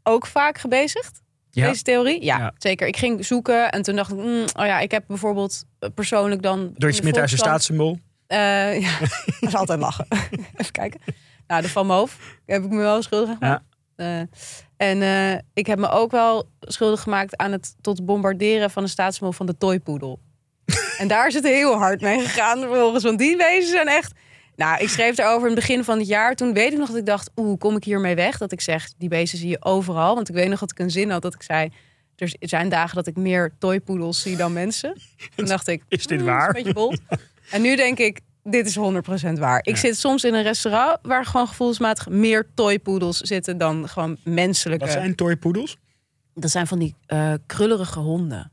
ook 0.03 0.27
vaak 0.27 0.59
gebezigd. 0.59 1.21
Ja. 1.51 1.69
Deze 1.69 1.83
theorie? 1.83 2.25
Ja, 2.25 2.39
Ja. 2.39 2.55
zeker. 2.59 2.87
Ik 2.87 2.97
ging 2.97 3.25
zoeken 3.27 3.71
en 3.73 3.83
toen 3.83 3.97
dacht 3.97 4.11
ik, 4.11 4.17
mm, 4.17 4.41
oh 4.43 4.67
ja, 4.67 4.79
ik 4.81 4.91
heb 4.91 5.05
bijvoorbeeld 5.07 5.65
eh, 5.79 5.89
persoonlijk 5.95 6.43
dan. 6.43 6.71
Door 6.75 6.89
je 6.89 6.95
Smithuizen 6.95 7.39
Volkskrant- 7.39 7.63
staatssymbool. 7.63 7.99
Eh, 8.27 8.81
ja, 8.81 8.99
dat 9.41 9.49
is 9.49 9.55
altijd 9.55 9.81
lachen. 9.81 10.07
Even 10.57 10.73
kijken. 10.73 11.01
Nou, 11.47 11.63
de 11.63 11.69
Van 11.69 11.87
Moof 11.87 12.39
heb 12.47 12.65
ik 12.65 12.71
me 12.71 12.77
wel 12.81 13.03
schuldig 13.03 13.37
gemaakt. 13.39 13.65
Eh, 13.97 14.21
en 14.79 15.03
eh, 15.03 15.39
ik 15.55 15.67
heb 15.67 15.79
me 15.79 15.91
ook 15.91 16.11
wel 16.11 16.49
schuldig 16.61 17.01
gemaakt 17.01 17.37
aan 17.37 17.53
het 17.53 17.75
tot 17.81 18.05
bombarderen 18.05 18.71
van 18.71 18.83
de 18.83 18.89
staatssymbool 18.89 19.33
van 19.33 19.47
de 19.47 19.57
toypoedel. 19.59 20.21
en 20.99 21.09
daar 21.09 21.27
is 21.27 21.35
het 21.35 21.45
heel 21.45 21.75
hard 21.77 22.01
mee 22.01 22.21
gegaan 22.21 22.61
vervolgens. 22.61 23.05
Want 23.05 23.19
die 23.19 23.37
wezen 23.37 23.71
zijn 23.71 23.89
echt... 23.89 24.13
Nou, 24.57 24.83
ik 24.83 24.89
schreef 24.89 25.15
daarover 25.15 25.49
in 25.49 25.55
het 25.55 25.67
begin 25.67 25.85
van 25.85 25.99
het 25.99 26.09
jaar. 26.09 26.35
Toen 26.35 26.53
weet 26.53 26.73
ik 26.73 26.79
nog 26.79 26.89
dat 26.89 26.97
ik 26.97 27.07
dacht, 27.07 27.31
oeh, 27.37 27.59
kom 27.59 27.77
ik 27.77 27.85
hiermee 27.85 28.15
weg? 28.15 28.39
Dat 28.39 28.53
ik 28.53 28.61
zeg, 28.61 28.93
die 28.99 29.09
beesten 29.09 29.39
zie 29.39 29.49
je 29.49 29.65
overal. 29.65 30.15
Want 30.15 30.29
ik 30.29 30.35
weet 30.35 30.49
nog 30.49 30.61
dat 30.61 30.71
ik 30.71 30.79
een 30.79 30.91
zin 30.91 31.11
had 31.11 31.23
dat 31.23 31.35
ik 31.35 31.43
zei... 31.43 31.73
Er 32.17 32.33
zijn 32.39 32.69
dagen 32.69 32.95
dat 32.97 33.07
ik 33.07 33.17
meer 33.17 33.53
toypoedels 33.59 34.23
zie 34.23 34.37
dan 34.37 34.53
mensen. 34.53 35.01
Toen 35.37 35.47
dacht 35.47 35.69
ik, 35.69 35.83
Is 35.89 36.07
dit 36.07 36.19
"Hmm, 36.19 36.29
waar?" 36.29 36.47
Een 36.49 36.53
beetje 36.53 36.73
bold. 36.73 37.01
En 37.51 37.63
nu 37.63 37.77
denk 37.77 37.99
ik, 37.99 38.21
dit 38.43 38.67
is 38.67 38.77
100% 38.77 39.39
waar. 39.39 39.59
Ik 39.59 39.75
Ja. 39.75 39.77
zit 39.81 39.97
soms 39.99 40.25
in 40.25 40.35
een 40.35 40.43
restaurant 40.43 40.99
waar 41.03 41.25
gewoon 41.27 41.49
gevoelsmatig 41.49 42.09
meer 42.09 42.47
toypoedels 42.55 43.19
zitten 43.19 43.59
dan 43.59 43.89
gewoon 43.89 44.17
menselijke. 44.25 44.85
Wat 44.85 44.93
zijn 44.95 45.15
toypoedels? 45.15 45.77
Dat 46.35 46.51
zijn 46.51 46.67
van 46.67 46.79
die 46.79 46.95
eh, 47.07 47.33
krullerige 47.47 47.99
honden. 47.99 48.53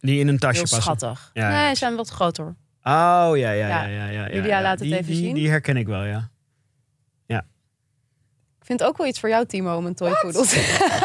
Die 0.00 0.20
in 0.20 0.28
een 0.28 0.38
tasje 0.38 0.54
Heel 0.54 0.62
passen. 0.62 0.82
schattig. 0.82 1.30
Ja, 1.32 1.50
ja. 1.50 1.60
Nee, 1.62 1.68
ze 1.70 1.76
zijn 1.76 1.96
wat 1.96 2.08
groter. 2.08 2.44
Oh, 2.46 2.52
ja, 2.82 3.32
ja, 3.34 3.52
ja. 3.52 3.66
Ja. 3.66 3.82
ja, 3.84 4.06
ja, 4.06 4.26
ja, 4.26 4.28
Julia, 4.34 4.56
ja. 4.56 4.62
laat 4.62 4.78
het 4.78 4.88
Die- 4.88 4.92
even 4.96 5.06
die, 5.06 5.16
zien. 5.16 5.34
Die 5.34 5.48
herken 5.50 5.76
ik 5.76 5.86
wel, 5.86 6.04
ja. 6.04 6.30
Ik 8.60 8.68
vind 8.68 8.80
het 8.80 8.88
ook 8.88 8.96
wel 8.98 9.06
iets 9.06 9.20
voor 9.20 9.28
jou, 9.28 9.46
Timo, 9.46 9.76
om 9.76 9.86
een 9.86 9.94
toypoedel 9.94 10.42
te 10.44 10.56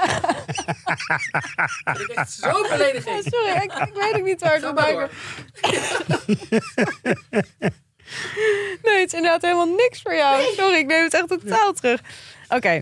Zo 2.29 2.61
belediging. 2.69 3.23
Ja, 3.23 3.29
Sorry, 3.31 3.63
ik, 3.63 3.73
ik 3.73 3.93
weet 3.93 4.15
ook 4.15 4.23
niet 4.25 4.41
waar 4.41 4.53
het 4.53 4.65
op 4.65 4.75
maken. 4.75 5.09
Nee, 8.83 8.99
het 8.99 9.07
is 9.07 9.13
inderdaad 9.13 9.41
helemaal 9.41 9.75
niks 9.75 10.01
voor 10.01 10.15
jou. 10.15 10.43
Sorry, 10.55 10.77
ik 10.77 10.85
neem 10.85 11.03
het 11.03 11.13
echt 11.13 11.27
totaal 11.27 11.73
terug. 11.73 12.01
Oké. 12.49 12.81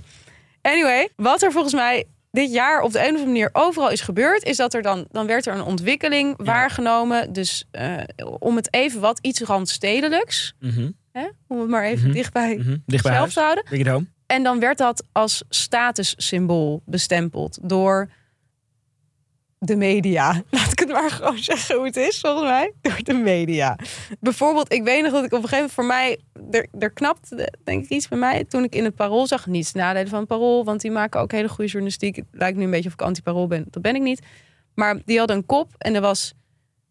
Anyway, 0.61 1.09
wat 1.15 1.41
er 1.41 1.51
volgens 1.51 1.73
mij 1.73 2.05
dit 2.31 2.51
jaar 2.51 2.81
op 2.81 2.91
de 2.91 2.97
een 2.99 3.03
of 3.03 3.09
andere 3.11 3.25
manier 3.25 3.49
overal 3.53 3.89
is 3.89 4.01
gebeurd, 4.01 4.43
is 4.43 4.57
dat 4.57 4.73
er 4.73 4.81
dan, 4.81 5.07
dan 5.11 5.27
werd 5.27 5.45
er 5.45 5.53
een 5.53 5.63
ontwikkeling 5.63 6.33
waargenomen. 6.37 7.33
Dus 7.33 7.65
eh, 7.71 7.97
om 8.39 8.55
het 8.55 8.73
even 8.73 9.01
wat 9.01 9.19
iets 9.21 9.41
randstedelijks, 9.41 10.53
Mhm, 10.59 10.91
hè, 11.11 11.27
om 11.47 11.59
het 11.59 11.69
maar 11.69 11.83
even 11.83 12.05
Mhm. 12.05 12.13
dichtbij 12.15 12.55
mhm. 12.55 12.77
Dicht 12.85 13.05
zelf 13.05 13.33
te 13.33 13.39
houden. 13.39 13.63
Bring 13.63 13.81
it 13.85 13.91
home. 13.91 14.05
En 14.25 14.43
dan 14.43 14.59
werd 14.59 14.77
dat 14.77 15.03
als 15.11 15.43
statussymbool 15.49 16.81
bestempeld 16.85 17.57
door 17.61 18.09
de 19.59 19.75
media. 19.75 20.41
Laat 20.49 20.71
ik 20.71 20.79
het 20.79 20.91
maar 20.91 21.09
gewoon 21.09 21.37
zeggen 21.37 21.75
hoe 21.75 21.85
het 21.85 21.97
is, 21.97 22.19
volgens 22.19 22.49
mij. 22.49 22.73
Door 22.81 22.99
de 23.03 23.13
media. 23.13 23.77
Bijvoorbeeld, 24.19 24.73
ik 24.73 24.83
weet 24.83 25.03
nog 25.03 25.11
dat 25.11 25.23
ik 25.23 25.33
op 25.33 25.43
een 25.43 25.49
gegeven 25.49 25.57
moment 25.57 25.73
voor 25.73 25.85
mij... 25.85 26.19
Er, 26.51 26.67
er 26.79 26.91
knapte 26.91 27.53
denk 27.63 27.83
ik 27.83 27.89
iets 27.89 28.07
bij 28.07 28.17
mij 28.17 28.43
toen 28.43 28.63
ik 28.63 28.75
in 28.75 28.83
het 28.83 28.95
Parool 28.95 29.27
zag. 29.27 29.45
Niets 29.47 29.71
ten 29.71 29.81
nadele 29.81 30.07
van 30.07 30.19
het 30.19 30.27
Parool, 30.27 30.63
want 30.63 30.81
die 30.81 30.91
maken 30.91 31.19
ook 31.19 31.31
hele 31.31 31.47
goede 31.47 31.69
journalistiek. 31.71 32.15
Het 32.15 32.25
lijkt 32.31 32.57
nu 32.57 32.63
een 32.63 32.71
beetje 32.71 32.87
of 32.87 32.93
ik 32.93 33.01
anti-Parool 33.01 33.47
ben. 33.47 33.65
Dat 33.69 33.81
ben 33.81 33.95
ik 33.95 34.01
niet. 34.01 34.21
Maar 34.75 35.01
die 35.05 35.17
hadden 35.17 35.35
een 35.37 35.45
kop 35.45 35.69
en 35.77 35.95
er 35.95 36.01
was... 36.01 36.33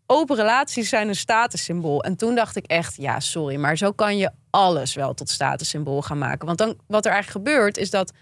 Open 0.06 0.36
relaties 0.36 0.88
zijn 0.88 1.08
een 1.08 1.14
statussymbool. 1.14 2.02
En 2.02 2.16
toen 2.16 2.34
dacht 2.34 2.56
ik 2.56 2.66
echt, 2.66 2.96
ja, 2.96 3.20
sorry, 3.20 3.56
maar 3.56 3.76
zo 3.76 3.92
kan 3.92 4.16
je 4.16 4.30
alles 4.54 4.94
wel 4.94 5.14
tot 5.14 5.30
statussymbool 5.30 6.02
gaan 6.02 6.18
maken. 6.18 6.46
Want 6.46 6.58
dan, 6.58 6.76
wat 6.86 7.04
er 7.04 7.12
eigenlijk 7.12 7.46
gebeurt, 7.46 7.76
is 7.76 7.90
dat 7.90 8.12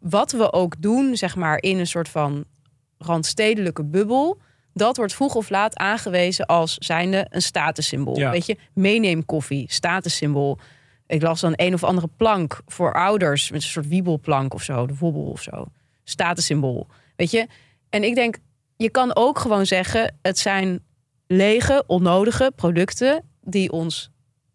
wat 0.00 0.32
we 0.32 0.52
ook 0.52 0.74
doen, 0.78 1.16
zeg 1.16 1.36
maar, 1.36 1.62
in 1.62 1.78
een 1.78 1.86
soort 1.86 2.08
van 2.08 2.44
randstedelijke 2.98 3.84
bubbel, 3.84 4.38
dat 4.72 4.96
wordt 4.96 5.14
vroeg 5.14 5.34
of 5.34 5.50
laat 5.50 5.76
aangewezen 5.76 6.46
als 6.46 6.76
zijnde 6.78 7.26
een 7.30 7.42
statussymbool. 7.42 8.18
Ja. 8.18 8.30
Weet 8.30 8.46
je, 8.46 8.56
meeneem 8.74 9.24
koffie, 9.24 9.72
statussymbool. 9.72 10.58
Ik 11.06 11.22
las 11.22 11.40
dan 11.40 11.52
een 11.56 11.74
of 11.74 11.84
andere 11.84 12.08
plank 12.16 12.60
voor 12.66 12.94
ouders 12.94 13.50
met 13.50 13.62
een 13.62 13.68
soort 13.68 13.88
wiebelplank 13.88 14.54
of 14.54 14.62
zo, 14.62 14.86
de 14.86 14.96
wobbel 14.98 15.24
of 15.24 15.42
zo, 15.42 15.66
statussymbool. 16.04 16.86
Weet 17.16 17.30
je, 17.30 17.46
en 17.90 18.04
ik 18.04 18.14
denk, 18.14 18.38
je 18.76 18.90
kan 18.90 19.16
ook 19.16 19.38
gewoon 19.38 19.66
zeggen, 19.66 20.18
het 20.22 20.38
zijn 20.38 20.80
lege, 21.26 21.84
onnodige 21.86 22.52
producten 22.56 23.24
die 23.40 23.72
ons 23.72 24.11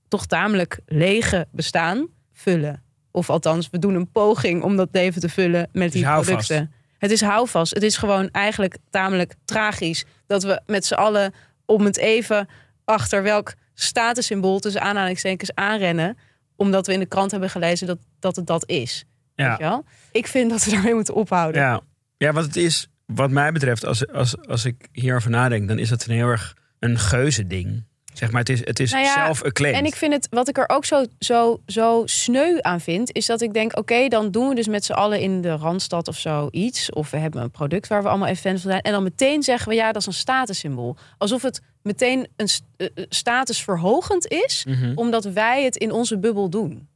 toch 0.08 0.26
tamelijk 0.26 0.80
lege 0.86 1.48
bestaan 1.52 2.08
vullen. 2.34 2.82
Of 3.12 3.30
althans, 3.30 3.70
we 3.70 3.80
doen 3.80 3.96
een 3.96 4.12
poging 4.12 4.63
om 4.63 4.76
dat 4.76 4.89
leven 4.91 5.22
te 5.22 5.30
vullen 5.30 5.70
met 5.72 5.91
die 5.91 6.06
houvast. 6.06 6.48
producten. 6.48 6.72
Het 6.98 7.12
is 7.12 7.22
houvast. 7.22 7.74
Het 7.74 7.84
is 7.84 7.98
gewoon 7.98 8.30
eigenlijk 8.32 8.78
tamelijk 8.89 9.34
tragisch 9.46 10.06
dat 10.28 10.43
we 10.43 10.62
met 10.65 10.86
z'n 10.86 10.93
allen 10.93 11.34
om 11.65 11.86
het 11.86 11.98
even 11.98 12.48
achter 12.86 13.24
welk 13.24 13.54
statussymbool 13.74 14.60
tussen 14.60 14.82
aanhalingstekens 14.82 15.54
aanrennen, 15.56 16.17
omdat 16.56 16.88
we 16.88 16.93
in 16.93 17.00
de 17.00 17.06
krant 17.06 17.32
hebben 17.32 17.50
gelezen 17.50 17.88
dat, 17.88 17.98
dat 18.20 18.36
het 18.36 18.48
dat 18.48 18.70
is. 18.70 19.04
Weet 19.36 19.46
je 19.46 19.52
Ja. 19.52 19.58
wel? 19.58 19.86
Ik 20.12 20.28
vind 20.28 20.50
dat 20.50 20.63
we 20.63 20.72
daarmee 20.72 20.93
moeten 20.93 21.13
ophouden. 21.13 21.62
Ja. 21.62 21.82
ja, 22.17 22.32
want 22.34 22.46
het 22.46 22.56
is, 22.56 22.88
wat 23.06 23.30
mij 23.32 23.52
betreft, 23.52 23.86
als, 23.86 24.08
als, 24.08 24.38
als 24.48 24.65
ik 24.65 24.88
hierover 24.91 25.30
nadenk, 25.30 25.67
dan 25.67 25.80
is 25.80 25.89
dat 25.89 26.06
een 26.06 26.13
heel 26.15 26.28
erg 26.28 26.56
een 26.80 27.00
geuze 27.00 27.48
ding. 27.48 27.84
Zeg 28.17 28.32
maar, 28.32 28.39
het 28.39 28.49
is, 28.49 28.65
het 28.65 28.80
is 28.80 28.91
Nou 28.91 29.03
ja. 29.03 29.32
En 29.53 29.86
ik 29.86 29.95
vind 29.95 30.13
het, 30.13 30.27
wat 30.30 30.47
ik 30.47 30.58
er 30.58 30.69
ook 30.69 30.86
zo, 30.86 31.06
zo, 31.19 31.62
zo 31.65 32.01
sneu 32.06 32.58
aan 32.62 32.82
vind, 32.82 33.12
is 33.15 33.25
dat 33.25 33.41
ik 33.41 33.53
denk: 33.53 33.77
oké, 33.77 34.08
dan 34.08 34.32
doen 34.32 34.49
we 34.49 34.56
dus 34.56 34.67
met 34.67 34.86
z'n 34.86 34.91
allen 34.91 35.19
in 35.19 35.41
de 35.41 35.56
randstad 35.56 36.08
of 36.08 36.17
zo 36.17 36.47
iets. 36.51 36.91
Of 36.91 37.10
we 37.10 37.17
hebben 37.17 37.41
een 37.41 37.51
product 37.51 37.88
waar 37.88 38.01
we 38.03 38.10
allemaal 38.10 38.27
even 38.27 38.41
fan 38.41 38.60
van 38.60 38.69
zijn. 38.71 38.82
En 38.82 38.91
dan 38.91 39.03
meteen 39.03 39.43
zeggen 39.43 39.69
we: 39.69 39.75
ja, 39.75 39.91
dat 39.91 40.01
is 40.01 40.08
een 40.08 40.13
statussymbool. 40.13 40.97
Alsof 41.17 41.41
het 41.41 41.62
meteen 41.82 42.27
een 42.36 42.47
eh, 42.77 42.88
eh, 42.95 43.06
statusverhogend 43.10 44.27
is, 44.27 44.65
Mhm. 44.67 44.91
omdat 44.95 45.23
wij 45.23 45.63
het 45.63 45.75
in 45.75 45.91
onze 45.91 46.17
bubbel 46.17 46.49
doen. 46.49 46.88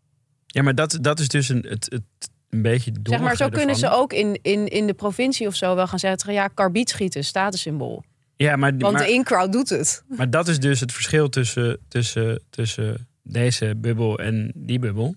Ja, 0.46 0.62
maar 0.64 0.76
dat, 0.76 0.98
dat 1.02 1.20
is 1.20 1.28
dus 1.28 1.50
een, 1.50 1.66
het, 1.70 1.88
het, 1.90 2.30
een 2.50 2.62
beetje 2.62 2.92
Zeg 3.04 3.20
maar, 3.20 3.36
zo 3.36 3.50
kunnen 3.50 3.76
ze 3.76 3.90
ook 3.90 4.14
in, 4.14 4.40
in, 4.42 4.68
in 4.68 4.88
de 4.88 4.94
provincie 4.94 5.48
of 5.48 5.56
zo 5.56 5.76
wel 5.76 5.88
gaan 5.88 6.00
zeggen: 6.00 6.34
ja, 6.34 6.48
karbiet 6.48 6.90
schieten, 6.90 7.24
statussymbool. 7.24 8.04
Ja, 8.42 8.56
maar, 8.56 8.78
Want 8.78 8.94
maar, 8.94 9.06
de 9.06 9.12
in-crowd 9.12 9.52
doet 9.52 9.70
het. 9.70 10.04
maar 10.08 10.30
dat 10.30 10.48
is 10.48 10.60
dus 10.60 10.80
het 10.80 10.92
verschil 10.92 11.30
tussen, 11.30 11.78
tussen, 11.88 12.42
tussen 12.50 13.08
deze 13.24 13.74
bubbel 13.78 14.20
en 14.20 14.52
die 14.56 14.80
bubbel. 14.80 15.16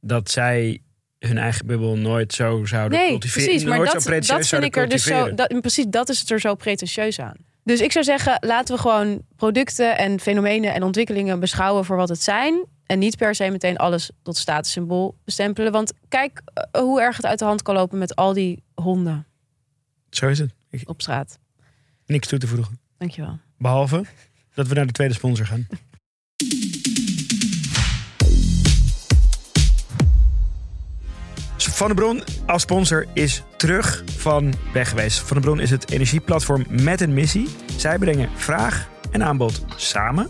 Dat 0.00 0.30
zij 0.30 0.80
hun 1.18 1.38
eigen 1.38 1.66
bubbel 1.66 1.96
nooit 1.96 2.32
zo 2.32 2.64
zouden 2.64 2.98
Nee, 2.98 3.08
cultiveren. 3.08 3.44
precies. 3.46 3.64
Maar 3.68 3.76
nooit 3.78 3.92
dat, 3.92 4.02
zo 4.02 4.10
dat 4.36 4.46
vind 4.46 4.64
ik 4.64 4.76
er 4.76 4.88
dus 4.88 5.02
zo. 5.02 5.34
Dat, 5.34 5.60
precies, 5.60 5.86
dat 5.88 6.08
is 6.08 6.20
het 6.20 6.30
er 6.30 6.40
zo 6.40 6.54
pretentieus 6.54 7.20
aan. 7.20 7.36
Dus 7.64 7.80
ik 7.80 7.92
zou 7.92 8.04
zeggen, 8.04 8.36
laten 8.40 8.74
we 8.74 8.80
gewoon 8.80 9.22
producten 9.36 9.98
en 9.98 10.20
fenomenen 10.20 10.74
en 10.74 10.82
ontwikkelingen 10.82 11.40
beschouwen 11.40 11.84
voor 11.84 11.96
wat 11.96 12.08
het 12.08 12.22
zijn. 12.22 12.66
En 12.86 12.98
niet 12.98 13.16
per 13.16 13.34
se 13.34 13.50
meteen 13.50 13.76
alles 13.76 14.10
tot 14.22 14.36
statussymbool 14.36 15.16
bestempelen. 15.24 15.72
Want 15.72 15.92
kijk 16.08 16.40
eh, 16.54 16.80
hoe 16.82 17.00
erg 17.00 17.16
het 17.16 17.26
uit 17.26 17.38
de 17.38 17.44
hand 17.44 17.62
kan 17.62 17.74
lopen 17.74 17.98
met 17.98 18.16
al 18.16 18.32
die 18.32 18.62
honden 18.74 19.26
Zo 20.10 20.28
is 20.28 20.38
het. 20.38 20.54
Ik, 20.70 20.88
op 20.88 21.00
straat. 21.00 21.38
Niks 22.08 22.28
toe 22.28 22.38
te 22.38 22.46
voegen. 22.46 22.78
Dankjewel. 22.98 23.38
Behalve 23.58 24.04
dat 24.54 24.66
we 24.66 24.74
naar 24.74 24.86
de 24.86 24.92
tweede 24.92 25.14
sponsor 25.14 25.46
gaan. 25.46 25.66
Van 31.78 31.88
de 31.88 31.94
Bron 31.94 32.22
als 32.46 32.62
sponsor 32.62 33.06
is 33.14 33.42
terug 33.56 34.04
van 34.16 34.54
weg 34.72 34.88
geweest. 34.88 35.18
Van 35.18 35.36
de 35.36 35.42
Bron 35.42 35.60
is 35.60 35.70
het 35.70 35.90
energieplatform 35.90 36.66
met 36.68 37.00
een 37.00 37.14
missie. 37.14 37.48
Zij 37.76 37.98
brengen 37.98 38.28
vraag 38.34 38.88
en 39.10 39.22
aanbod 39.22 39.64
samen 39.76 40.28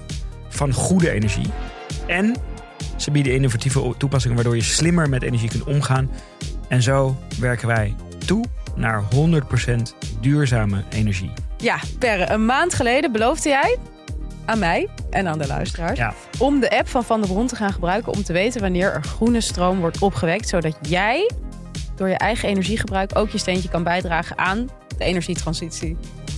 van 0.49 0.73
goede 0.73 1.11
energie. 1.11 1.51
En 2.07 2.37
ze 2.97 3.11
bieden 3.11 3.35
innovatieve 3.35 3.95
toepassingen 3.99 4.37
waardoor 4.37 4.57
je 4.57 4.62
slimmer 4.62 5.09
met 5.09 5.23
energie 5.23 5.49
kunt 5.49 5.64
omgaan. 5.64 6.11
En 6.69 6.83
zo 6.83 7.17
werken 7.41 7.67
wij 7.67 7.95
toe 8.27 8.45
naar 8.77 9.03
100% 9.03 9.95
duurzame 10.21 10.85
energie. 10.91 11.31
Ja, 11.59 11.79
Perre, 11.99 12.31
een 12.33 12.44
maand 12.47 12.75
geleden 12.75 13.12
beloofde 13.12 13.49
jij 13.49 13.77
aan 14.44 14.59
mij 14.59 14.88
en 15.11 15.27
aan 15.27 15.38
de 15.38 15.47
luisteraars 15.47 15.99
Ja. 15.99 16.14
om 16.38 16.61
de 16.61 16.71
app 16.79 16.88
van 16.88 17.05
Van 17.05 17.21
der 17.21 17.31
Bron 17.31 17.47
te 17.47 17.57
gaan 17.57 17.73
gebruiken 17.73 18.12
om 18.12 18.23
te 18.23 18.33
weten 18.33 18.61
wanneer 18.61 18.92
er 18.92 19.03
groene 19.03 19.40
stroom 19.40 19.79
wordt 19.81 19.99
opgewekt, 19.99 20.49
zodat 20.49 20.77
jij 20.83 21.31
door 21.97 22.09
je 22.09 22.16
eigen 22.18 22.49
energiegebruik 22.49 23.18
ook 23.18 23.31
je 23.31 23.38
steentje 23.38 23.68
kan 23.68 23.83
bijdragen 23.83 24.38
aan 24.38 24.68
de 24.99 25.05
energietransitie. 25.05 25.97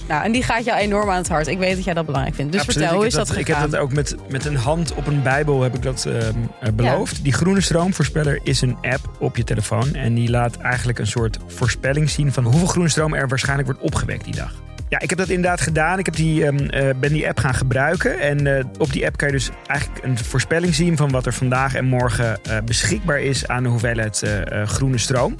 Nou, 0.08 0.24
en 0.24 0.32
die 0.32 0.42
gaat 0.42 0.64
jou 0.64 0.78
enorm 0.78 1.10
aan 1.10 1.16
het 1.16 1.28
hart. 1.28 1.46
Ik 1.46 1.58
weet 1.58 1.74
dat 1.76 1.84
jij 1.84 1.94
dat 1.94 2.06
belangrijk 2.06 2.34
vindt. 2.36 2.52
Dus 2.52 2.60
Absoluut. 2.60 2.88
vertel, 2.88 3.02
hoe 3.02 3.12
Ik 3.12 3.20
is 3.20 3.28
dat, 3.28 3.36
Ik 3.38 3.46
gegaan? 3.46 3.60
heb 3.62 3.70
dat 3.70 3.80
ook 3.80 3.92
met, 3.92 4.16
met 4.28 4.44
een 4.44 4.56
hand 4.56 4.94
op 4.94 5.06
een 5.06 5.22
bijbel 5.22 5.62
heb 5.62 5.74
ik 5.74 5.82
dat 5.82 6.04
ehm, 6.06 6.34
eh, 6.60 6.72
beloofd. 6.72 7.22
Die 7.22 7.32
groene 7.32 7.60
stroomvoorspeller 7.60 8.40
is 8.42 8.60
een 8.60 8.76
app 8.82 9.10
op 9.18 9.36
je 9.36 9.44
telefoon. 9.44 9.94
En 9.94 10.14
die 10.14 10.30
laat 10.30 10.56
eigenlijk 10.56 10.98
een 10.98 11.06
soort 11.06 11.38
voorspelling 11.46 12.10
zien 12.10 12.32
van 12.32 12.44
hoeveel 12.44 12.66
groene 12.66 12.88
stroom 12.88 13.14
er 13.14 13.28
waarschijnlijk 13.28 13.68
wordt 13.68 13.82
opgewekt 13.82 14.24
die 14.24 14.34
dag. 14.34 14.52
Ja, 14.90 15.00
ik 15.00 15.08
heb 15.10 15.18
dat 15.18 15.28
inderdaad 15.28 15.60
gedaan. 15.60 15.98
Ik 15.98 16.06
heb 16.06 16.16
die, 16.16 16.44
ehm, 16.46 16.56
eh, 16.68 16.94
ben 16.96 17.12
die 17.12 17.28
app 17.28 17.38
gaan 17.38 17.54
gebruiken. 17.54 18.18
En 18.20 18.46
eh, 18.56 18.64
op 18.78 18.92
die 18.92 19.06
app 19.06 19.16
kan 19.16 19.28
je 19.28 19.34
dus 19.34 19.50
eigenlijk 19.66 20.04
een 20.04 20.18
voorspelling 20.18 20.74
zien 20.74 20.96
van 20.96 21.10
wat 21.10 21.26
er 21.26 21.32
vandaag 21.32 21.74
en 21.74 21.84
morgen 21.84 22.38
eh, 22.44 22.56
beschikbaar 22.64 23.20
is 23.20 23.46
aan 23.48 23.62
de 23.62 23.68
hoeveelheid 23.68 24.22
groene 24.64 24.98
stroom. 24.98 25.34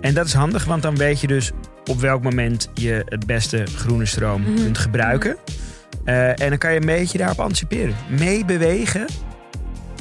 En 0.00 0.14
dat 0.14 0.26
is 0.26 0.32
handig, 0.32 0.64
want 0.64 0.82
dan 0.82 0.96
weet 0.96 1.20
je 1.20 1.26
dus 1.26 1.50
op 1.84 2.00
welk 2.00 2.22
moment 2.22 2.68
je 2.74 3.02
het 3.08 3.26
beste 3.26 3.64
groene 3.76 4.06
stroom 4.06 4.40
Mhm. 4.42 4.54
kunt 4.62 4.78
gebruiken. 4.78 5.36
Eh, 6.04 6.28
en 6.28 6.48
dan 6.48 6.58
kan 6.58 6.72
je 6.72 6.80
een 6.80 6.86
beetje 6.86 7.18
daarop 7.18 7.40
anticiperen. 7.40 7.94
Meebewegen. 8.08 9.06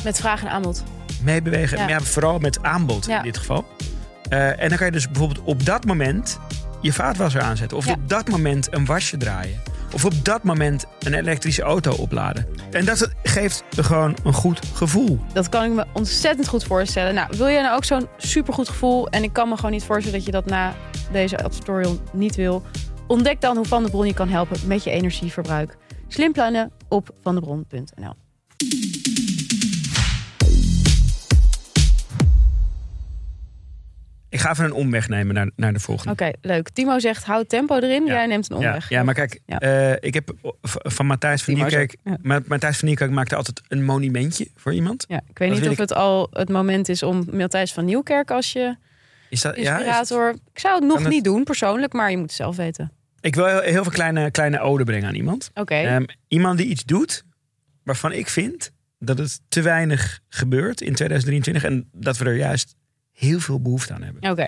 Met 0.03 0.19
vraag 0.19 0.41
en 0.41 0.49
aanbod. 0.49 0.83
Meebewegen. 1.23 1.77
Ja. 1.77 1.87
Ja. 1.87 1.99
vooral 1.99 2.39
met 2.39 2.63
aanbod 2.63 3.05
Ja. 3.05 3.17
in 3.17 3.23
dit 3.23 3.37
geval. 3.37 3.65
En 4.29 4.69
dan 4.69 4.77
kan 4.77 4.85
je 4.85 4.91
dus 4.91 5.07
bijvoorbeeld 5.07 5.41
op 5.43 5.65
dat 5.65 5.85
moment 5.85 6.39
je 6.81 6.93
vaatwasser 6.93 7.41
aanzetten. 7.41 7.77
Of 7.77 7.85
Ja. 7.85 7.91
op 7.93 8.09
dat 8.09 8.29
moment 8.29 8.73
een 8.73 8.85
wasje 8.85 9.17
draaien. 9.17 9.61
Of 9.93 10.05
op 10.05 10.25
dat 10.25 10.43
moment 10.43 10.85
een 10.99 11.13
elektrische 11.13 11.61
auto 11.61 11.91
opladen. 11.91 12.47
En 12.71 12.85
dat 12.85 13.09
geeft 13.23 13.63
gewoon 13.75 14.17
een 14.23 14.33
goed 14.33 14.59
gevoel. 14.73 15.19
Dat 15.33 15.49
kan 15.49 15.63
ik 15.63 15.71
me 15.71 15.85
ontzettend 15.93 16.47
goed 16.47 16.63
voorstellen. 16.63 17.13
Nou, 17.13 17.37
wil 17.37 17.47
je 17.47 17.61
nou 17.61 17.75
ook 17.75 17.83
zo'n 17.83 18.07
supergoed 18.17 18.69
gevoel? 18.69 19.07
En 19.07 19.23
ik 19.23 19.33
kan 19.33 19.49
me 19.49 19.55
gewoon 19.55 19.71
niet 19.71 19.83
voorstellen 19.83 20.17
dat 20.17 20.25
je 20.25 20.31
dat 20.31 20.45
na 20.45 20.73
deze 21.11 21.35
tutorial 21.49 21.97
niet 22.13 22.35
wil. 22.35 22.63
Ontdek 23.07 23.41
dan 23.41 23.55
hoe 23.55 23.65
Van 23.65 23.81
der 23.81 23.91
Bron 23.91 24.05
je 24.05 24.13
kan 24.13 24.29
helpen 24.29 24.57
met 24.67 24.83
je 24.83 24.89
energieverbruik. 24.91 25.77
Slim 26.07 26.31
plannen 26.31 26.71
op 26.87 27.09
vandebron.nl. 27.21 28.13
Ik 34.29 34.39
ga 34.39 34.49
even 34.51 34.65
een 34.65 34.73
omweg 34.73 35.09
nemen 35.09 35.35
naar, 35.35 35.49
naar 35.55 35.73
de 35.73 35.79
volgende. 35.79 36.11
Oké, 36.11 36.31
leuk. 36.41 36.69
Timo 36.69 36.99
zegt, 36.99 37.23
houd 37.23 37.49
tempo 37.49 37.75
erin. 37.75 38.05
Ja. 38.05 38.13
Jij 38.13 38.25
neemt 38.25 38.49
een 38.49 38.55
omweg. 38.57 38.89
ja, 38.89 39.03
maar 39.03 39.13
kijk, 39.13 39.39
Ja. 39.45 39.59
eh, 39.59 39.95
ik 39.99 40.13
heb 40.13 40.33
van 40.71 41.05
Matthijs 41.05 41.43
van 41.43 41.53
Nieuwkerk... 41.53 41.95
Matthijs 42.47 42.77
van 42.77 42.87
Nieuwkerk 42.87 43.11
maakte 43.11 43.35
altijd 43.35 43.61
een 43.67 43.83
monumentje 43.85 44.47
voor 44.55 44.73
iemand. 44.73 45.05
Ja, 45.07 45.21
ik 45.29 45.37
weet 45.37 45.49
Dat 45.51 45.59
niet 45.61 45.69
of 45.69 45.77
het 45.77 45.93
al 45.93 46.27
het 46.31 46.49
moment 46.49 46.89
is 46.89 47.03
om 47.03 47.27
Matthijs 47.31 47.73
van 47.73 47.85
Nieuwkerk 47.85 48.31
als 48.31 48.51
je 48.53 48.75
Is 49.29 49.41
dat, 49.41 49.55
ja, 49.55 49.61
is 49.61 49.67
het- 49.67 49.77
inspirator... 49.77 50.29
ik 50.53 50.59
zou 50.59 50.75
het 50.75 50.83
nog 50.83 50.93
Kan 50.93 51.03
het- 51.03 51.13
niet 51.13 51.23
doen 51.23 51.43
persoonlijk, 51.43 51.93
maar 51.93 52.09
je 52.11 52.17
moet 52.17 52.25
het 52.25 52.35
zelf 52.35 52.55
weten. 52.55 52.91
ik 53.19 53.35
wil 53.35 53.45
heel, 53.45 53.59
heel 53.61 53.83
veel 53.83 53.91
kleine, 53.91 54.31
kleine 54.31 54.59
ode 54.59 54.83
brengen 54.83 55.07
aan 55.07 55.15
iemand. 55.15 55.51
Oké, 55.53 55.75
Ehm, 55.75 56.03
iemand 56.27 56.57
die 56.57 56.67
iets 56.67 56.83
doet 56.83 57.23
waarvan 57.83 58.11
ik 58.11 58.27
vind 58.29 58.71
dat 58.99 59.17
het 59.17 59.39
te 59.49 59.61
weinig 59.61 60.19
gebeurt 60.29 60.81
in 60.81 60.93
2023. 60.95 61.63
En 61.63 61.89
dat 61.93 62.17
we 62.17 62.25
er 62.25 62.35
juist 62.35 62.75
heel 63.19 63.39
veel 63.39 63.61
behoefte 63.61 63.93
aan 63.93 64.01
hebben. 64.01 64.31
Oké. 64.31 64.47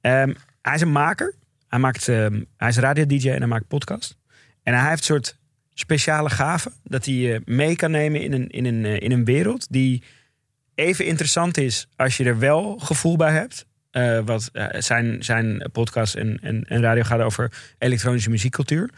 Ehm, 0.00 0.34
hij 0.62 0.74
is 0.74 0.80
een 0.80 0.92
maker. 0.92 1.34
Hij, 1.68 1.78
maakt, 1.78 2.08
ehm, 2.08 2.42
hij 2.56 2.68
is 2.68 2.76
radio-dj 2.76 3.30
en 3.30 3.38
hij 3.38 3.46
maakt 3.46 3.68
podcast. 3.68 4.16
En 4.62 4.74
hij 4.74 4.88
heeft 4.88 4.98
een 4.98 5.04
soort 5.04 5.36
speciale 5.74 6.30
gave 6.30 6.70
dat 6.84 7.04
hij 7.04 7.14
je 7.14 7.42
mee 7.44 7.76
kan 7.76 7.90
nemen 7.90 8.22
in 8.22 8.32
een, 8.32 8.48
in, 8.48 8.64
een, 8.64 8.84
eh, 8.84 9.00
in 9.00 9.12
een 9.12 9.24
wereld 9.24 9.66
die 9.70 10.02
even 10.74 11.04
interessant 11.04 11.56
is 11.56 11.88
als 11.96 12.16
je 12.16 12.24
er 12.24 12.38
wel 12.38 12.78
gevoel 12.78 13.16
bij 13.16 13.32
hebt. 13.32 13.66
Eh, 13.90 14.20
wat 14.24 14.50
zijn, 14.78 15.24
zijn 15.24 15.70
podcast 15.72 16.14
en, 16.14 16.38
en, 16.42 16.64
en 16.64 16.80
radio 16.80 17.02
gaat 17.02 17.20
over 17.20 17.52
elektronische 17.78 18.30
muziekcultuur. 18.30 18.90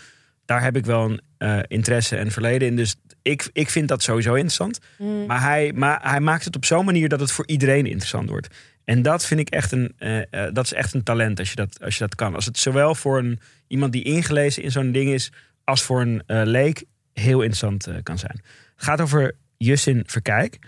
Daar 0.45 0.63
heb 0.63 0.77
ik 0.77 0.87
wel 0.87 1.19
een 1.39 1.65
interesse 1.69 2.17
en 2.17 2.31
verleden 2.31 2.69
in. 2.69 2.77
Dus 2.77 2.97
ik, 3.23 3.51
ik 3.53 3.71
vind 3.71 3.89
dat 3.89 4.03
sowieso 4.03 4.35
interessant. 4.35 4.79
Mm. 4.99 5.27
Maar 5.27 5.43
hij, 5.43 5.73
maar 5.75 6.11
hij 6.11 6.21
maakt 6.21 6.45
het 6.45 6.57
op 6.57 6.65
zo'n 6.65 6.85
manier 6.85 7.09
dat 7.09 7.21
het 7.21 7.33
voor 7.33 7.47
iedereen 7.47 7.87
interessant 7.87 8.29
wordt. 8.29 8.49
En 8.89 9.03
dat 9.03 9.27
vind 9.27 9.41
ik 9.41 9.49
echt 9.51 9.73
een, 9.73 9.93
eh, 9.99 10.19
eh, 10.19 10.55
dat 10.55 10.65
is 10.65 10.73
echt 10.73 10.95
een 10.95 11.03
talent 11.03 11.39
als 11.39 11.51
je 11.51 11.57
dat, 11.57 11.83
als 11.83 11.95
je 11.95 12.01
dat 12.01 12.15
kan. 12.15 12.35
Als 12.35 12.45
het 12.45 12.59
zowel 12.59 12.95
voor 12.95 13.19
een, 13.19 13.41
iemand 13.67 13.93
die 13.93 14.03
ingelezen 14.05 14.63
in 14.63 14.71
zo'n 14.71 14.93
ding 14.93 15.11
is, 15.11 15.33
als 15.65 15.83
voor 15.83 16.01
een 16.01 16.23
eh, 16.27 16.43
leek 16.45 16.85
heel 17.13 17.43
interessant 17.43 17.89
kan 18.03 18.19
zijn. 18.19 18.41
Het 18.75 18.85
gaat 18.85 19.01
over 19.01 19.35
Justin 19.57 20.03
Verkijk. 20.07 20.59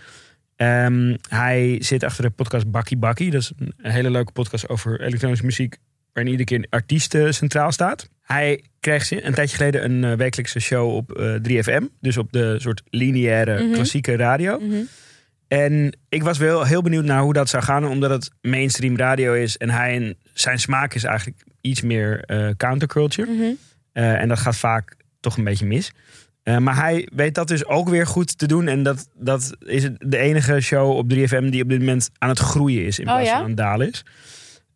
Ehm, 0.57 1.17
hij 1.29 1.77
zit 1.83 2.05
achter 2.05 2.25
de 2.25 2.31
podcast 2.31 2.71
Bakkie 2.71 2.97
Bakkie. 2.97 3.31
Dat 3.31 3.41
is 3.41 3.53
een 3.57 3.75
hele 3.91 4.11
leuke 4.11 4.33
podcast 4.33 4.69
over 4.69 5.01
elektronische 5.01 5.45
muziek. 5.45 5.77
Waarin 6.13 6.33
iedere 6.33 6.49
keer 6.49 6.59
een 6.59 6.79
artiest 6.81 7.17
centraal 7.29 7.73
staat. 7.73 8.09
Hij 8.23 8.65
kreeg 8.81 9.11
een 9.11 9.35
tijdje 9.35 9.57
geleden 9.57 9.85
een 9.85 10.17
wekelijkse 10.17 10.61
show 10.61 10.95
op 10.95 11.13
eh, 11.13 11.35
3FM. 11.43 11.85
Dus 12.01 12.17
op 12.17 12.33
de 12.33 12.57
soort 12.59 12.83
lineaire 12.91 13.63
Mhm. 13.63 13.73
klassieke 13.73 14.17
radio. 14.17 14.59
Mhm. 14.59 14.81
En 15.51 15.97
ik 16.09 16.23
was 16.23 16.39
wel 16.39 16.65
heel 16.65 16.83
benieuwd 16.83 17.05
naar 17.05 17.23
hoe 17.23 17.33
dat 17.33 17.49
zou 17.49 17.63
gaan, 17.63 17.87
omdat 17.87 18.11
het 18.11 18.31
mainstream 18.41 18.97
radio 18.97 19.35
is. 19.35 19.57
En 19.57 19.71
hij 19.71 19.97
en 19.97 20.17
zijn 20.33 20.59
smaak 20.59 20.95
is 20.95 21.05
eigenlijk 21.05 21.43
iets 21.61 21.81
meer 21.81 22.25
eh, 22.25 22.49
counterculture. 22.57 23.33
Mhm. 23.33 23.53
Eh, 23.93 24.21
en 24.21 24.29
dat 24.29 24.39
gaat 24.39 24.57
vaak 24.57 24.97
toch 25.21 25.37
een 25.37 25.45
beetje 25.45 25.67
mis. 25.67 25.93
Eh, 26.43 26.57
maar 26.57 26.77
hij 26.77 27.09
weet 27.15 27.35
dat 27.35 27.49
dus 27.49 27.67
ook 27.67 27.89
weer 27.89 28.07
goed 28.07 28.39
te 28.39 28.47
doen. 28.47 28.69
En 28.69 28.83
dat, 28.83 29.09
dat 29.15 29.57
is 29.65 29.89
de 29.99 30.17
enige 30.17 30.61
show 30.61 30.97
op 30.97 31.13
3FM 31.13 31.51
die 31.51 31.63
op 31.63 31.69
dit 31.69 31.79
moment 31.79 32.11
aan 32.19 32.29
het 32.29 32.39
groeien 32.39 32.85
is. 32.85 32.99
In 32.99 33.09
Oh, 33.09 33.13
plaats 33.13 33.29
ja? 33.29 33.35
van 33.35 33.43
aan 33.43 33.49
het 33.49 33.57
dalen 33.57 33.89
is. 33.89 34.05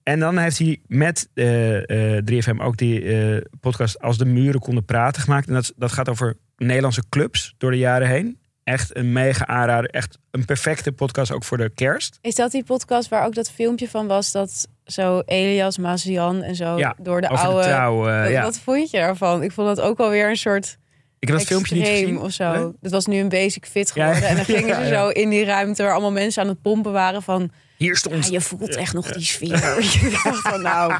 En 0.03 0.20
dan 0.20 0.39
heeft 0.39 0.59
hij 0.59 0.81
met 0.87 1.29
eh, 1.35 2.16
eh, 2.16 2.25
3FM 2.25 2.61
ook 2.61 2.77
die 2.77 3.12
podcast 3.61 4.01
Als 4.01 4.18
de 4.18 4.25
muren 4.25 4.61
konden 4.61 4.85
praten 4.85 5.22
gemaakt. 5.22 5.47
En 5.47 5.55
dat, 5.55 5.72
dat 5.77 5.93
gaat 5.93 6.09
over 6.09 6.37
Nederlandse 6.57 7.05
clubs 7.09 7.55
door 7.59 7.70
de 7.70 7.79
jaren 7.79 8.09
heen. 8.09 8.39
Echt 8.65 8.97
een 8.97 9.12
mega 9.12 9.47
aanrader. 9.47 9.91
Echt 9.91 10.19
een 10.31 10.45
perfecte 10.45 10.93
podcast 10.93 11.33
ook 11.33 11.45
voor 11.45 11.57
de 11.59 11.71
kerst. 11.75 12.19
Is 12.21 12.35
dat 12.35 12.51
die 12.51 12.65
podcast 12.65 13.09
waar 13.09 13.27
ook 13.27 13.35
dat 13.35 13.51
filmpje 13.51 13.89
van 13.89 14.07
was 14.07 14.33
dat 14.33 14.69
zo 14.85 15.23
Elias 15.27 15.79
Mazian 15.79 16.43
en 16.43 16.55
zo 16.55 16.79
Ja, 16.79 16.95
door 16.99 17.21
de 17.21 17.29
oude. 17.29 17.61
de 17.61 17.67
trouw. 17.69 18.09
eh, 18.09 18.23
wat, 18.23 18.31
ja. 18.31 18.43
wat 18.43 18.59
vond 18.59 18.91
je 18.91 18.99
ervan? 18.99 19.43
Ik 19.43 19.53
vond 19.53 19.77
dat 19.77 19.81
ook 19.87 19.99
alweer 19.99 20.29
een 20.29 20.37
soort 20.37 20.79
Ik 21.19 21.29
heb 21.29 21.37
dat 21.39 21.47
filmpje 21.47 21.75
niet 21.75 21.87
gezien. 21.87 22.21
of 22.21 22.31
zo. 22.33 22.53
Nee? 22.53 22.73
Dat 22.81 22.93
was 22.93 23.07
nu 23.07 23.19
een 23.19 23.29
basic 23.29 23.67
fit 23.67 23.93
Ja, 23.95 24.05
geworden. 24.07 24.29
En 24.29 24.37
dan 24.37 24.45
gingen 24.57 24.75
ze 24.77 24.87
zo 24.95 25.09
in 25.09 25.29
die 25.29 25.45
ruimte 25.45 25.83
waar 25.83 25.93
allemaal 25.93 26.12
mensen 26.12 26.43
aan 26.43 26.49
het 26.49 26.62
pompen 26.62 26.93
waren 26.93 27.23
van... 27.23 27.51
Hier 27.77 27.97
stond. 27.97 28.25
Ja, 28.27 28.33
je 28.33 28.41
voelt 28.41 28.77
echt 28.77 28.93
nog 28.95 29.12
die 29.12 29.25
sfeer. 29.25 29.79
ik 29.79 30.20
dacht 30.25 30.41
van 30.49 30.62
nou, 30.62 30.93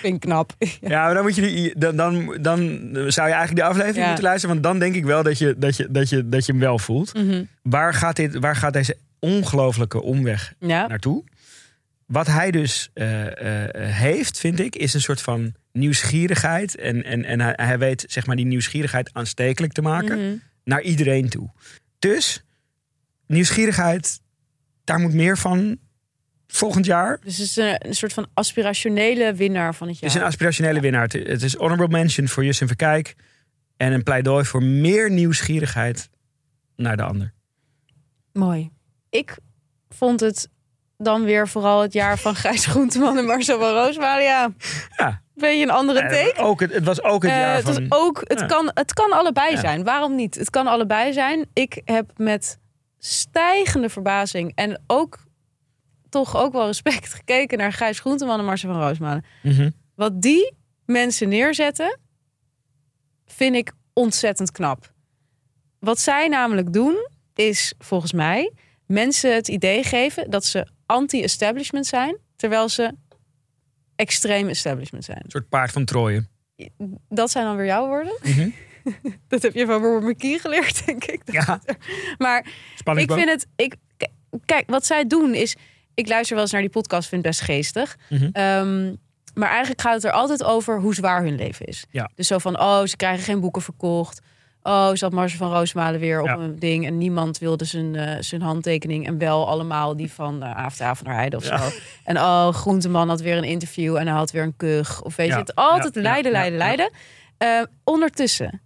vind 0.00 0.14
ik 0.14 0.20
knap. 0.20 0.54
Ja, 0.80 1.04
maar 1.04 1.14
dan, 1.14 1.22
moet 1.22 1.34
je 1.34 1.40
die, 1.42 1.78
dan, 1.78 1.96
dan, 1.96 2.38
dan 2.42 2.58
zou 2.92 3.28
je 3.28 3.34
eigenlijk 3.34 3.54
die 3.54 3.64
aflevering 3.64 3.96
Ja. 3.96 4.06
moeten 4.06 4.24
luisteren. 4.24 4.54
Want 4.54 4.66
dan 4.66 4.78
denk 4.78 4.94
ik 4.94 5.04
wel 5.04 5.22
dat 5.22 5.38
je, 5.38 5.54
dat 5.58 5.76
je, 5.76 5.86
dat 5.90 6.08
je, 6.08 6.28
dat 6.28 6.46
je 6.46 6.52
hem 6.52 6.60
wel 6.60 6.78
voelt. 6.78 7.14
Mhm. 7.14 7.44
Waar, 7.62 7.94
gaat 7.94 8.16
dit, 8.16 8.34
waar 8.38 8.56
gaat 8.56 8.72
deze 8.72 8.96
ongelofelijke 9.18 10.02
omweg 10.02 10.54
Ja. 10.58 10.86
naartoe? 10.86 11.24
Wat 12.06 12.26
hij 12.26 12.50
dus 12.50 12.90
eh, 12.94 13.64
eh, 13.64 13.94
heeft, 13.94 14.38
vind 14.38 14.60
ik, 14.60 14.76
is 14.76 14.94
een 14.94 15.00
soort 15.00 15.20
van 15.22 15.54
nieuwsgierigheid. 15.72 16.76
En, 16.76 17.04
en, 17.04 17.24
en 17.24 17.40
hij, 17.40 17.52
hij 17.56 17.78
weet 17.78 18.04
zeg 18.08 18.26
maar, 18.26 18.36
die 18.36 18.44
nieuwsgierigheid 18.46 19.10
aanstekelijk 19.12 19.72
te 19.72 19.82
maken 19.82 20.18
Mhm. 20.18 20.36
naar 20.64 20.82
iedereen 20.82 21.28
toe. 21.28 21.50
Dus 21.98 22.44
nieuwsgierigheid, 23.26 24.20
daar 24.84 24.98
moet 24.98 25.14
meer 25.14 25.38
van 25.38 25.76
volgend 26.46 26.86
jaar. 26.86 27.18
Dus 27.24 27.36
het 27.38 27.46
is 27.46 27.56
een, 27.56 27.86
een 27.86 27.94
soort 27.94 28.12
van 28.12 28.26
aspirationele 28.34 29.34
winnaar 29.34 29.74
van 29.74 29.86
het 29.88 29.96
Het 29.96 30.04
jaar. 30.04 30.14
is 30.14 30.16
een 30.22 30.26
aspirationele 30.28 30.80
winnaar. 30.80 31.02
Het- 31.02 31.12
Het 31.12 31.42
is 31.42 31.54
honorable 31.54 31.88
mention 31.88 32.28
voor 32.28 32.44
Justin 32.44 32.66
Verkijk. 32.66 33.14
En 33.76 33.92
een 33.92 34.02
pleidooi 34.02 34.44
voor 34.44 34.62
meer 34.62 35.10
nieuwsgierigheid 35.10 36.10
naar 36.76 36.96
de 36.96 37.02
ander. 37.02 37.32
Mooi. 38.32 38.70
Ik 39.10 39.36
vond 39.88 40.20
het 40.20 40.48
dan 40.98 41.24
weer 41.24 41.48
vooral 41.48 41.82
het 41.82 41.92
jaar 41.92 42.18
van 42.18 42.34
Gijs 42.34 42.66
Groenteman 42.66 43.18
en 43.18 43.24
Marcel 43.24 43.58
van 43.58 43.72
Roosmalen. 43.72 44.22
Ja, 44.24 44.50
je 45.36 45.62
een 45.62 45.70
andere 45.70 46.00
Eh, 46.00 46.08
take? 46.24 46.40
ook 46.42 46.60
het, 46.60 46.72
het 46.72 46.84
was 46.84 47.02
ook 47.02 47.22
het 47.22 47.32
Eh, 47.32 47.38
jaar 47.38 47.54
het, 47.54 47.64
van... 47.64 47.88
was 47.88 47.98
ook, 48.00 48.20
het, 48.24 48.40
Ja. 48.40 48.46
kan, 48.46 48.70
het 48.74 48.92
kan 48.92 49.12
allebei 49.12 49.50
Ja. 49.52 49.60
zijn. 49.60 49.84
Waarom 49.84 50.14
niet? 50.14 50.34
Het 50.34 50.50
kan 50.50 50.66
allebei 50.66 51.12
zijn. 51.12 51.46
Ik 51.52 51.80
heb 51.84 52.10
met 52.16 52.58
stijgende 53.04 53.88
verbazing 53.88 54.52
en 54.54 54.82
ook 54.86 55.24
toch 56.08 56.36
ook 56.36 56.52
wel 56.52 56.66
respect 56.66 57.14
gekeken 57.18 57.58
naar 57.58 57.72
Gijs 57.72 58.00
Groenteman 58.00 58.38
en 58.38 58.44
Marcel 58.44 58.72
van 58.72 58.80
Roosmalen. 58.80 59.24
Mhm. 59.42 59.70
Wat 59.94 60.22
die 60.22 60.52
mensen 60.84 61.28
neerzetten, 61.28 61.98
vind 63.26 63.54
ik 63.54 63.72
ontzettend 63.92 64.50
knap. 64.50 64.92
Wat 65.78 65.98
zij 65.98 66.28
namelijk 66.28 66.72
doen, 66.72 67.08
is 67.34 67.74
volgens 67.78 68.12
mij 68.12 68.52
mensen 68.86 69.34
het 69.34 69.48
idee 69.48 69.82
geven 69.82 70.30
dat 70.30 70.44
ze 70.44 70.66
anti-establishment 70.86 71.86
zijn, 71.86 72.18
terwijl 72.36 72.68
ze 72.68 72.94
extreem 73.96 74.48
establishment 74.48 75.04
zijn. 75.04 75.20
Een 75.22 75.30
soort 75.30 75.48
paard 75.48 75.72
van 75.72 75.84
Troje. 75.84 76.26
Dat 77.08 77.30
zijn 77.30 77.44
dan 77.44 77.56
weer 77.56 77.66
jouw 77.66 77.86
woorden. 77.86 78.18
Mhm. 78.22 78.48
Dat 79.28 79.42
heb 79.42 79.54
je 79.54 79.66
van 79.66 79.82
Robert 79.82 80.04
McKee 80.04 80.38
geleerd, 80.38 80.86
denk 80.86 81.04
ik. 81.04 81.22
Ja, 81.24 81.60
Maar 82.18 82.46
spanning. 82.76 83.08
ik 83.10 83.16
vind 83.16 83.28
het. 83.30 83.46
Ik, 83.56 83.74
kijk, 84.44 84.70
wat 84.70 84.86
zij 84.86 85.06
doen 85.06 85.34
is. 85.34 85.56
Ik 85.94 86.08
luister 86.08 86.34
wel 86.34 86.42
eens 86.44 86.52
naar 86.52 86.60
die 86.60 86.70
podcast, 86.70 87.08
vind 87.08 87.24
het 87.24 87.30
best 87.36 87.44
geestig. 87.46 87.96
Mhm. 88.08 88.28
Ehm, 88.32 88.94
maar 89.34 89.48
eigenlijk 89.48 89.80
gaat 89.80 89.94
het 89.94 90.04
er 90.04 90.10
altijd 90.12 90.44
over 90.44 90.80
hoe 90.80 90.94
zwaar 90.94 91.22
hun 91.22 91.34
leven 91.36 91.66
is. 91.66 91.84
Ja. 91.90 92.10
Dus 92.14 92.26
zo 92.26 92.38
van, 92.38 92.60
oh, 92.60 92.82
ze 92.84 92.96
krijgen 92.96 93.24
geen 93.24 93.40
boeken 93.40 93.62
verkocht. 93.62 94.20
Oh, 94.62 94.90
zat 94.92 95.12
Marcel 95.12 95.38
van 95.38 95.52
Roosmalen 95.52 96.00
weer 96.00 96.20
op 96.20 96.26
Ja. 96.26 96.34
een 96.36 96.58
ding. 96.58 96.86
En 96.86 96.98
niemand 96.98 97.38
wilde 97.38 97.64
zijn, 97.64 97.94
eh, 97.96 98.16
zijn 98.20 98.42
handtekening. 98.42 99.06
En 99.06 99.18
wel 99.18 99.48
allemaal 99.48 99.96
die 99.96 100.12
van 100.12 100.42
uh, 100.44 100.50
Avond 100.50 101.02
naar 101.02 101.14
Heide 101.14 101.36
of 101.36 101.48
Ja. 101.48 101.58
zo. 101.70 101.76
En 102.04 102.16
oh, 102.16 102.48
Groenteman 102.48 103.08
had 103.08 103.20
weer 103.20 103.36
een 103.36 103.44
interview 103.44 103.96
en 103.96 104.06
hij 104.06 104.16
had 104.16 104.30
weer 104.30 104.42
een 104.42 104.56
kuch. 104.56 105.02
Of 105.02 105.16
weet 105.16 105.28
je 105.28 105.34
het, 105.34 105.54
altijd 105.54 105.94
lijden, 105.96 106.32
lijden, 106.32 106.58
lijden. 106.58 106.90
Eh, 107.38 107.62
ondertussen 107.84 108.60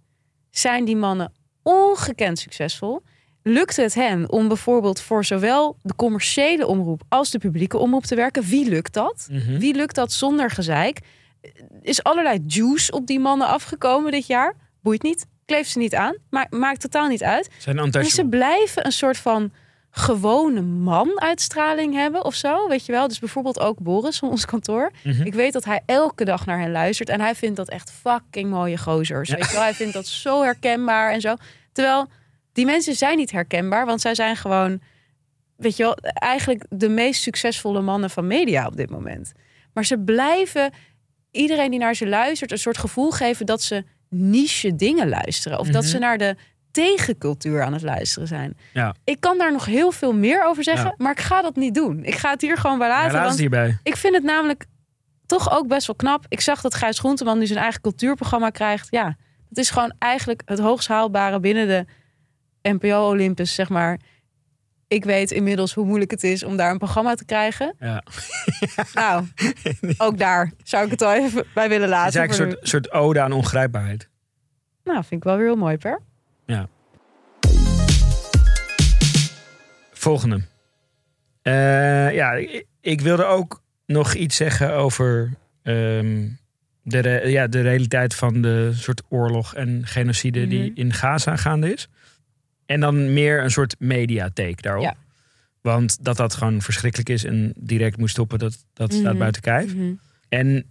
zijn 0.51 0.85
die 0.85 0.95
mannen 0.95 1.33
ongekend 1.63 2.39
succesvol. 2.39 3.01
Lukt 3.43 3.75
het 3.75 3.93
hen 3.93 4.31
om 4.31 4.47
bijvoorbeeld 4.47 5.01
voor 5.01 5.25
zowel 5.25 5.77
de 5.81 5.95
commerciële 5.95 6.67
omroep 6.67 7.01
als 7.09 7.31
de 7.31 7.37
publieke 7.37 7.77
omroep 7.77 8.03
te 8.03 8.15
werken? 8.15 8.43
Wie 8.43 8.69
lukt 8.69 8.93
dat? 8.93 9.27
Mhm. 9.31 9.57
Wie 9.57 9.75
lukt 9.75 9.95
dat 9.95 10.11
zonder 10.11 10.51
gezeik? 10.51 10.99
Is 11.81 12.03
allerlei 12.03 12.43
juice 12.47 12.91
op 12.91 13.07
die 13.07 13.19
mannen 13.19 13.47
afgekomen 13.47 14.11
dit 14.11 14.27
jaar? 14.27 14.55
Boeit 14.81 15.03
niet. 15.03 15.25
Kleeft 15.45 15.69
ze 15.69 15.77
niet 15.77 15.95
aan. 15.95 16.15
Ma 16.29 16.47
maakt 16.49 16.81
totaal 16.81 17.07
niet 17.07 17.23
uit. 17.23 17.49
Zijn 17.57 17.77
En 17.77 18.05
ze 18.05 18.25
blijven 18.25 18.85
een 18.85 18.91
soort 18.91 19.17
van 19.17 19.51
gewone 19.91 20.61
man-uitstraling 20.61 21.93
hebben 21.93 22.25
of 22.25 22.35
zo. 22.35 22.67
Weet 22.67 22.85
je 22.85 22.91
wel? 22.91 23.07
Dus 23.07 23.19
bijvoorbeeld 23.19 23.59
ook 23.59 23.79
Boris 23.79 24.17
van 24.17 24.29
ons 24.29 24.45
kantoor. 24.45 24.91
Mhm. 25.03 25.21
Ik 25.25 25.33
weet 25.33 25.53
dat 25.53 25.65
hij 25.65 25.81
elke 25.85 26.25
dag 26.25 26.45
naar 26.45 26.59
hen 26.59 26.71
luistert. 26.71 27.09
En 27.09 27.21
hij 27.21 27.35
vindt 27.35 27.55
dat 27.55 27.69
echt 27.69 27.91
fucking 27.91 28.49
mooie 28.49 28.77
gozers. 28.77 29.29
Ja. 29.29 29.35
Weet 29.35 29.45
je 29.45 29.51
wel? 29.53 29.61
Hij 29.61 29.73
vindt 29.73 29.93
dat 29.93 30.07
zo 30.07 30.41
herkenbaar 30.43 31.11
en 31.11 31.21
zo. 31.21 31.35
Terwijl 31.71 32.07
die 32.53 32.65
mensen 32.65 32.95
zijn 32.95 33.17
niet 33.17 33.31
herkenbaar. 33.31 33.85
Want 33.85 34.01
zij 34.01 34.15
zijn 34.15 34.35
gewoon, 34.35 34.81
weet 35.55 35.77
je 35.77 35.83
wel, 35.83 35.95
eigenlijk 36.13 36.65
de 36.69 36.89
meest 36.89 37.21
succesvolle 37.21 37.81
mannen 37.81 38.09
van 38.09 38.27
media 38.27 38.67
op 38.67 38.75
dit 38.75 38.89
moment. 38.89 39.31
Maar 39.73 39.85
ze 39.85 39.99
blijven 39.99 40.71
iedereen 41.31 41.69
die 41.69 41.79
naar 41.79 41.95
ze 41.95 42.07
luistert 42.07 42.51
een 42.51 42.57
soort 42.57 42.77
gevoel 42.77 43.11
geven 43.11 43.45
dat 43.45 43.61
ze 43.61 43.83
niche 44.09 44.75
dingen 44.75 45.09
luisteren. 45.09 45.59
Of 45.59 45.67
dat 45.67 45.81
Mhm. 45.83 45.91
ze 45.91 45.97
naar 45.97 46.17
de 46.17 46.35
tegencultuur 46.83 47.61
aan 47.63 47.73
het 47.73 47.81
luisteren 47.81 48.27
zijn. 48.27 48.57
Ja. 48.73 48.95
Ik 49.03 49.19
kan 49.19 49.37
daar 49.37 49.51
nog 49.51 49.65
heel 49.65 49.91
veel 49.91 50.13
meer 50.13 50.45
over 50.45 50.63
zeggen, 50.63 50.85
Ja. 50.85 50.93
maar 50.97 51.11
ik 51.11 51.19
ga 51.19 51.41
dat 51.41 51.55
niet 51.55 51.73
doen. 51.75 52.03
Ik 52.03 52.15
ga 52.15 52.29
het 52.31 52.41
hier 52.41 52.57
gewoon 52.57 52.77
bij 52.77 52.87
Ja, 52.87 52.93
laten. 52.93 53.13
laat 53.13 53.29
het 53.29 53.39
hierbij. 53.39 53.77
ik 53.83 53.95
vind 53.95 54.15
het 54.15 54.23
namelijk 54.23 54.65
toch 55.25 55.51
ook 55.51 55.67
best 55.67 55.87
wel 55.87 55.95
knap. 55.95 56.25
Ik 56.27 56.41
zag 56.41 56.61
dat 56.61 56.75
Gijs 56.75 56.99
Groenteman 56.99 57.37
nu 57.39 57.45
zijn 57.45 57.59
eigen 57.59 57.81
cultuurprogramma 57.81 58.49
krijgt. 58.49 58.87
Ja, 58.89 59.15
het 59.49 59.57
is 59.57 59.69
gewoon 59.69 59.93
eigenlijk 59.99 60.41
het 60.45 60.59
hoogst 60.59 60.87
haalbare 60.87 61.39
binnen 61.39 61.67
de 61.67 61.85
NPO 62.69 63.07
Olympus, 63.09 63.53
zeg 63.55 63.69
maar. 63.69 63.99
Ik 64.87 65.03
weet 65.05 65.31
inmiddels 65.31 65.73
hoe 65.73 65.85
moeilijk 65.85 66.11
het 66.11 66.23
is 66.23 66.43
om 66.43 66.57
daar 66.57 66.71
een 66.71 66.77
programma 66.77 67.15
te 67.15 67.25
krijgen. 67.25 67.75
Ja. 67.79 68.03
Nou, 68.93 69.25
ook 69.97 70.17
daar 70.17 70.51
zou 70.63 70.85
ik 70.85 70.91
het 70.91 71.01
al 71.01 71.13
even 71.13 71.45
bij 71.53 71.67
willen 71.69 71.81
Het 71.87 71.91
laten. 71.91 72.09
is 72.09 72.15
eigenlijk 72.15 72.51
een 72.51 72.57
soort, 72.57 72.69
soort 72.69 72.91
ode 72.91 73.21
aan 73.21 73.31
ongrijpbaarheid. 73.31 74.09
Nou, 74.83 74.97
vind 74.97 75.11
ik 75.11 75.23
wel 75.23 75.37
weer 75.37 75.45
heel 75.45 75.55
mooi, 75.55 75.77
Per. 75.77 76.01
Volgende. 79.93 80.41
Eh, 81.41 82.13
ja, 82.13 82.31
ik, 82.33 82.65
ik 82.81 83.01
wilde 83.01 83.23
ook 83.25 83.61
nog 83.85 84.13
iets 84.13 84.35
zeggen 84.35 84.73
over 84.73 85.33
ehm, 85.63 86.27
de, 86.83 86.99
re- 86.99 87.27
ja, 87.27 87.47
de 87.47 87.61
realiteit 87.61 88.15
van 88.15 88.41
de 88.41 88.71
soort 88.73 89.01
oorlog 89.09 89.55
en 89.55 89.81
genocide 89.85 90.47
die 90.47 90.69
Mhm. 90.71 90.79
in 90.79 90.93
Gaza 90.93 91.35
gaande 91.35 91.73
is. 91.73 91.87
En 92.65 92.79
dan 92.79 93.13
meer 93.13 93.43
een 93.43 93.51
soort 93.51 93.75
mediatheek 93.79 94.61
daarop. 94.61 94.83
Ja. 94.83 94.95
Want 95.61 96.03
dat 96.05 96.17
dat 96.17 96.33
gewoon 96.33 96.61
verschrikkelijk 96.61 97.09
is 97.09 97.23
en 97.23 97.53
direct 97.57 97.97
moet 97.97 98.09
stoppen, 98.09 98.39
dat, 98.39 98.65
dat 98.73 98.93
staat 98.93 99.03
Mhm. 99.11 99.17
buiten 99.17 99.41
kijf. 99.41 99.75
Mhm. 99.75 99.93
En 100.29 100.65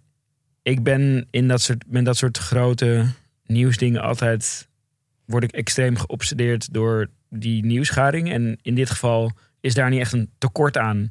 ik 0.62 0.82
ben 0.82 1.26
in 1.30 1.48
dat 1.48 1.60
soort, 1.60 1.84
met 1.86 2.04
dat 2.04 2.16
soort 2.16 2.38
grote 2.38 3.06
nieuwsdingen 3.46 4.00
altijd... 4.02 4.67
word 5.28 5.44
ik 5.44 5.52
extreem 5.52 5.96
geobsedeerd 5.96 6.72
door 6.72 7.10
die 7.30 7.64
nieuwsgaring. 7.64 8.32
En 8.32 8.58
in 8.62 8.74
dit 8.74 8.90
geval 8.90 9.32
is 9.60 9.74
daar 9.74 9.90
niet 9.90 10.00
echt 10.00 10.12
een 10.12 10.30
tekort 10.38 10.76
aan. 10.76 11.08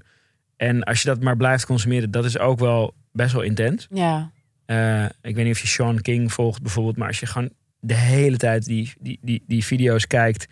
En 0.55 0.83
als 0.83 1.01
je 1.01 1.07
dat 1.07 1.21
maar 1.21 1.37
blijft 1.37 1.65
consumeren, 1.65 2.11
dat 2.11 2.25
is 2.25 2.37
ook 2.37 2.59
wel 2.59 2.93
best 3.11 3.33
wel 3.33 3.41
intens. 3.41 3.87
Ja. 3.89 4.31
Eh, 4.65 5.05
ik 5.05 5.35
weet 5.35 5.45
niet 5.45 5.53
of 5.53 5.61
je 5.61 5.67
Sean 5.67 6.01
King 6.01 6.33
volgt 6.33 6.61
bijvoorbeeld, 6.61 6.97
maar 6.97 7.07
als 7.07 7.19
je 7.19 7.25
gewoon 7.25 7.49
de 7.79 7.93
hele 7.93 8.37
tijd 8.37 8.65
die, 8.65 8.93
die, 8.99 9.19
die, 9.21 9.43
die 9.47 9.65
video's 9.65 10.07
kijkt, 10.07 10.47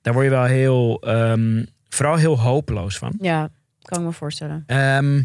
daar 0.00 0.12
word 0.12 0.24
je 0.24 0.30
wel 0.30 0.44
heel, 0.44 1.00
ehm, 1.00 1.64
vooral 1.88 2.16
heel 2.16 2.40
hopeloos 2.40 2.98
van. 2.98 3.14
ja, 3.20 3.50
kan 3.82 3.98
ik 3.98 4.04
me 4.06 4.12
voorstellen. 4.12 4.62
Ehm, 4.66 5.22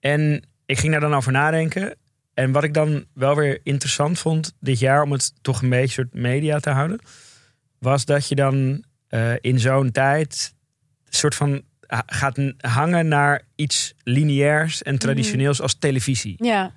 en 0.00 0.42
ik 0.66 0.78
ging 0.78 0.92
daar 0.92 1.00
dan 1.00 1.14
over 1.14 1.32
nadenken. 1.32 1.96
En 2.34 2.52
wat 2.52 2.64
ik 2.64 2.74
dan 2.74 3.04
wel 3.12 3.36
weer 3.36 3.60
interessant 3.62 4.18
vond 4.18 4.54
dit 4.60 4.78
jaar, 4.78 5.02
om 5.02 5.12
het 5.12 5.32
toch 5.42 5.62
een 5.62 5.68
beetje 5.68 5.92
soort 5.92 6.14
media 6.14 6.58
te 6.58 6.70
houden, 6.70 6.98
was 7.86 8.04
dat 8.04 8.28
je 8.28 8.34
dan 8.34 8.84
eh, 9.08 9.32
in 9.40 9.58
zo'n 9.60 9.90
tijd 9.90 10.54
een 11.04 11.14
soort 11.14 11.34
van 11.34 11.62
gaat 12.06 12.38
hangen 12.58 13.08
naar 13.08 13.42
iets 13.54 13.94
lineairs 14.02 14.82
en 14.82 14.98
traditioneels 14.98 15.60
als 15.60 15.74
televisie. 15.78 16.34
Ja, 16.38 16.72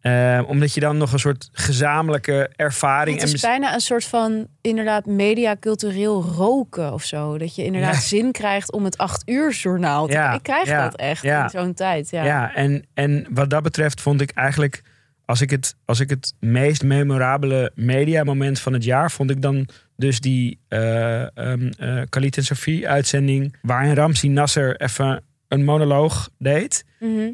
Eh, 0.00 0.42
omdat 0.46 0.74
je 0.74 0.80
dan 0.80 0.96
nog 0.96 1.12
een 1.12 1.18
soort 1.18 1.48
gezamenlijke 1.52 2.50
ervaring 2.56 3.20
het 3.20 3.32
is 3.32 3.40
bijna 3.40 3.74
een 3.74 3.80
soort 3.80 4.04
van 4.04 4.46
inderdaad 4.60 5.06
media 5.06 5.56
cultureel 5.60 6.22
roken 6.22 6.92
of 6.92 7.04
zo. 7.04 7.38
Dat 7.38 7.54
je 7.54 7.64
inderdaad 7.64 7.94
Ja. 7.94 8.00
zin 8.00 8.32
krijgt 8.32 8.72
om 8.72 8.84
het 8.84 8.98
acht 8.98 9.22
uur 9.28 9.52
journaal 9.52 10.06
te 10.06 10.12
Ja, 10.12 10.32
Ik 10.34 10.42
krijg 10.42 10.66
ja, 10.68 10.82
dat 10.82 10.96
echt 10.96 11.24
in 11.24 11.48
zo'n 11.50 11.74
tijd. 11.74 12.10
Ja. 12.10 12.24
Ja, 12.24 12.54
en, 12.54 12.84
en 12.94 13.26
wat 13.30 13.50
dat 13.50 13.62
betreft 13.62 14.00
vond 14.00 14.20
ik 14.20 14.30
eigenlijk, 14.30 14.82
als 15.24 15.40
ik 15.40 15.50
het, 15.50 15.74
als 15.84 16.00
ik 16.00 16.10
het 16.10 16.34
meest 16.40 16.82
memorabele 16.82 17.72
mediamoment 17.74 18.60
van 18.60 18.72
het 18.72 18.84
jaar, 18.84 19.10
vond 19.10 19.30
ik 19.30 19.42
dan 19.42 19.68
dus 19.98 20.20
die 20.20 20.60
eh 20.68 21.36
ehm 21.36 21.68
eh, 21.78 22.02
Khalid 22.08 22.36
en 22.36 22.44
Sophie 22.44 22.88
uitzending, 22.88 23.56
waarin 23.62 23.94
Ramsi 23.94 24.28
Nasser 24.28 24.80
even 24.80 25.24
een 25.48 25.64
monoloog 25.64 26.30
deed. 26.38 26.84
Mhm. 26.98 27.32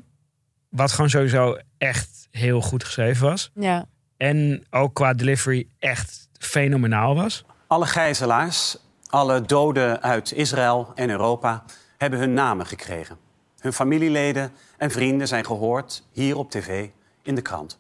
Wat 0.69 0.93
gewoon 0.93 1.11
sowieso 1.11 1.59
echt 1.79 2.29
heel 2.31 2.61
goed 2.61 2.85
geschreven 2.85 3.27
was. 3.27 3.51
ja. 3.55 3.87
En 4.17 4.65
ook 4.71 4.95
qua 4.95 5.15
delivery 5.15 5.69
echt 5.79 6.29
fenomenaal 6.39 7.15
was. 7.15 7.45
Alle 7.67 7.87
gijzelaars, 7.87 8.77
alle 9.07 9.41
doden 9.43 10.03
uit 10.03 10.33
Israël 10.33 10.93
en 10.95 11.11
Europa 11.11 11.65
hebben 11.99 12.19
hun 12.19 12.33
namen 12.33 12.67
gekregen. 12.67 13.17
Hun 13.59 13.73
familieleden 13.73 14.53
en 14.79 14.91
vrienden 14.91 15.29
zijn 15.29 15.47
gehoord 15.47 16.05
hier 16.13 16.37
op 16.37 16.51
tv, 16.51 16.89
in 17.23 17.35
de 17.35 17.43
krant. 17.43 17.79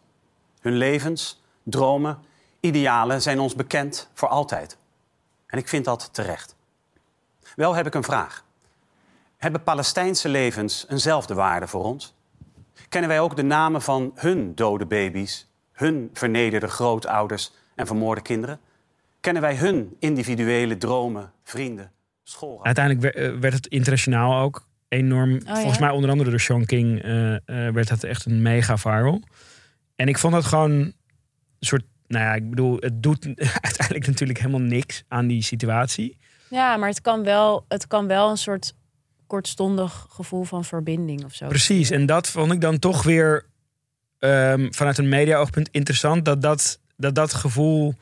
Hun 0.61 0.77
levens, 0.77 1.43
dromen, 1.63 2.19
idealen 2.65 3.23
zijn 3.23 3.39
ons 3.39 3.55
bekend 3.55 4.11
voor 4.15 4.29
altijd. 4.29 4.77
En 5.47 5.59
ik 5.59 5.69
vind 5.69 5.85
dat 5.85 6.09
terecht. 6.13 6.57
Wel 7.57 7.75
heb 7.75 7.87
ik 7.87 7.95
een 7.95 8.03
vraag. 8.03 8.45
Hebben 9.37 9.63
Palestijnse 9.63 10.29
levens 10.29 10.87
eenzelfde 10.89 11.35
waarde 11.35 11.67
voor 11.67 11.85
ons? 11.85 12.15
Kennen 12.89 13.11
wij 13.11 13.21
ook 13.21 13.37
de 13.37 13.43
namen 13.43 13.83
van 13.83 14.13
hun 14.15 14.55
dode 14.55 14.87
baby's, 14.87 15.51
hun 15.73 16.11
vernederde 16.13 16.69
grootouders 16.69 17.53
en 17.75 17.87
vermoorde 17.87 18.23
kinderen? 18.23 18.61
Kennen 19.21 19.43
wij 19.43 19.57
hun 19.57 19.97
individuele 19.99 20.77
dromen, 20.77 21.33
vrienden, 21.43 21.91
school? 22.23 22.65
Uiteindelijk 22.65 23.15
eh, 23.15 23.35
werd 23.39 23.55
het 23.55 23.67
internationaal 23.67 24.43
ook 24.43 24.67
enorm. 24.89 25.41
volgens 25.45 25.79
mij 25.79 25.91
onder 25.91 26.11
andere 26.11 26.31
door 26.31 26.41
Sean 26.41 26.65
King 26.65 27.03
eh, 27.03 27.35
eh, 27.35 27.41
werd 27.75 27.89
het 27.89 28.05
echt 28.05 28.25
een 28.25 28.43
mega 28.43 28.77
viral. 28.77 29.23
En 29.97 30.09
ik 30.09 30.19
vond 30.19 30.33
dat 30.33 30.45
gewoon 30.45 30.71
een 30.71 30.95
soort. 31.61 31.85
Nou 32.07 32.25
ja, 32.25 32.35
ik 32.35 32.51
bedoel, 32.51 32.77
het 32.81 33.03
doet 33.03 33.25
uiteindelijk 33.67 34.07
natuurlijk 34.07 34.39
helemaal 34.39 34.61
niks 34.61 35.03
aan 35.09 35.27
die 35.27 35.43
situatie. 35.43 36.17
ja, 36.51 36.77
maar 36.77 36.89
het 36.89 37.01
kan, 37.01 37.23
wel, 37.23 37.65
het 37.69 37.87
kan 37.87 38.07
wel 38.07 38.31
een 38.31 38.37
soort 38.37 38.75
kortstondig 39.27 40.07
gevoel 40.11 40.45
van 40.45 40.65
verbinding 40.65 41.25
of 41.25 41.35
zo. 41.35 41.49
Precies. 41.49 41.91
En 41.91 42.07
dat 42.07 42.29
vond 42.29 42.53
ik 42.53 42.61
dan 42.61 42.79
toch 42.79 43.03
weer 43.03 43.47
ehm, 44.19 44.71
vanuit 44.71 44.99
een 44.99 45.09
media-oogpunt 45.09 45.69
interessant. 45.71 46.25
Dat 46.25 46.43
dat, 46.43 46.81
dat 46.97 47.15
dat 47.15 47.35
gevoel 47.35 47.95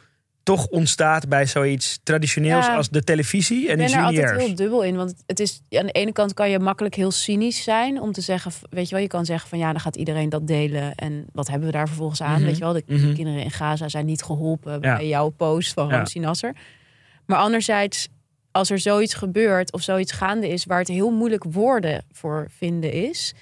toch 0.43 0.67
ontstaat 0.67 1.29
bij 1.29 1.47
zoiets 1.47 2.01
traditioneels 2.03 2.67
Ja. 2.67 2.77
als 2.77 2.89
de 2.89 3.05
televisie 3.05 3.65
en 3.67 3.71
Ik 3.71 3.77
ben 3.77 3.85
iets 3.85 3.95
er 3.95 4.03
altijd 4.03 4.37
heel 4.37 4.55
dubbel 4.55 4.83
in. 4.83 4.97
Want 4.97 5.15
het- 5.27 5.41
is, 5.41 5.63
aan 5.71 5.87
de 5.87 5.93
ene 5.93 6.13
kant 6.13 6.35
kan 6.35 6.51
je 6.51 6.59
makkelijk 6.59 6.95
heel 6.95 7.11
cynisch 7.11 7.63
zijn 7.63 8.01
om 8.01 8.13
te 8.13 8.21
zeggen, 8.21 8.53
weet 8.71 8.89
je 8.89 8.95
wel, 8.95 9.03
je 9.03 9.09
kan 9.09 9.25
zeggen 9.25 9.49
van 9.49 9.59
ja, 9.59 9.71
dan 9.73 9.81
gaat 9.81 9.97
iedereen 9.97 10.29
dat 10.29 10.47
delen. 10.47 10.95
En 10.95 11.27
wat 11.33 11.49
hebben 11.49 11.67
we 11.67 11.73
daar 11.73 11.87
vervolgens 11.87 12.23
aan? 12.23 12.37
Mhm. 12.37 12.45
Weet 12.45 12.55
je 12.57 12.61
wel, 12.65 12.73
de 12.73 12.83
Mhm. 12.87 13.15
kinderen 13.15 13.43
in 13.43 13.51
Gaza 13.51 13.89
zijn 13.89 14.07
niet 14.07 14.23
geholpen 14.23 14.73
Ja. 14.81 14.97
bij 14.97 15.09
jouw 15.09 15.29
post 15.29 15.73
van 15.73 15.89
Ja. 15.89 15.95
Ramsi 15.97 16.19
Nasser. 16.19 16.57
Maar 17.27 17.39
anderzijds, 17.39 18.09
als 18.51 18.71
er 18.71 18.79
zoiets 18.79 19.15
gebeurt 19.15 19.73
of 19.73 19.83
zoiets 19.83 20.13
gaande 20.13 20.49
is 20.49 20.65
waar 20.65 20.79
het 20.79 20.89
heel 20.89 21.11
moeilijk 21.11 21.45
woorden 21.45 22.05
voor 22.13 22.47
vinden 22.51 22.93
is, 22.93 23.35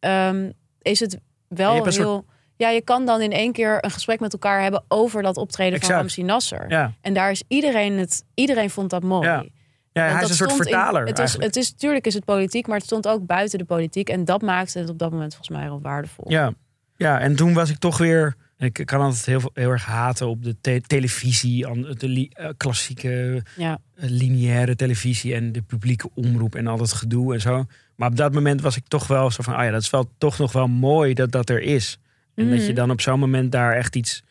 ehm, 0.00 0.50
is 0.82 1.00
het 1.00 1.18
wel 1.48 1.84
heel. 1.84 2.24
Ja, 2.58 2.68
je 2.68 2.82
kan 2.82 3.06
dan 3.06 3.20
in 3.20 3.32
één 3.32 3.52
keer 3.52 3.78
een 3.84 3.90
gesprek 3.90 4.20
met 4.20 4.32
elkaar 4.32 4.62
hebben 4.62 4.84
over 4.88 5.22
dat 5.22 5.36
optreden 5.36 5.72
Exact. 5.74 5.92
van 5.92 5.98
Ramsi 6.00 6.22
Nasser. 6.22 6.64
Ja. 6.70 6.92
En 7.00 7.14
daar 7.14 7.30
is 7.30 7.42
iedereen 7.48 7.98
het. 7.98 8.24
Iedereen 8.34 8.70
vond 8.70 8.90
dat 8.90 9.02
mooi. 9.02 9.26
Ja. 9.26 9.44
Hij 9.92 10.06
is 10.22 10.28
een 10.28 10.34
soort 10.34 10.50
stond 10.50 10.50
in- 10.66 10.72
vertaler. 10.72 11.06
het, 11.06 11.18
het 11.40 11.56
is 11.56 11.70
natuurlijk 11.70 12.06
is 12.06 12.14
het 12.14 12.24
politiek, 12.24 12.66
maar 12.66 12.76
het 12.76 12.86
stond 12.86 13.08
ook 13.08 13.26
buiten 13.26 13.58
de 13.58 13.64
politiek. 13.64 14.08
En 14.08 14.24
dat 14.24 14.42
maakte 14.42 14.78
het 14.78 14.88
op 14.88 14.98
dat 14.98 15.10
moment 15.10 15.34
volgens 15.34 15.56
mij 15.56 15.66
heel 15.66 15.80
waardevol. 15.82 16.30
Ja. 16.30 16.52
ja, 16.96 17.20
en 17.20 17.36
toen 17.36 17.54
was 17.54 17.70
ik 17.70 17.78
toch 17.78 17.98
weer. 17.98 18.34
Ik 18.58 18.82
kan 18.84 19.00
altijd 19.00 19.26
heel, 19.26 19.50
heel 19.54 19.70
erg 19.70 19.84
haten 19.84 20.28
op 20.28 20.44
de 20.44 20.56
te- 20.60 20.80
televisie, 20.86 21.66
de 21.94 22.08
li- 22.08 22.30
eh, 22.32 22.48
klassieke 22.56 23.42
Ja. 23.56 23.78
eh, 23.94 24.08
lineaire 24.10 24.76
televisie 24.76 25.34
en 25.34 25.52
de 25.52 25.62
publieke 25.62 26.10
omroep 26.14 26.54
en 26.54 26.66
al 26.66 26.76
dat 26.76 26.92
gedoe 26.92 27.34
en 27.34 27.40
zo. 27.40 27.64
Maar 27.96 28.08
op 28.08 28.16
dat 28.16 28.32
moment 28.34 28.60
was 28.60 28.76
ik 28.76 28.88
toch 28.88 29.06
wel 29.06 29.30
zo 29.30 29.42
van, 29.42 29.54
ah 29.54 29.64
ja, 29.64 29.70
dat 29.70 29.82
is 29.82 29.90
wel 29.90 30.10
toch 30.18 30.38
nog 30.38 30.52
wel 30.52 30.66
mooi 30.68 31.14
dat 31.14 31.32
dat 31.32 31.48
er 31.50 31.60
is. 31.62 31.98
En 32.38 32.50
dat 32.50 32.66
je 32.66 32.72
dan 32.72 32.90
op 32.90 33.00
zo'n 33.00 33.18
moment 33.18 33.52
daar 33.52 33.76
echt 33.76 33.96
iets 33.96 34.22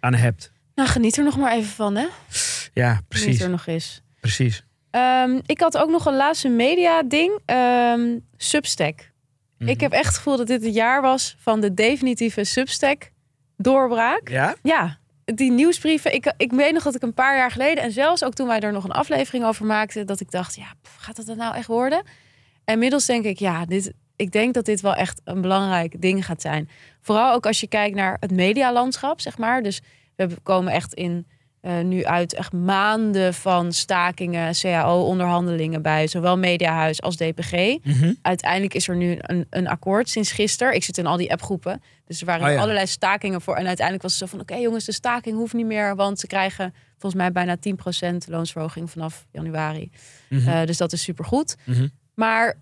aan 0.00 0.14
hebt. 0.14 0.52
Nou, 0.74 0.88
geniet 0.88 1.16
er 1.16 1.24
nog 1.24 1.36
maar 1.36 1.52
even 1.52 1.70
van, 1.70 1.96
hè? 1.96 2.06
Ja, 2.72 2.88
Geniet 2.88 3.08
precies. 3.08 3.40
er 3.40 3.50
nog 3.50 3.66
eens. 3.66 4.02
Precies. 4.20 4.64
Ehm, 4.90 5.40
ik 5.46 5.60
had 5.60 5.78
ook 5.78 5.90
nog 5.90 6.06
een 6.06 6.16
laatste 6.16 6.48
media 6.48 7.02
ding. 7.02 7.38
Ehm, 7.44 8.18
Substack. 8.36 9.10
Mhm. 9.58 9.70
Ik 9.70 9.80
heb 9.80 9.92
echt 9.92 10.06
het 10.06 10.16
gevoel 10.16 10.36
dat 10.36 10.46
dit 10.46 10.64
het 10.64 10.74
jaar 10.74 11.02
was 11.02 11.36
van 11.38 11.60
de 11.60 11.74
definitieve 11.74 12.44
Substack 12.44 13.10
doorbraak. 13.56 14.28
Ja? 14.28 14.54
Ja, 14.62 14.98
die 15.24 15.50
nieuwsbrieven. 15.50 16.14
Ik, 16.14 16.32
ik 16.36 16.52
weet 16.52 16.72
nog 16.72 16.82
dat 16.82 16.94
ik 16.94 17.02
een 17.02 17.14
paar 17.14 17.36
jaar 17.36 17.50
geleden... 17.50 17.84
en 17.84 17.92
zelfs 17.92 18.24
ook 18.24 18.34
toen 18.34 18.46
wij 18.46 18.60
er 18.60 18.72
nog 18.72 18.84
een 18.84 18.90
aflevering 18.90 19.44
over 19.44 19.66
maakten... 19.66 20.06
dat 20.06 20.20
ik 20.20 20.30
dacht, 20.30 20.56
ja, 20.56 20.74
pff, 20.82 20.96
gaat 20.96 21.26
dat 21.26 21.36
nou 21.36 21.54
echt 21.54 21.66
worden? 21.66 22.02
En 22.64 22.74
inmiddels 22.74 23.06
denk 23.06 23.24
ik, 23.24 23.38
ja, 23.38 23.64
dit, 23.64 23.92
ik 24.16 24.32
denk 24.32 24.54
dat 24.54 24.64
dit 24.64 24.80
wel 24.80 24.94
echt 24.94 25.20
een 25.24 25.40
belangrijk 25.40 26.00
ding 26.00 26.24
gaat 26.24 26.40
zijn. 26.40 26.68
Vooral 27.00 27.32
ook 27.34 27.46
als 27.46 27.60
je 27.60 27.66
kijkt 27.68 27.96
naar 27.96 28.16
het 28.20 28.30
medialandschap, 28.30 29.20
zeg 29.20 29.38
maar. 29.38 29.62
Dus 29.62 29.80
we 30.16 30.28
komen 30.42 30.72
echt 30.72 30.94
in... 30.94 31.26
eh, 31.60 31.80
nu 31.80 32.04
uit 32.04 32.34
echt 32.34 32.52
maanden 32.52 33.34
van 33.34 33.72
stakingen, 33.72 34.54
CAO-onderhandelingen 34.60 35.82
bij 35.82 36.06
zowel 36.06 36.38
Mediahuis 36.38 37.02
als 37.02 37.16
DPG. 37.16 37.52
Mhm. 37.82 38.12
Uiteindelijk 38.22 38.74
is 38.74 38.88
er 38.88 38.96
nu 38.96 39.16
een, 39.20 39.46
een 39.50 39.68
akkoord 39.68 40.08
sinds 40.08 40.32
gisteren. 40.32 40.74
Ik 40.74 40.84
zit 40.84 40.98
in 40.98 41.06
al 41.06 41.16
die 41.16 41.32
appgroepen. 41.32 41.82
Dus 42.06 42.20
er 42.20 42.26
waren 42.26 42.46
Oh 42.46 42.52
ja. 42.52 42.60
allerlei 42.60 42.86
stakingen 42.86 43.40
voor. 43.40 43.56
En 43.56 43.66
uiteindelijk 43.66 44.02
was 44.02 44.18
het 44.18 44.20
zo 44.28 44.36
van: 44.36 44.40
oké 44.40 44.54
jongens, 44.54 44.84
de 44.84 44.92
staking 44.92 45.36
hoeft 45.36 45.52
niet 45.54 45.66
meer. 45.66 45.96
Want 45.96 46.18
ze 46.20 46.26
krijgen 46.26 46.74
volgens 46.98 47.22
mij 47.22 47.32
bijna 47.32 47.56
10% 47.56 48.16
loonsverhoging 48.28 48.90
vanaf 48.90 49.26
januari. 49.32 49.90
Mhm. 50.28 50.48
Eh, 50.48 50.66
dus 50.66 50.76
dat 50.76 50.92
is 50.92 51.02
supergoed. 51.02 51.56
Mhm. 51.64 51.86
Maar 52.14 52.54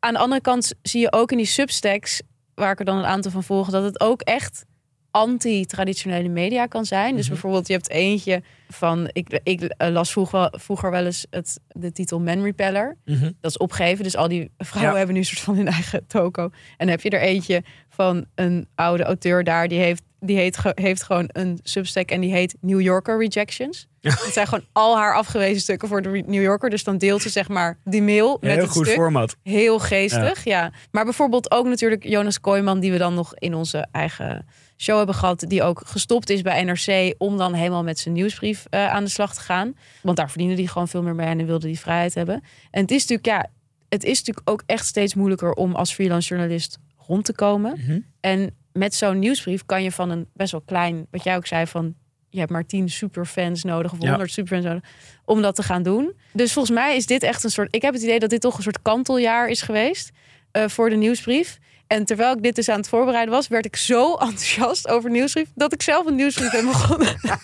aan 0.00 0.12
de 0.12 0.18
andere 0.18 0.40
kant 0.40 0.72
zie 0.82 1.00
je 1.00 1.12
ook 1.12 1.30
in 1.30 1.36
die 1.36 1.46
substacks, 1.46 2.22
waar 2.54 2.72
ik 2.72 2.78
er 2.78 2.84
dan 2.84 2.96
een 2.98 3.04
aantal 3.04 3.30
van 3.30 3.42
volg, 3.42 3.70
dat 3.70 3.84
het 3.84 4.00
ook 4.00 4.20
echt 4.22 4.64
anti-traditionele 5.10 6.28
media 6.28 6.66
kan 6.66 6.84
zijn. 6.84 7.14
Dus 7.14 7.22
Mhm. 7.24 7.32
bijvoorbeeld, 7.32 7.66
je 7.66 7.72
hebt 7.72 7.90
eentje 7.90 8.42
van, 8.68 9.08
ik, 9.12 9.40
ik 9.42 9.74
las 9.78 10.12
vroeger, 10.12 10.52
vroeger 10.58 10.90
wel 10.90 11.04
eens 11.04 11.26
het, 11.30 11.60
de 11.68 11.92
titel 11.92 12.20
Man 12.20 12.42
Repeller. 12.42 12.96
Mhm. 13.04 13.30
Dat 13.40 13.50
is 13.50 13.56
opgegeven. 13.58 14.04
Dus 14.04 14.16
al 14.16 14.28
die 14.28 14.50
vrouwen 14.58 14.90
Ja. 14.92 14.96
hebben 14.98 15.14
nu 15.14 15.20
een 15.20 15.26
soort 15.26 15.40
van 15.40 15.56
hun 15.56 15.68
eigen 15.68 16.06
toko. 16.06 16.42
En 16.42 16.50
dan 16.76 16.88
heb 16.88 17.00
je 17.00 17.10
er 17.10 17.20
eentje 17.20 17.62
van 17.88 18.24
een 18.34 18.68
oude 18.74 19.02
auteur 19.02 19.44
daar. 19.44 19.68
Die 19.68 19.78
heeft 19.78 20.02
die 20.20 20.36
heet, 20.36 20.58
heeft 20.74 21.02
gewoon 21.02 21.28
een 21.32 21.58
substack 21.62 22.10
en 22.10 22.20
die 22.20 22.32
heet 22.32 22.56
New 22.60 22.80
Yorker 22.80 23.18
Rejections. 23.18 23.88
Het 24.00 24.32
zijn 24.32 24.46
gewoon 24.46 24.64
al 24.72 24.96
haar 24.96 25.14
afgewezen 25.14 25.60
stukken 25.60 25.88
voor 25.88 26.02
de 26.02 26.08
New 26.26 26.42
Yorker. 26.42 26.70
Dus 26.70 26.84
dan 26.84 26.98
deelt 26.98 27.22
ze 27.22 27.28
zeg 27.28 27.48
maar 27.48 27.78
die 27.84 28.02
mail 28.02 28.38
met 28.40 28.50
Heel 28.50 28.60
het 28.60 28.70
goed 28.70 28.84
stuk. 28.84 28.96
format. 28.96 29.36
Heel 29.42 29.78
geestig, 29.78 30.44
ja. 30.44 30.72
Maar 30.90 31.04
bijvoorbeeld 31.04 31.50
ook 31.50 31.66
natuurlijk 31.66 32.04
Jonas 32.04 32.40
Kooijman, 32.40 32.80
die 32.80 32.92
we 32.92 32.98
dan 32.98 33.14
nog 33.14 33.34
in 33.34 33.54
onze 33.54 33.86
eigen 33.92 34.46
show 34.76 34.96
hebben 34.96 35.14
gehad, 35.14 35.44
die 35.48 35.62
ook 35.62 35.82
gestopt 35.86 36.30
is 36.30 36.42
bij 36.42 36.62
NRC 36.64 37.14
om 37.18 37.36
dan 37.36 37.54
helemaal 37.54 37.82
met 37.82 37.98
zijn 37.98 38.14
nieuwsbrief 38.14 38.66
eh, 38.70 38.86
aan 38.86 39.04
de 39.04 39.10
slag 39.10 39.34
te 39.34 39.40
gaan. 39.40 39.74
Want 40.02 40.16
daar 40.16 40.30
verdiende 40.30 40.54
hij 40.54 40.66
gewoon 40.66 40.88
veel 40.88 41.02
meer 41.02 41.14
mee 41.14 41.26
en 41.26 41.46
wilde 41.46 41.66
die 41.66 41.78
vrijheid 41.78 42.14
hebben. 42.14 42.42
En 42.70 42.80
het 42.80 42.90
is 42.90 43.06
natuurlijk, 43.06 43.26
ja, 43.26 43.50
het 43.88 44.04
is 44.04 44.18
natuurlijk 44.18 44.50
ook 44.50 44.62
echt 44.66 44.86
steeds 44.86 45.14
moeilijker 45.14 45.52
om 45.52 45.74
als 45.74 45.94
freelance 45.94 46.28
journalist 46.28 46.78
rond 46.96 47.24
te 47.24 47.32
komen. 47.32 47.80
Mhm. 47.84 47.98
En 48.20 48.54
met 48.72 48.94
zo'n 48.94 49.18
nieuwsbrief 49.18 49.66
kan 49.66 49.82
je 49.82 49.92
van 49.92 50.10
een 50.10 50.28
best 50.34 50.52
wel 50.52 50.60
klein, 50.60 51.06
wat 51.10 51.24
jij 51.24 51.36
ook 51.36 51.46
zei, 51.46 51.66
van 51.66 51.94
je 52.28 52.38
hebt 52.38 52.50
maar 52.50 52.66
tien 52.66 52.88
superfans 52.88 53.64
nodig 53.64 53.92
of 53.92 54.02
Ja. 54.02 54.08
100 54.08 54.30
superfans 54.30 54.64
nodig 54.64 54.90
om 55.24 55.42
dat 55.42 55.54
te 55.54 55.62
gaan 55.62 55.82
doen. 55.82 56.14
Dus 56.32 56.52
volgens 56.52 56.74
mij 56.74 56.96
is 56.96 57.06
dit 57.06 57.22
echt 57.22 57.44
een 57.44 57.50
soort. 57.50 57.74
Ik 57.74 57.82
heb 57.82 57.94
het 57.94 58.02
idee 58.02 58.18
dat 58.18 58.30
dit 58.30 58.40
toch 58.40 58.56
een 58.56 58.62
soort 58.62 58.82
kanteljaar 58.82 59.48
is 59.48 59.62
geweest 59.62 60.10
eh, 60.50 60.68
voor 60.68 60.90
de 60.90 60.96
nieuwsbrief. 60.96 61.58
En 61.86 62.04
terwijl 62.04 62.36
ik 62.36 62.42
dit 62.42 62.54
dus 62.54 62.68
aan 62.68 62.76
het 62.76 62.88
voorbereiden 62.88 63.34
was, 63.34 63.48
werd 63.48 63.64
ik 63.64 63.76
zo 63.76 64.14
enthousiast 64.26 64.88
over 64.88 65.10
nieuwsbrief 65.10 65.48
dat 65.54 65.72
ik 65.72 65.82
zelf 65.82 66.06
een 66.06 66.14
nieuwsbrief 66.14 66.50
ben 66.50 66.66
begonnen. 66.66 67.16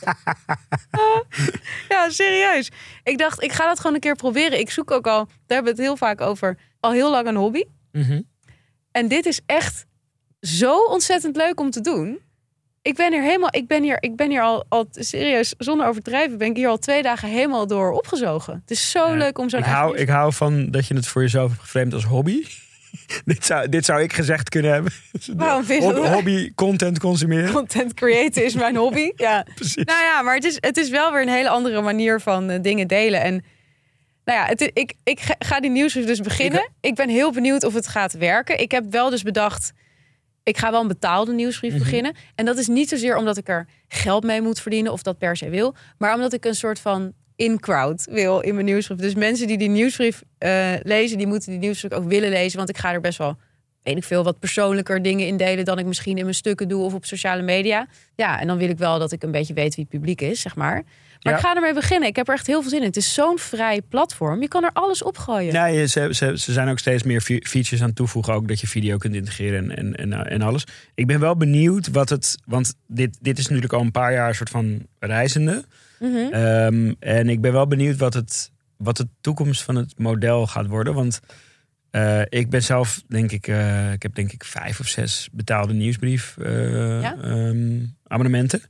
ja, 1.88 2.10
serieus. 2.10 2.70
Ik 3.02 3.18
dacht, 3.18 3.42
ik 3.42 3.52
ga 3.52 3.66
dat 3.66 3.80
gewoon 3.80 3.94
een 3.94 4.00
keer 4.00 4.16
proberen. 4.16 4.58
Ik 4.58 4.70
zoek 4.70 4.90
ook 4.90 5.06
al, 5.06 5.24
daar 5.24 5.34
hebben 5.46 5.64
we 5.64 5.70
het 5.78 5.88
heel 5.88 5.96
vaak 5.96 6.20
over, 6.20 6.58
al 6.80 6.92
heel 6.92 7.10
lang 7.10 7.26
een 7.26 7.36
hobby. 7.36 7.62
Mhm. 7.92 8.20
En 8.90 9.08
dit 9.08 9.26
is 9.26 9.40
echt 9.46 9.86
zo 10.46 10.78
ontzettend 10.78 11.36
leuk 11.36 11.60
om 11.60 11.70
te 11.70 11.80
doen. 11.80 12.18
Ik 12.82 12.94
ben 12.94 13.12
hier 13.12 13.22
helemaal, 13.22 13.48
ik 13.50 13.66
ben 13.66 13.82
hier, 13.82 14.02
ik 14.02 14.16
ben 14.16 14.30
hier 14.30 14.42
al, 14.42 14.64
al 14.68 14.86
serieus, 14.90 15.54
zonder 15.58 15.86
overdrijven, 15.86 16.38
ben 16.38 16.48
ik 16.50 16.56
hier 16.56 16.68
al 16.68 16.78
twee 16.78 17.02
dagen 17.02 17.28
helemaal 17.28 17.66
door 17.66 17.92
opgezogen. 17.92 18.54
Het 18.60 18.70
is 18.70 18.90
zo 18.90 19.14
leuk 19.14 19.38
om 19.38 19.48
zo'n 19.48 19.58
Ik 19.60 19.64
hou, 19.66 19.96
ik 19.96 20.08
hou 20.08 20.32
van 20.32 20.70
dat 20.70 20.86
je 20.86 20.94
het 20.94 21.06
voor 21.06 21.22
jezelf 21.22 21.48
hebt 21.48 21.62
geframed 21.62 21.94
als 21.94 22.04
hobby. 22.04 22.44
dit, 23.24 23.44
zou, 23.46 23.68
dit 23.68 23.84
zou 23.84 24.02
ik 24.02 24.12
gezegd 24.12 24.48
kunnen 24.48 24.72
hebben. 24.72 24.92
Waarom 25.36 25.64
vind 25.64 25.82
je 25.82 26.08
Hobby, 26.08 26.54
content 26.54 26.98
consumeren. 26.98 27.52
Content 27.52 27.94
creëren 27.94 28.44
is 28.44 28.54
mijn 28.54 28.76
hobby. 28.76 29.12
Ja. 29.16 29.46
Precies. 29.54 29.84
Nou 29.84 30.02
ja, 30.02 30.22
maar 30.22 30.34
het 30.34 30.44
is, 30.44 30.56
het 30.60 30.76
is 30.76 30.88
wel 30.88 31.12
weer 31.12 31.22
een 31.22 31.28
hele 31.28 31.48
andere 31.48 31.80
manier 31.80 32.20
van 32.20 32.50
eh, 32.50 32.62
dingen 32.62 32.86
delen. 32.86 33.20
En 33.20 33.44
nou 34.24 34.38
ja, 34.38 34.44
het, 34.44 34.70
ik, 34.72 34.94
ik 35.04 35.20
ga- 35.38 35.60
die 35.60 35.70
nieuwsbrief 35.70 36.06
dus 36.06 36.20
beginnen. 36.20 36.70
Ik, 36.80 36.94
ben 36.94 37.08
heel 37.08 37.32
benieuwd 37.32 37.64
of 37.64 37.74
het 37.74 37.86
gaat 37.86 38.12
werken. 38.12 38.60
Ik 38.60 38.70
heb 38.70 38.84
wel 38.90 39.10
dus 39.10 39.22
bedacht, 39.22 39.72
ik 40.46 40.58
ga 40.58 40.70
wel 40.70 40.80
een 40.80 40.88
betaalde 40.88 41.32
nieuwsbrief 41.32 41.72
Mhm. 41.72 41.82
beginnen. 41.82 42.14
En 42.34 42.44
dat 42.44 42.58
is 42.58 42.66
niet 42.66 42.88
zozeer 42.88 43.16
omdat 43.16 43.36
ik 43.36 43.48
er 43.48 43.66
geld 43.88 44.24
mee 44.24 44.40
moet 44.40 44.60
verdienen 44.60 44.92
of 44.92 45.02
dat 45.02 45.18
per 45.18 45.36
se 45.36 45.48
wil. 45.48 45.74
Maar 45.98 46.14
omdat 46.14 46.32
ik 46.32 46.44
een 46.44 46.54
soort 46.54 46.78
van 46.80 47.12
in-crowd 47.36 48.06
wil 48.10 48.40
in 48.40 48.54
mijn 48.54 48.66
nieuwsbrief. 48.66 48.98
Dus 48.98 49.14
mensen 49.14 49.46
die 49.46 49.58
die 49.58 49.68
nieuwsbrief 49.68 50.22
eh, 50.38 50.72
lezen, 50.82 51.18
die 51.18 51.26
moeten 51.26 51.50
die 51.50 51.58
nieuwsbrief 51.58 51.92
ook 51.92 52.08
willen 52.08 52.30
lezen. 52.30 52.56
Want 52.56 52.68
ik 52.68 52.78
ga 52.78 52.92
er 52.92 53.00
best 53.00 53.18
wel 53.18 53.36
weet 53.82 53.96
ik 53.96 54.04
veel, 54.04 54.24
wat 54.24 54.38
persoonlijker 54.38 55.02
dingen 55.02 55.26
in 55.26 55.36
delen 55.36 55.64
dan 55.64 55.78
ik 55.78 55.86
misschien 55.86 56.16
in 56.16 56.22
mijn 56.22 56.34
stukken 56.34 56.68
doe 56.68 56.82
of 56.84 56.94
op 56.94 57.04
sociale 57.04 57.42
media. 57.42 57.86
Ja, 58.14 58.40
en 58.40 58.46
dan 58.46 58.56
wil 58.58 58.68
ik 58.68 58.78
wel 58.78 58.98
dat 58.98 59.12
ik 59.12 59.22
een 59.22 59.30
beetje 59.30 59.54
weet 59.54 59.74
wie 59.74 59.86
het 59.90 59.98
publiek 59.98 60.20
is, 60.20 60.40
zeg 60.40 60.56
maar. 60.56 60.82
Maar 61.26 61.34
Ja. 61.34 61.40
ik 61.40 61.46
ga 61.46 61.54
ermee 61.54 61.74
beginnen. 61.74 62.08
Ik 62.08 62.16
heb 62.16 62.28
er 62.28 62.34
echt 62.34 62.46
heel 62.46 62.60
veel 62.60 62.70
zin 62.70 62.80
in. 62.80 62.86
Het 62.86 62.96
is 62.96 63.14
zo'n 63.14 63.38
vrij 63.38 63.82
platform. 63.82 64.40
Je 64.40 64.48
kan 64.48 64.64
er 64.64 64.70
alles 64.72 65.02
opgooien. 65.02 65.52
Ja, 65.52 65.66
je- 65.66 65.86
ze, 65.86 66.08
ze, 66.12 66.38
ze 66.38 66.52
zijn 66.52 66.68
ook 66.68 66.78
steeds 66.78 67.02
meer 67.02 67.20
fe- 67.20 67.40
features 67.42 67.80
aan 67.80 67.86
het 67.86 67.96
toevoegen. 67.96 68.34
Ook 68.34 68.48
dat 68.48 68.60
je 68.60 68.66
video 68.66 68.96
kunt 68.96 69.14
integreren 69.14 69.70
en, 69.70 69.76
en, 69.96 70.12
en, 70.12 70.26
en 70.26 70.42
alles. 70.42 70.64
Ik 70.94 71.06
ben 71.06 71.20
wel 71.20 71.36
benieuwd 71.36 71.88
wat 71.90 72.08
het... 72.08 72.38
Want 72.44 72.74
dit, 72.86 73.18
dit 73.20 73.38
is 73.38 73.46
natuurlijk 73.46 73.72
al 73.72 73.80
een 73.80 73.90
paar 73.90 74.12
jaar 74.12 74.28
een 74.28 74.34
soort 74.34 74.50
van 74.50 74.86
reizende. 74.98 75.64
Mhm. 76.00 76.16
Ehm, 76.16 76.92
en 76.98 77.28
ik 77.28 77.40
ben 77.40 77.52
wel 77.52 77.66
benieuwd 77.66 77.96
wat, 77.96 78.14
het, 78.14 78.50
wat 78.76 78.96
de 78.96 79.08
toekomst 79.20 79.62
van 79.62 79.74
het 79.76 79.98
model 79.98 80.46
gaat 80.46 80.66
worden. 80.66 80.94
Want 80.94 81.20
eh, 81.90 82.20
ik 82.28 82.50
ben 82.50 82.62
zelf, 82.62 83.02
denk 83.08 83.32
ik... 83.32 83.48
eh, 83.48 83.92
ik 83.92 84.02
heb 84.02 84.14
denk 84.14 84.32
ik 84.32 84.44
vijf 84.44 84.80
of 84.80 84.86
zes 84.88 85.28
betaalde 85.32 85.72
nieuwsbrief 85.72 86.36
eh, 86.38 87.00
Ja? 87.02 87.16
ehm, 87.22 87.78
abonnementen. 88.06 88.62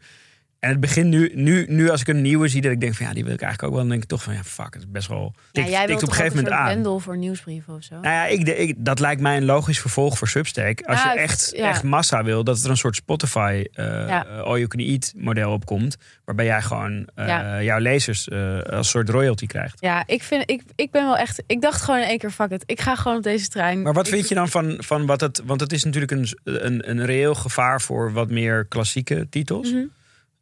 En 0.61 0.71
het 0.71 0.81
begint 0.81 1.07
nu, 1.07 1.31
nu, 1.35 1.67
nu 1.69 1.91
als 1.91 2.01
ik 2.01 2.09
een 2.09 2.23
nieuwe 2.23 2.49
zie, 2.49 2.61
dat 2.61 2.73
ik 2.73 2.81
denk 2.81 2.95
van 2.95 3.07
ja, 3.07 3.13
die 3.13 3.25
wil 3.25 3.33
ik 3.33 3.41
eigenlijk 3.41 3.63
ook 3.63 3.79
wel. 3.79 3.81
Dan 3.89 3.91
denk 3.91 4.03
ik 4.03 4.09
toch 4.09 4.23
van 4.23 4.35
ja, 4.35 4.45
fuck, 4.45 4.75
het 4.75 4.83
is 4.83 4.91
best 4.91 5.09
wel. 5.09 5.33
Ja, 5.35 5.43
Tikt, 5.53 5.69
jij 5.69 5.77
tikt 5.79 5.89
wilt 5.89 6.03
op 6.03 6.09
een 6.09 6.15
gegeven 6.15 6.37
moment 6.37 6.55
aan. 6.55 6.73
bundel 6.75 6.99
voor 6.99 7.17
nieuwsbrieven 7.17 7.75
of 7.75 7.83
zo? 7.83 7.95
Nou 7.95 8.07
ja, 8.15 8.27
ik, 8.27 8.75
dat 8.77 9.01
lijkt 9.01 9.21
mij 9.21 9.37
een 9.37 9.45
logisch 9.45 9.81
vervolg 9.81 10.19
voor 10.19 10.29
Substack. 10.29 10.81
Als 10.83 11.03
Ja, 11.03 11.13
je 11.13 11.19
echt, 11.19 11.53
ja. 11.57 11.69
echt 11.69 11.83
massa 11.83 12.25
wil, 12.25 12.45
dat 12.45 12.63
er 12.65 12.71
een 12.71 12.77
soort 12.77 12.97
Spotify 12.97 13.65
eh 13.73 13.85
Ja. 13.85 14.27
eh, 14.27 14.39
all 14.41 14.57
you 14.57 14.67
can 14.67 14.81
eat 14.81 15.13
model 15.17 15.53
opkomt. 15.53 15.97
Waarbij 16.25 16.45
jij 16.45 16.63
gewoon 16.63 17.09
eh, 17.15 17.27
Ja. 17.27 17.63
jouw 17.63 17.79
lezers 17.79 18.31
als 18.71 18.89
soort 18.89 19.09
royalty 19.09 19.47
krijgt. 19.47 19.81
Ja, 19.81 20.03
ik, 20.07 20.23
vind, 20.23 20.51
ik, 20.51 20.63
ik 20.75 20.91
ben 20.91 21.05
wel 21.05 21.17
echt... 21.17 21.43
Ik 21.47 21.61
dacht 21.61 21.83
gewoon 21.83 22.01
in 22.01 22.07
één 22.07 22.19
keer, 22.19 22.31
fuck 22.31 22.51
it. 22.51 22.63
Ik 22.67 22.81
ga 22.81 22.95
gewoon 22.97 23.17
op 23.17 23.23
deze 23.23 23.49
trein. 23.49 23.83
Maar 23.83 23.93
wat 23.93 24.07
Ik- 24.07 24.13
vind 24.15 24.29
je 24.29 24.35
dan 24.35 24.49
van, 24.49 24.75
van 24.79 25.07
wat 25.07 25.21
het... 25.21 25.43
Want 25.45 25.61
het 25.61 25.73
is 25.73 25.85
natuurlijk 25.85 26.13
een, 26.13 26.29
een, 26.45 26.91
een 26.91 27.05
reëel 27.05 27.35
gevaar 27.35 27.81
voor 27.81 28.13
wat 28.13 28.31
meer 28.31 28.65
klassieke 28.65 29.27
titels. 29.31 29.75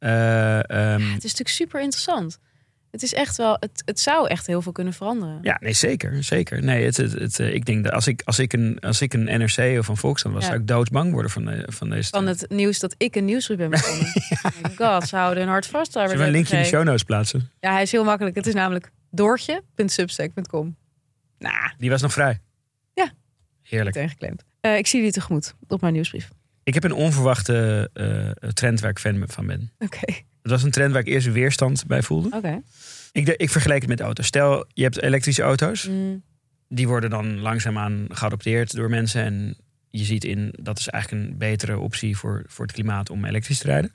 Eh, 0.04 0.70
ehm, 0.70 1.00
Het 1.00 1.24
is 1.24 1.30
natuurlijk 1.30 1.48
super 1.48 1.80
interessant. 1.80 2.38
Het 2.90 3.02
is 3.02 3.14
echt 3.14 3.36
wel... 3.36 3.56
Het, 3.60 3.82
het 3.84 4.00
zou 4.00 4.28
echt 4.28 4.46
heel 4.46 4.62
veel 4.62 4.72
kunnen 4.72 4.92
veranderen. 4.92 5.38
Ja, 5.42 5.56
nee, 5.60 5.72
zeker. 5.72 6.24
zeker. 6.24 6.62
Nee, 6.64 6.84
het, 6.84 6.96
het, 6.96 7.12
het, 7.12 7.38
eh, 7.40 7.54
ik 7.54 7.64
denk 7.64 7.84
dat 7.84 7.92
als 7.92 8.06
ik, 8.06 8.22
als 8.24 8.38
ik, 8.38 8.52
een, 8.52 8.78
als 8.80 9.00
ik 9.00 9.14
een 9.14 9.24
NRC 9.24 9.78
of 9.78 9.88
een 9.88 9.96
Volkskrant 9.96 10.34
was, 10.34 10.44
Ja. 10.44 10.50
zou 10.50 10.60
ik 10.62 10.66
doodsbang 10.68 11.12
worden 11.12 11.30
van, 11.30 11.44
de, 11.44 11.66
van 11.66 11.90
deze. 11.90 12.08
Van 12.10 12.26
het 12.26 12.46
nieuws 12.48 12.78
dat 12.78 12.94
ik 12.98 13.16
een 13.16 13.24
nieuwsbrief 13.24 13.58
ben 13.58 13.70
begonnen. 13.70 14.06
Oh 14.62 14.76
god, 14.76 15.08
ze 15.08 15.16
houden 15.16 15.42
hun 15.42 15.52
hart 15.52 15.66
vast. 15.66 15.92
daar 15.92 16.02
Zullen 16.08 16.20
we 16.22 16.26
een 16.28 16.34
linkje 16.34 16.56
in 16.56 16.62
de 16.62 16.68
show 16.68 16.84
notes 16.84 17.02
plaatsen? 17.02 17.50
Ja, 17.60 17.72
hij 17.72 17.82
is 17.82 17.92
heel 17.92 18.04
makkelijk. 18.04 18.36
Het 18.36 18.46
is 18.46 18.54
namelijk 18.54 18.90
doortje.substack.com. 19.10 20.76
Nou, 21.38 21.72
Die 21.78 21.90
was 21.90 22.02
nog 22.02 22.12
vrij. 22.12 22.40
Ja. 22.94 23.10
Heerlijk. 23.62 23.96
Eh, 24.60 24.76
ik 24.76 24.86
zie 24.86 24.98
jullie 24.98 25.14
tegemoet 25.14 25.54
op 25.68 25.80
mijn 25.80 25.92
nieuwsbrief. 25.92 26.30
Ik 26.64 26.74
heb 26.74 26.84
een 26.84 26.92
onverwachte 26.92 27.90
eh, 27.92 28.48
trend 28.48 28.80
waar 28.80 28.90
ik 28.90 28.98
fan 28.98 29.24
van 29.26 29.46
ben. 29.46 29.70
Oké, 29.78 30.12
Het 30.42 30.50
was 30.50 30.62
een 30.62 30.70
trend 30.70 30.92
waar 30.92 31.00
ik 31.00 31.06
eerst 31.08 31.32
weerstand 31.32 31.86
bij 31.86 32.02
voelde. 32.02 32.28
oké. 32.36 32.62
Ik, 33.12 33.28
ik 33.28 33.50
vergeleek 33.50 33.80
het 33.80 33.88
met 33.90 34.00
auto's. 34.00 34.26
Stel, 34.26 34.66
je 34.72 34.82
hebt 34.82 35.02
elektrische 35.02 35.42
auto's. 35.42 35.88
Mm, 35.88 36.22
Die 36.68 36.88
worden 36.88 37.10
dan 37.10 37.38
langzaamaan 37.38 38.06
geadopteerd 38.08 38.74
door 38.74 38.90
mensen. 38.90 39.22
En 39.22 39.56
je 39.90 40.04
ziet 40.04 40.24
in, 40.24 40.54
dat 40.62 40.78
is 40.78 40.88
eigenlijk 40.88 41.24
een 41.24 41.38
betere 41.38 41.78
optie 41.78 42.16
voor, 42.16 42.42
voor 42.46 42.64
het 42.64 42.74
klimaat 42.74 43.10
om 43.10 43.24
elektrisch 43.24 43.58
te 43.58 43.66
rijden. 43.66 43.92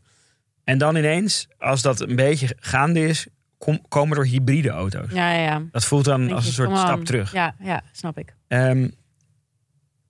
En 0.64 0.78
dan 0.78 0.96
ineens, 0.96 1.48
als 1.58 1.82
dat 1.82 2.00
een 2.02 2.16
beetje 2.16 2.56
gaande 2.60 3.08
is, 3.08 3.28
kom- 3.58 3.86
komen 3.88 4.18
er 4.18 4.26
hybride 4.26 4.70
auto's. 4.70 5.12
Ja, 5.14 5.32
ja, 5.34 5.42
ja. 5.44 5.62
Dat 5.72 5.86
voelt 5.86 6.06
dan 6.06 6.20
Denk 6.22 6.32
als 6.34 6.46
een 6.48 6.54
soort 6.54 6.78
stap 6.78 7.06
terug. 7.06 7.32
Ja, 7.34 7.56
ja, 7.64 7.82
snap 7.92 8.18
ik. 8.18 8.34
Ehm, 8.48 8.88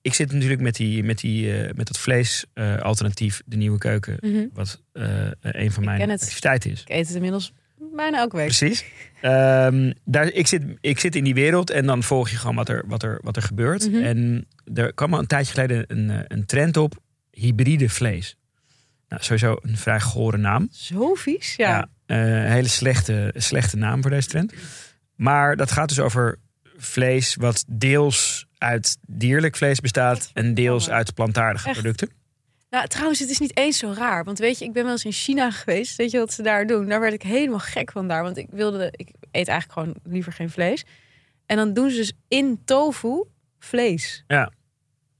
ik 0.09 0.15
zit 0.15 0.31
natuurlijk 0.31 0.61
met, 0.61 0.75
die, 0.75 1.03
met, 1.03 1.19
die, 1.19 1.53
eh, 1.57 1.73
met 1.73 1.87
dat 1.87 1.99
vleesalternatief, 1.99 3.41
de 3.45 3.57
nieuwe 3.57 3.77
keuken, 3.77 4.17
Mhm. 4.21 4.45
wat 4.53 4.81
eh, 4.91 5.03
een 5.41 5.71
van 5.71 5.83
Ik 5.83 5.89
mijn 5.89 6.11
activiteiten 6.11 6.71
is. 6.71 6.81
Ik 6.81 6.89
eet 6.89 7.05
het 7.07 7.15
inmiddels 7.15 7.53
bijna 7.95 8.17
elke 8.17 8.35
week. 8.35 8.45
Precies. 8.45 8.85
Ehm, 9.21 9.91
daar, 10.05 10.27
ik, 10.31 10.47
zit, 10.47 10.63
ik 10.81 10.99
zit 10.99 11.15
in 11.15 11.23
die 11.23 11.33
wereld 11.33 11.69
en 11.69 11.85
dan 11.85 12.03
volg 12.03 12.29
je 12.29 12.37
gewoon 12.37 12.55
wat 12.55 12.69
er, 12.69 12.83
wat 12.87 13.03
er, 13.03 13.19
wat 13.23 13.35
er 13.35 13.41
gebeurt. 13.41 13.91
Mhm. 13.91 14.03
En 14.03 14.47
er 14.73 14.93
kwam 14.93 15.13
al 15.13 15.19
een 15.19 15.27
tijdje 15.27 15.53
geleden 15.53 15.83
een, 15.87 16.09
eh, 16.09 16.19
een 16.27 16.45
trend 16.45 16.77
op, 16.77 16.99
hybride 17.31 17.89
vlees. 17.89 18.35
Nou, 19.07 19.23
sowieso 19.23 19.57
een 19.61 19.77
vrij 19.77 19.99
gore 19.99 20.37
naam. 20.37 20.67
Zo 20.71 21.13
vies, 21.13 21.55
ja. 21.55 21.89
eh, 22.05 22.17
een 22.17 22.51
hele 22.51 22.67
slechte, 22.67 23.33
slechte 23.35 23.77
naam 23.77 24.01
voor 24.01 24.11
deze 24.11 24.27
trend. 24.27 24.53
Maar 25.15 25.55
dat 25.55 25.71
gaat 25.71 25.89
dus 25.89 25.99
over 25.99 26.37
vlees 26.79 27.35
wat 27.35 27.65
deels 27.67 28.45
uit 28.57 28.97
dierlijk 29.07 29.55
vlees 29.55 29.79
bestaat 29.79 30.29
en 30.33 30.53
deels 30.53 30.89
uit 30.89 31.13
plantaardige 31.13 31.65
Echt? 31.69 31.77
producten. 31.79 32.09
Nou, 32.69 32.87
trouwens, 32.87 33.19
het 33.19 33.29
is 33.29 33.39
niet 33.39 33.57
eens 33.57 33.77
zo 33.77 33.93
raar. 33.97 34.23
Want 34.23 34.39
weet 34.39 34.59
je, 34.59 34.65
ik 34.65 34.73
ben 34.73 34.83
wel 34.83 34.91
eens 34.91 35.05
in 35.05 35.11
China 35.11 35.51
geweest. 35.51 35.95
Weet 35.95 36.11
je 36.11 36.17
wat 36.17 36.33
ze 36.33 36.41
daar 36.41 36.67
doen? 36.67 36.87
Daar 36.87 36.99
werd 36.99 37.13
ik 37.13 37.21
helemaal 37.21 37.59
gek 37.59 37.91
van 37.91 38.07
daar. 38.07 38.23
Want 38.23 38.37
ik 38.37 38.47
wilde, 38.51 38.87
ik 38.95 39.09
eet 39.31 39.47
eigenlijk 39.47 39.71
gewoon 39.71 39.95
liever 40.13 40.31
geen 40.33 40.49
vlees. 40.49 40.83
En 41.45 41.57
dan 41.57 41.73
doen 41.73 41.89
ze 41.89 41.95
dus 41.95 42.13
in 42.27 42.61
tofu 42.65 43.23
vlees. 43.59 44.23
Ja. 44.27 44.51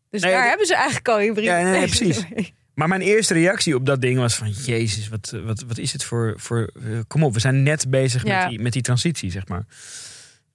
Dus 0.09 0.21
Nee, 0.21 0.31
daar 0.31 0.47
hebben 0.47 0.65
ze 0.67 0.75
eigenlijk 0.75 1.07
al 1.07 1.17
hybride 1.17 1.41
Ja, 1.47 1.61
nee, 1.61 1.79
nee, 1.79 1.87
vlees. 1.87 2.23
precies. 2.25 2.51
Maar 2.73 2.87
mijn 2.87 3.01
eerste 3.01 3.33
reactie 3.33 3.75
op 3.75 3.85
dat 3.85 4.01
ding 4.01 4.17
was 4.19 4.35
van... 4.35 4.49
Jezus, 4.51 5.07
wat, 5.09 5.33
wat, 5.43 5.63
wat 5.67 5.77
is 5.77 5.93
het 5.93 6.03
voor... 6.03 6.33
voor 6.37 6.71
eh, 6.83 6.99
kom 7.07 7.23
op, 7.23 7.33
we 7.33 7.39
zijn 7.39 7.63
net 7.63 7.89
bezig 7.89 8.23
Ja. 8.23 8.39
met, 8.41 8.49
die, 8.49 8.59
met 8.59 8.73
die 8.73 8.81
transitie, 8.81 9.31
zeg 9.31 9.47
maar. 9.47 9.65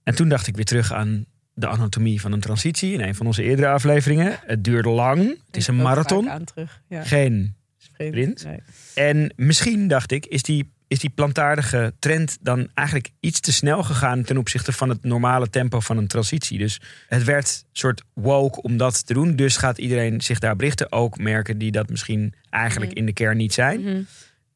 En 0.04 0.14
toen 0.14 0.28
dacht 0.28 0.46
ik 0.46 0.56
weer 0.56 0.64
terug 0.64 0.92
aan 0.92 1.24
de 1.54 1.66
anatomie 1.66 2.20
van 2.20 2.32
een 2.32 2.40
transitie... 2.40 2.92
in 2.92 3.00
een 3.00 3.14
van 3.14 3.26
onze 3.26 3.42
eerdere 3.42 3.68
afleveringen. 3.68 4.38
Het 4.46 4.64
duurde 4.64 4.88
lang. 4.88 5.38
Het 5.46 5.56
is 5.56 5.66
een 5.66 5.76
marathon. 5.76 6.24
vaak 6.24 6.32
aan 6.32 6.44
terug. 6.44 6.82
Ja. 6.88 7.04
Geen 7.04 7.56
Sprint. 7.76 8.44
Nee. 8.44 8.60
En 8.94 9.32
misschien, 9.36 9.88
dacht 9.88 10.12
ik, 10.12 10.26
is 10.26 10.42
die 10.42 10.72
is 10.88 10.98
die 10.98 11.10
plantaardige 11.10 11.94
trend 11.98 12.38
dan 12.40 12.68
eigenlijk 12.74 13.10
iets 13.20 13.40
te 13.40 13.52
snel 13.52 13.82
gegaan 13.82 14.22
ten 14.22 14.36
opzichte 14.36 14.72
van 14.72 14.88
het 14.88 15.04
normale 15.04 15.50
tempo 15.50 15.80
van 15.80 15.96
een 15.96 16.06
transitie. 16.06 16.58
Dus 16.58 16.80
het 17.08 17.24
werd 17.24 17.64
soort 17.72 18.02
woke 18.12 18.62
om 18.62 18.76
dat 18.76 19.06
te 19.06 19.12
doen. 19.12 19.36
Dus 19.36 19.56
gaat 19.56 19.78
iedereen 19.78 20.20
zich 20.20 20.38
daar 20.38 20.56
berichten. 20.56 20.92
Ook 20.92 21.18
merken 21.18 21.58
die 21.58 21.70
dat 21.70 21.88
misschien 21.90 22.34
eigenlijk 22.50 22.92
in 22.92 23.06
de 23.06 23.12
kern 23.12 23.36
niet 23.36 23.52
zijn. 23.52 23.80
Mhm. 23.80 24.02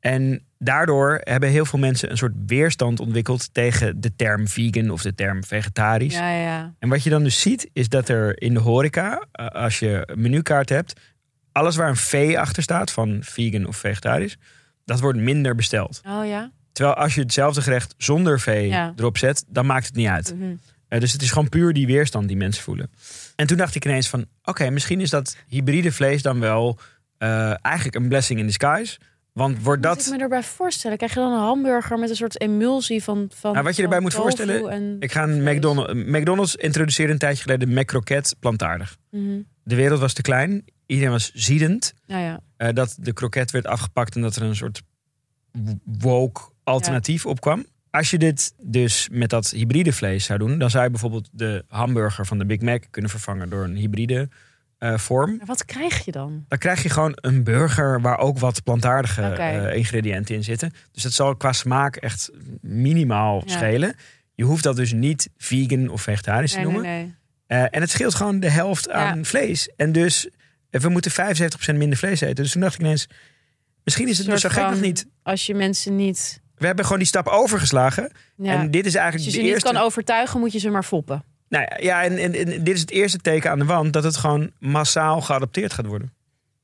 En 0.00 0.42
daardoor 0.58 1.20
hebben 1.22 1.48
heel 1.48 1.64
veel 1.64 1.78
mensen 1.78 2.10
een 2.10 2.16
soort 2.16 2.32
weerstand 2.46 3.00
ontwikkeld 3.00 3.54
tegen 3.54 4.00
de 4.00 4.16
term 4.16 4.48
vegan 4.48 4.90
of 4.90 5.02
de 5.02 5.14
term 5.14 5.44
vegetarisch. 5.44 6.14
Ja, 6.14 6.30
ja. 6.30 6.74
En 6.78 6.88
wat 6.88 7.02
je 7.02 7.10
dan 7.10 7.22
dus 7.22 7.40
ziet, 7.40 7.70
is 7.72 7.88
dat 7.88 8.08
er 8.08 8.42
in 8.42 8.54
de 8.54 8.60
horeca, 8.60 9.26
eh, 9.32 9.46
als 9.46 9.78
je 9.78 10.02
een 10.06 10.20
menukaart 10.20 10.68
hebt, 10.68 11.00
alles 11.52 11.76
waar 11.76 11.88
een 11.88 11.96
V 11.96 12.34
achter 12.38 12.62
staat, 12.62 12.90
van 12.92 13.18
vegan 13.20 13.66
of 13.66 13.76
vegetarisch, 13.76 14.36
dat 14.84 15.00
wordt 15.00 15.18
minder 15.18 15.54
besteld. 15.54 16.00
Oh 16.06 16.26
ja. 16.26 16.50
Terwijl 16.72 16.96
als 16.96 17.14
je 17.14 17.20
hetzelfde 17.20 17.62
gerecht 17.62 17.94
zonder 17.96 18.40
V 18.40 18.66
Ja. 18.68 18.92
erop 18.96 19.18
zet, 19.18 19.44
dan 19.48 19.66
maakt 19.66 19.86
het 19.86 19.94
niet 19.94 20.08
uit. 20.08 20.34
Mhm. 20.34 20.54
Eh, 20.88 21.00
dus 21.00 21.12
het 21.12 21.22
is 21.22 21.30
gewoon 21.30 21.48
puur 21.48 21.72
die 21.72 21.86
weerstand 21.86 22.28
die 22.28 22.36
mensen 22.36 22.62
voelen. 22.62 22.90
En 23.36 23.46
toen 23.46 23.56
dacht 23.56 23.74
ik 23.74 23.84
ineens 23.84 24.08
van, 24.08 24.26
oké, 24.44 24.70
misschien 24.70 25.00
is 25.00 25.10
dat 25.10 25.36
hybride 25.46 25.92
vlees 25.92 26.22
dan 26.22 26.40
wel 26.40 26.78
eh, 27.18 27.64
eigenlijk 27.64 27.96
een 27.96 28.08
blessing 28.08 28.40
in 28.40 28.46
disguise. 28.46 28.98
Want 29.38 29.62
wordt 29.62 29.84
Moet 29.84 29.94
dat... 29.96 30.06
ik 30.06 30.12
me 30.12 30.18
erbij 30.18 30.42
voorstellen? 30.42 30.96
Krijg 30.96 31.14
je 31.14 31.20
dan 31.20 31.32
een 31.32 31.38
hamburger 31.38 31.98
met 31.98 32.10
een 32.10 32.16
soort 32.16 32.40
emulsie 32.40 33.02
van. 33.02 33.30
van 33.34 33.52
Nou, 33.52 33.64
wat 33.64 33.76
je 33.76 33.82
erbij 33.82 34.00
moet 34.00 34.14
voorstellen, 34.14 34.70
En... 34.70 34.96
Ik 35.00 35.12
ga 35.12 35.22
een 35.22 35.42
McDonald's, 35.42 35.92
McDonald's 35.92 36.54
introduceerde 36.54 37.12
een 37.12 37.18
tijdje 37.18 37.42
geleden 37.42 37.72
McCroket 37.72 38.36
plantaardig. 38.40 38.96
Mhm. 39.10 39.40
De 39.62 39.74
wereld 39.74 40.00
was 40.00 40.12
te 40.12 40.22
klein. 40.22 40.64
Iedereen 40.86 41.10
was 41.10 41.30
ziedend. 41.34 41.94
Nou 42.06 42.22
ja. 42.22 42.40
eh, 42.56 42.74
dat 42.74 42.96
de 43.00 43.12
kroket 43.12 43.50
werd 43.50 43.66
afgepakt 43.66 44.14
en 44.14 44.22
dat 44.22 44.36
er 44.36 44.42
een 44.42 44.56
soort 44.56 44.82
woke 45.84 46.40
alternatief 46.64 47.26
opkwam. 47.26 47.66
Als 47.90 48.10
je 48.10 48.18
dit 48.18 48.54
dus 48.62 49.08
met 49.12 49.30
dat 49.30 49.50
hybride 49.50 49.92
vlees 49.92 50.24
zou 50.24 50.38
doen, 50.38 50.58
dan 50.58 50.70
zou 50.70 50.84
je 50.84 50.90
bijvoorbeeld 50.90 51.28
de 51.32 51.64
hamburger 51.68 52.26
van 52.26 52.38
de 52.38 52.46
Big 52.46 52.60
Mac 52.60 52.84
kunnen 52.90 53.10
vervangen 53.10 53.50
door 53.50 53.64
een 53.64 53.76
hybride 53.76 54.28
vorm. 54.80 55.36
Maar 55.36 55.46
wat 55.46 55.64
krijg 55.64 56.04
je 56.04 56.10
dan? 56.12 56.44
Dan 56.48 56.58
krijg 56.58 56.82
je 56.82 56.88
gewoon 56.90 57.12
een 57.20 57.44
burger 57.44 58.00
waar 58.00 58.18
ook 58.18 58.38
wat 58.38 58.62
plantaardige 58.62 59.22
eh, 59.22 59.76
ingrediënten 59.76 60.34
in 60.34 60.44
zitten. 60.44 60.72
Dus 60.92 61.02
dat 61.02 61.12
zal 61.12 61.36
qua 61.36 61.52
smaak 61.52 61.96
echt 61.96 62.30
minimaal 62.60 63.42
Ja. 63.46 63.52
schelen. 63.52 63.94
Je 64.34 64.44
hoeft 64.44 64.62
dat 64.62 64.76
dus 64.76 64.92
niet 64.92 65.28
vegan 65.36 65.88
of 65.88 66.02
vegetarisch 66.02 66.54
Nee, 66.54 66.64
te 66.64 66.70
noemen. 66.70 66.90
nee. 66.90 67.14
Eh, 67.46 67.62
en 67.62 67.80
het 67.80 67.90
scheelt 67.90 68.14
gewoon 68.14 68.40
de 68.40 68.50
helft 68.50 68.90
aan 68.90 69.24
vlees. 69.24 69.68
En 69.76 69.92
dus 69.92 70.28
eh, 70.70 70.80
we 70.80 70.88
moeten 70.88 71.10
75% 71.10 71.76
minder 71.76 71.98
vlees 71.98 72.20
eten. 72.20 72.34
Dus 72.42 72.52
toen 72.52 72.60
dacht 72.60 72.74
ik 72.74 72.80
ineens, 72.80 73.08
misschien 73.84 74.08
is 74.08 74.18
het 74.18 74.26
dus 74.26 74.40
zo 74.40 74.48
gek 74.48 74.62
nog 74.70 74.80
niet. 74.80 75.06
Als 75.22 75.46
je 75.46 75.54
mensen 75.54 75.96
niet. 75.96 76.40
We 76.56 76.66
hebben 76.66 76.84
gewoon 76.84 76.98
die 76.98 77.08
stap 77.08 77.26
overgeslagen. 77.26 78.10
Ja. 78.36 78.52
En 78.52 78.70
dit 78.70 78.80
is 78.80 78.84
Als 78.84 78.92
je 78.94 78.98
eigenlijk 79.00 79.32
ze 79.32 79.40
niet 79.42 79.50
eerste... 79.50 79.72
kan 79.72 79.82
overtuigen, 79.82 80.40
moet 80.40 80.52
je 80.52 80.58
ze 80.58 80.70
maar 80.70 80.84
foppen. 80.84 81.24
Nou 81.48 81.66
ja, 81.78 82.02
en, 82.02 82.18
en, 82.18 82.34
en 82.34 82.64
dit 82.64 82.74
is 82.74 82.80
het 82.80 82.90
eerste 82.90 83.18
teken 83.18 83.50
aan 83.50 83.58
de 83.58 83.64
wand... 83.64 83.92
dat 83.92 84.04
het 84.04 84.16
gewoon 84.16 84.50
massaal 84.58 85.20
geadopteerd 85.20 85.72
gaat 85.72 85.86
worden. 85.86 86.12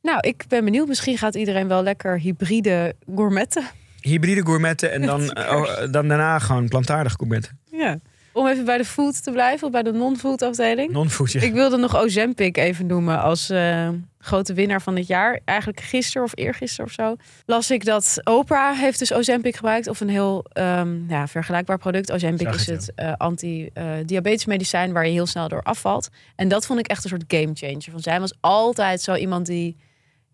Nou, 0.03 0.19
ik 0.21 0.45
ben 0.49 0.65
benieuwd. 0.65 0.89
Misschien 0.89 1.19
gaat 1.19 1.35
iedereen 1.35 1.69
wel 1.69 1.83
lekker 1.83 2.19
hybride 2.19 2.95
gourmetten. 3.15 3.65
Hybride 4.01 4.45
gourmetten 4.45 4.93
en 4.93 5.03
dan, 5.03 5.21
oh, 5.55 5.79
dan 5.91 6.09
daarna 6.09 6.39
gewoon 6.39 6.69
plantaardige 6.69 7.17
gourmetten. 7.17 7.59
Ja. 7.71 7.99
Om 8.35 8.47
even 8.47 8.65
bij 8.65 8.77
de 8.77 8.85
food 8.85 9.23
te 9.23 9.31
blijven, 9.31 9.67
of 9.67 9.73
bij 9.73 9.83
de 9.83 9.93
non-food 9.93 10.43
afdeling. 10.43 10.93
Non-food, 10.93 11.33
ja. 11.33 11.41
Ik 11.41 11.53
wilde 11.53 11.77
nog 11.77 11.97
Ozempic 11.97 12.57
even 12.57 12.87
noemen 12.87 13.23
als 13.23 13.51
eh, 13.51 13.89
grote 14.19 14.55
winnaar 14.55 14.83
van 14.83 14.95
dit 14.95 15.07
jaar. 15.07 15.41
Eigenlijk 15.45 15.81
gisteren 15.81 16.23
of 16.23 16.33
eergisteren 16.35 16.87
of 16.87 16.93
zo 16.93 17.17
las 17.47 17.71
ik 17.71 17.85
dat 17.85 18.21
Oprah 18.25 18.79
heeft 18.79 18.99
dus 18.99 19.13
Ozempic 19.13 19.57
gebruikt. 19.57 19.89
Of 19.89 20.01
een 20.01 20.09
heel 20.09 20.45
ehm, 20.53 21.09
ja, 21.09 21.29
vergelijkbaar 21.29 21.79
product. 21.79 22.13
Ozempic 22.13 22.55
is 22.55 22.67
het, 22.67 22.93
eh 22.95 23.13
anti-diabetes 23.17 24.45
medicijn 24.45 24.93
waar 24.93 25.07
je 25.07 25.13
heel 25.13 25.27
snel 25.27 25.49
door 25.49 25.63
afvalt. 25.63 26.09
En 26.37 26.49
dat 26.49 26.67
vond 26.67 26.79
ik 26.79 26.87
echt 26.87 27.05
een 27.05 27.11
soort 27.11 27.25
game 27.29 27.51
changer. 27.55 27.91
Want 27.91 28.03
zij 28.03 28.21
was 28.21 28.35
altijd 28.41 29.01
zo 29.01 29.15
iemand 29.15 29.47
die... 29.47 29.77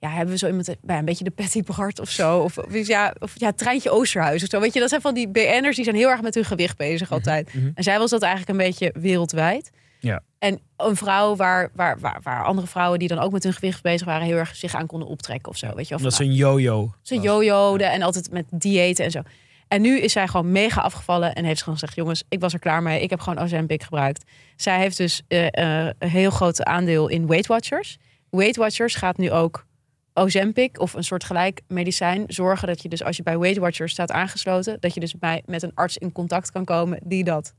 Ja, 0.00 0.08
hebben 0.10 0.32
we 0.32 0.38
zo 0.38 0.46
iemand 0.46 0.74
bij 0.82 0.98
een 0.98 1.04
beetje 1.04 1.24
de 1.24 1.30
Patty 1.30 1.62
Bart 1.62 2.00
of 2.00 2.10
zo? 2.10 2.38
Of, 2.38 2.58
of, 2.58 2.86
ja, 2.86 3.14
of 3.18 3.32
ja, 3.34 3.52
Treintje 3.52 3.90
Oosterhuis 3.90 4.42
of 4.42 4.48
zo. 4.48 4.60
Weet 4.60 4.74
je, 4.74 4.80
dat 4.80 4.88
zijn 4.88 5.00
van 5.00 5.14
die 5.14 5.28
BN'ers 5.28 5.76
die 5.76 5.84
zijn 5.84 5.96
heel 5.96 6.08
erg 6.08 6.22
met 6.22 6.34
hun 6.34 6.44
gewicht 6.44 6.76
bezig 6.76 7.12
altijd. 7.12 7.54
mhm. 7.54 7.70
En 7.74 7.82
zij 7.82 7.98
was 7.98 8.10
dat 8.10 8.22
eigenlijk 8.22 8.50
een 8.58 8.66
beetje 8.66 8.94
wereldwijd. 9.00 9.70
Ja. 10.00 10.22
En 10.38 10.60
een 10.76 10.96
vrouw 10.96 11.36
waar, 11.36 11.70
waar, 11.74 11.98
waar, 11.98 12.20
waar 12.22 12.44
andere 12.44 12.66
vrouwen 12.66 12.98
die 12.98 13.08
dan 13.08 13.18
ook 13.18 13.32
met 13.32 13.42
hun 13.42 13.52
gewicht 13.52 13.82
bezig 13.82 14.06
waren, 14.06 14.26
heel 14.26 14.36
erg 14.36 14.56
zich 14.56 14.74
aan 14.74 14.86
konden 14.86 15.08
optrekken 15.08 15.52
of 15.52 15.58
zo. 15.58 15.74
Weet 15.74 15.88
je. 15.88 15.96
Omdat 15.96 16.16
Van, 16.16 16.24
ze 16.24 16.30
een 16.30 16.36
yo-yo. 16.36 16.92
ze 17.02 17.18
jojo'de 17.18 17.84
en 17.84 18.02
altijd 18.02 18.30
met 18.30 18.46
diëten 18.50 19.04
en 19.04 19.10
zo. 19.10 19.22
En 19.68 19.82
nu 19.82 19.98
is 20.00 20.12
zij 20.12 20.28
gewoon 20.28 20.52
mega 20.52 20.80
afgevallen 20.80 21.34
en 21.34 21.44
heeft 21.44 21.56
ze 21.56 21.62
gewoon 21.64 21.78
gezegd: 21.78 21.96
jongens, 21.96 22.22
ik 22.28 22.40
was 22.40 22.52
er 22.52 22.58
klaar 22.58 22.82
mee. 22.82 23.02
Ik 23.02 23.10
heb 23.10 23.20
gewoon 23.20 23.44
Ozempic 23.44 23.82
gebruikt. 23.82 24.24
Zij 24.56 24.78
heeft 24.78 24.96
dus 24.96 25.22
eh, 25.28 25.46
eh, 25.86 25.92
een 25.98 26.08
heel 26.08 26.30
groot 26.30 26.64
aandeel 26.64 27.08
in 27.08 27.26
Weight 27.26 27.46
Watchers. 27.46 27.98
Weight 28.30 28.56
Watchers 28.56 28.94
gaat 28.94 29.16
nu 29.16 29.30
ook 29.30 29.66
Ozempic 30.14 30.80
of 30.80 30.94
een 30.94 31.04
soort 31.04 31.24
gelijk 31.24 31.60
medicijn 31.68 32.24
zorgen 32.26 32.68
dat 32.68 32.82
je 32.82 32.88
dus 32.88 33.02
als 33.02 33.16
je 33.16 33.22
bij 33.22 33.38
Weight 33.38 33.58
Watchers 33.58 33.92
staat 33.92 34.10
aangesloten, 34.10 34.80
dat 34.80 34.94
je 34.94 35.00
dus 35.00 35.14
bij, 35.14 35.42
met 35.46 35.62
een 35.62 35.74
arts 35.74 35.96
in 35.96 36.12
contact 36.12 36.50
kan 36.50 36.64
komen 36.64 37.00
die 37.04 37.24
dat 37.24 37.54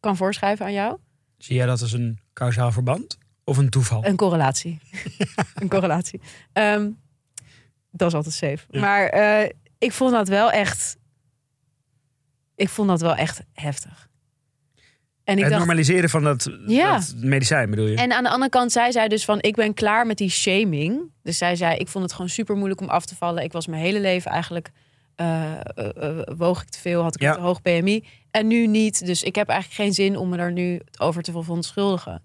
kan 0.00 0.16
voorschrijven 0.16 0.66
aan 0.66 0.72
jou. 0.72 0.98
Zie 1.38 1.56
jij 1.56 1.66
dat 1.66 1.80
als 1.80 1.92
een 1.92 2.18
kausaal 2.32 2.72
verband? 2.72 3.18
Of 3.44 3.56
een 3.56 3.70
toeval? 3.70 4.04
Een 4.04 4.16
correlatie. 4.16 4.80
een 5.54 5.68
correlatie. 5.68 6.20
Ehm, 6.52 6.90
dat 7.90 8.08
is 8.08 8.14
altijd 8.14 8.34
safe. 8.34 8.66
Ja. 8.70 8.80
Maar 8.80 9.06
eh, 9.06 9.50
ik 9.78 9.92
vond 9.92 10.12
dat 10.12 10.28
wel 10.28 10.50
echt. 10.50 10.96
Ik 12.54 12.68
vond 12.68 12.88
dat 12.88 13.00
wel 13.00 13.14
echt 13.14 13.42
heftig. 13.52 14.08
En 15.24 15.34
ik 15.36 15.40
het 15.42 15.52
dacht. 15.52 15.64
normaliseren 15.66 16.10
van 16.10 16.22
dat, 16.24 16.50
Ja. 16.66 16.92
dat 16.92 17.14
medicijn 17.16 17.70
bedoel 17.70 17.86
je? 17.86 17.96
En 17.96 18.12
aan 18.12 18.22
de 18.22 18.30
andere 18.30 18.50
kant 18.50 18.72
zei 18.72 18.92
zij 18.92 19.08
dus 19.08 19.24
van 19.24 19.38
ik 19.40 19.54
ben 19.54 19.74
klaar 19.74 20.06
met 20.06 20.18
die 20.18 20.30
shaming. 20.30 21.10
Dus 21.22 21.38
zij 21.38 21.56
zei 21.56 21.76
ik 21.76 21.88
vond 21.88 22.04
het 22.04 22.12
gewoon 22.12 22.28
super 22.30 22.56
moeilijk 22.56 22.80
om 22.80 22.88
af 22.88 23.04
te 23.06 23.16
vallen. 23.16 23.42
Ik 23.44 23.52
was 23.52 23.66
mijn 23.66 23.82
hele 23.82 24.00
leven 24.00 24.30
eigenlijk 24.30 24.70
eh, 25.14 25.52
woog 26.36 26.62
ik 26.62 26.68
te 26.68 26.78
veel, 26.80 27.02
had 27.02 27.14
ik 27.14 27.20
Ja. 27.20 27.28
een 27.28 27.34
te 27.34 27.40
hoog 27.40 27.62
BMI 27.62 28.04
en 28.30 28.46
nu 28.46 28.66
niet. 28.66 29.06
Dus 29.06 29.22
ik 29.22 29.34
heb 29.34 29.48
eigenlijk 29.48 29.80
geen 29.80 29.94
zin 29.94 30.16
om 30.16 30.28
me 30.28 30.36
daar 30.36 30.52
nu 30.52 30.80
over 30.98 31.22
te 31.22 31.32
verontschuldigen. 31.32 32.22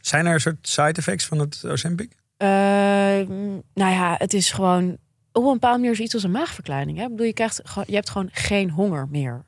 Zijn 0.00 0.26
er 0.26 0.34
een 0.34 0.40
soort 0.40 0.68
side 0.68 0.92
effects 0.92 1.26
van 1.26 1.38
het 1.38 1.64
Ozempic? 1.66 2.12
Nou 2.38 3.62
ja, 3.74 4.14
het 4.18 4.34
is 4.34 4.50
gewoon 4.50 4.96
op 5.32 5.44
een 5.44 5.52
bepaalde 5.52 5.78
manier 5.78 5.94
zoiets 5.96 6.14
als 6.14 6.22
een 6.22 6.30
maagverkleining. 6.30 6.98
Hè? 6.98 7.04
Ik 7.04 7.10
bedoel, 7.10 7.26
je, 7.26 7.32
krijgt, 7.32 7.60
je 7.86 7.94
hebt 7.94 8.10
gewoon 8.10 8.28
geen 8.32 8.70
honger 8.70 9.08
meer. 9.10 9.44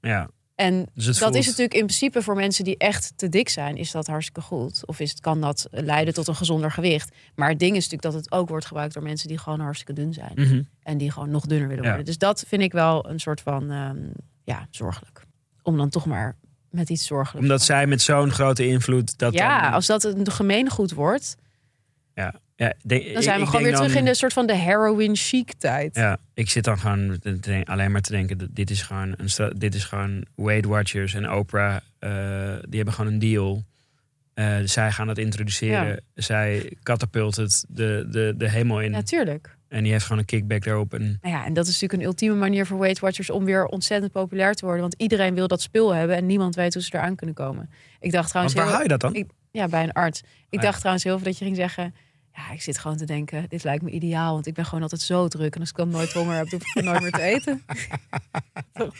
Ja. 0.00 0.28
En 0.54 0.86
Dus 0.94 1.04
dat 1.06 1.16
voelt- 1.18 1.34
is 1.34 1.46
natuurlijk 1.46 1.74
in 1.74 1.86
principe 1.86 2.22
voor 2.22 2.34
mensen 2.34 2.64
die 2.64 2.76
echt 2.76 3.12
te 3.16 3.28
dik 3.28 3.48
zijn, 3.48 3.76
is 3.76 3.90
dat 3.90 4.06
hartstikke 4.06 4.40
goed. 4.40 4.86
Of 4.86 5.00
is 5.00 5.10
het, 5.10 5.20
kan 5.20 5.40
dat 5.40 5.66
leiden 5.70 6.14
tot 6.14 6.28
een 6.28 6.34
gezonder 6.34 6.70
gewicht. 6.72 7.14
Maar 7.34 7.48
het 7.48 7.58
ding 7.58 7.76
is 7.76 7.88
natuurlijk 7.88 8.14
dat 8.14 8.22
het 8.24 8.32
ook 8.32 8.48
wordt 8.48 8.66
gebruikt 8.66 8.94
door 8.94 9.02
mensen 9.02 9.28
die 9.28 9.38
gewoon 9.38 9.60
hartstikke 9.60 9.92
dun 9.92 10.12
zijn. 10.12 10.32
Mhm. 10.34 10.62
En 10.82 10.98
die 10.98 11.10
gewoon 11.10 11.30
nog 11.30 11.46
dunner 11.46 11.68
willen 11.68 11.82
Ja. 11.82 11.88
worden. 11.88 12.06
Dus 12.06 12.18
dat 12.18 12.44
vind 12.48 12.62
ik 12.62 12.72
wel 12.72 13.08
een 13.08 13.20
soort 13.20 13.40
van, 13.40 13.70
ehm, 13.70 13.98
ja, 14.44 14.66
zorgelijk. 14.70 15.22
Om 15.62 15.76
dan 15.76 15.88
toch 15.88 16.06
maar 16.06 16.36
met 16.70 16.88
iets 16.90 17.06
zorgelijks. 17.06 17.48
Omdat 17.48 17.62
zij 17.62 17.86
met 17.86 18.02
zo'n 18.02 18.30
grote 18.30 18.66
invloed 18.66 19.18
dat 19.18 19.32
ja, 19.32 19.62
dan... 19.62 19.72
als 19.72 19.86
dat 19.86 20.04
een 20.04 20.30
gemeengoed 20.30 20.92
wordt, 20.92 21.34
Ja, 22.14 22.34
ja 22.64 22.72
denk- 22.82 23.12
dan 23.14 23.22
zijn 23.22 23.40
we 23.40 23.46
gewoon 23.46 23.62
weer 23.62 23.74
terug 23.74 23.88
dan- 23.88 23.98
in 23.98 24.04
de 24.04 24.14
soort 24.14 24.32
van 24.32 24.46
de 24.46 24.54
heroin 24.56 25.16
chic 25.16 25.52
tijd. 25.58 25.94
Ja, 25.96 26.18
ik 26.34 26.50
zit 26.50 26.64
dan 26.64 26.78
gewoon 26.78 27.18
te 27.40 27.62
alleen 27.64 27.92
maar 27.92 28.00
te 28.00 28.12
denken... 28.12 28.38
dat 28.38 28.48
dit 28.50 28.70
is 28.70 28.82
gewoon, 28.82 29.14
een 29.16 29.58
dit 29.58 29.74
is 29.74 29.84
gewoon 29.84 30.24
Weight 30.34 30.64
Watchers 30.64 31.14
en 31.14 31.32
Oprah. 31.32 31.76
eh, 31.98 32.10
die 32.68 32.76
hebben 32.76 32.94
gewoon 32.94 33.12
een 33.12 33.18
deal. 33.18 33.64
Eh, 34.34 34.56
zij 34.64 34.92
gaan 34.92 35.08
het 35.08 35.18
introduceren. 35.18 35.86
Ja. 35.86 35.96
Zij 36.14 36.72
katapult 36.82 37.36
het 37.36 37.64
de, 37.68 38.06
de, 38.10 38.34
de 38.36 38.50
hemel 38.50 38.80
in. 38.80 38.90
Natuurlijk. 38.90 39.56
En 39.68 39.82
die 39.82 39.92
heeft 39.92 40.04
gewoon 40.04 40.18
een 40.18 40.24
kickback 40.24 40.64
daarop. 40.64 40.94
En 40.94 41.18
Nou 41.22 41.34
ja, 41.34 41.44
en 41.44 41.52
dat 41.52 41.66
is 41.66 41.72
natuurlijk 41.72 42.00
een 42.02 42.08
ultieme 42.08 42.34
manier 42.36 42.66
voor 42.66 42.78
Weight 42.78 42.98
Watchers 43.00 43.30
om 43.30 43.44
weer 43.44 43.64
ontzettend 43.66 44.12
populair 44.12 44.54
te 44.54 44.64
worden. 44.64 44.80
Want 44.82 44.94
iedereen 44.96 45.34
wil 45.34 45.46
dat 45.48 45.62
spul 45.62 45.94
hebben 45.94 46.16
en 46.16 46.26
niemand 46.26 46.54
weet 46.54 46.74
hoe 46.74 46.82
ze 46.82 46.94
eraan 46.94 47.14
kunnen 47.16 47.34
komen. 47.34 47.70
Ik 48.00 48.12
dacht 48.12 48.28
trouwens. 48.28 48.54
Want 48.54 48.54
waar 48.54 48.64
heel- 48.64 48.72
haal 48.74 48.82
je 48.82 48.88
dat 48.88 49.00
dan? 49.00 49.14
Ik- 49.14 49.30
ja, 49.50 49.68
bij 49.68 49.82
een 49.82 49.92
arts. 49.92 50.22
Ik 50.50 50.58
Ah, 50.58 50.64
dacht 50.64 50.76
trouwens 50.78 51.04
heel 51.04 51.16
veel 51.16 51.24
dat 51.26 51.38
je 51.38 51.44
ging 51.44 51.56
zeggen. 51.56 51.94
Ja, 52.34 52.50
ik 52.52 52.62
zit 52.62 52.78
gewoon 52.78 52.96
te 52.96 53.04
denken, 53.04 53.44
dit 53.48 53.64
lijkt 53.64 53.82
me 53.82 53.90
ideaal, 53.90 54.32
want 54.32 54.46
ik 54.46 54.54
ben 54.54 54.64
gewoon 54.64 54.82
altijd 54.82 55.00
zo 55.00 55.28
druk. 55.28 55.54
En 55.54 55.60
als 55.60 55.70
ik 55.70 55.76
dan 55.76 55.88
nooit 55.88 56.12
honger 56.12 56.36
heb, 56.36 56.50
hoef 56.50 56.74
ik 56.74 56.84
nooit 56.84 57.00
meer 57.00 57.10
te 57.10 57.22
eten. 57.22 57.64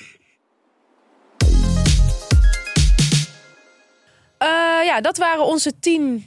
Eh, 4.38 4.48
ja, 4.84 5.00
dat 5.00 5.16
waren 5.16 5.44
onze 5.44 5.78
tien, 5.78 6.24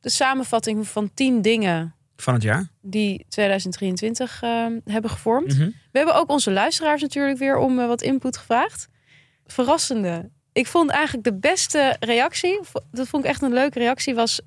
de 0.00 0.08
samenvatting 0.10 0.88
van 0.88 1.10
tien 1.14 1.42
dingen 1.42 1.94
Van 2.16 2.34
het 2.34 2.42
jaar. 2.42 2.68
die 2.80 3.26
2023 3.28 4.42
eh, 4.42 4.66
hebben 4.84 5.10
gevormd. 5.10 5.48
Mhm. 5.58 5.66
We 5.66 5.98
hebben 5.98 6.14
ook 6.14 6.30
onze 6.30 6.50
luisteraars 6.50 7.02
natuurlijk 7.02 7.38
weer 7.38 7.56
om 7.56 7.78
eh, 7.78 7.86
wat 7.86 8.02
input 8.02 8.36
gevraagd. 8.36 8.88
Verrassende. 9.46 10.30
Ik 10.52 10.66
vond 10.66 10.90
eigenlijk 10.90 11.24
de 11.24 11.34
beste 11.34 11.96
reactie, 12.00 12.60
dat 12.90 13.08
vond 13.08 13.24
ik 13.24 13.30
echt 13.30 13.42
een 13.42 13.52
leuke 13.52 13.78
reactie, 13.78 14.14
was... 14.14 14.40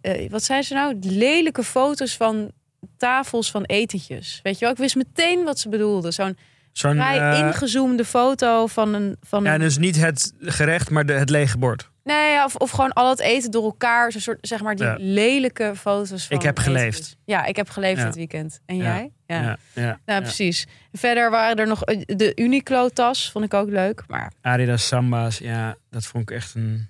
eh, 0.00 0.30
wat 0.30 0.42
zijn 0.42 0.64
ze 0.64 0.74
nou? 0.74 0.96
Lelijke 1.00 1.62
foto's 1.64 2.16
van 2.16 2.50
tafels 2.96 3.50
van 3.50 3.64
etentjes. 3.64 4.40
Weet 4.42 4.54
je 4.58 4.60
wel? 4.64 4.70
Ik 4.74 4.80
wist 4.80 4.96
meteen 4.96 5.44
wat 5.44 5.58
ze 5.58 5.68
bedoelden. 5.68 6.12
Zo'n 6.12 6.36
Zo'n, 6.72 6.92
vrij 6.94 7.30
eh, 7.32 7.38
ingezoomde 7.38 8.04
foto 8.04 8.66
van 8.66 8.94
een... 8.94 9.16
Van 9.20 9.44
Ja, 9.44 9.58
dus 9.58 9.78
niet 9.78 9.96
het 9.96 10.32
gerecht, 10.40 10.90
maar 10.90 11.06
de, 11.06 11.12
het 11.12 11.30
lege 11.30 11.58
bord. 11.58 11.92
Nee, 12.04 12.44
of, 12.44 12.56
of 12.56 12.70
gewoon 12.70 12.92
al 12.92 13.10
het 13.10 13.20
eten 13.20 13.50
door 13.50 13.64
elkaar. 13.64 14.12
Zo'n 14.12 14.20
soort, 14.20 14.38
zeg 14.48 14.62
maar, 14.62 14.76
die 14.76 14.84
Ja. 14.86 14.96
lelijke 14.98 15.72
foto's 15.76 16.26
van 16.26 16.36
Ik 16.36 16.42
heb 16.42 16.58
geleefd. 16.58 17.16
Ja, 17.24 17.44
ik 17.44 17.56
heb 17.56 17.68
geleefd 17.70 17.98
Ja. 18.00 18.04
dit 18.06 18.14
weekend. 18.14 18.60
En 18.66 18.76
Ja. 18.76 18.82
jij? 18.82 19.12
Ja. 19.26 19.58
Ja, 19.74 20.00
Nou, 20.04 20.22
precies. 20.22 20.66
Verder 20.92 21.30
waren 21.30 21.56
er 21.56 21.66
nog 21.66 21.84
eh, 21.84 22.00
de 22.06 22.32
Uniqlo-tas, 22.36 23.30
vond 23.30 23.44
ik 23.44 23.54
ook 23.54 23.68
leuk. 23.68 24.02
Maar 24.06 24.32
Adidas 24.40 24.86
Samba's, 24.86 25.38
ja, 25.38 25.76
dat 25.90 26.04
vond 26.06 26.30
ik 26.30 26.36
echt 26.36 26.54
een... 26.54 26.88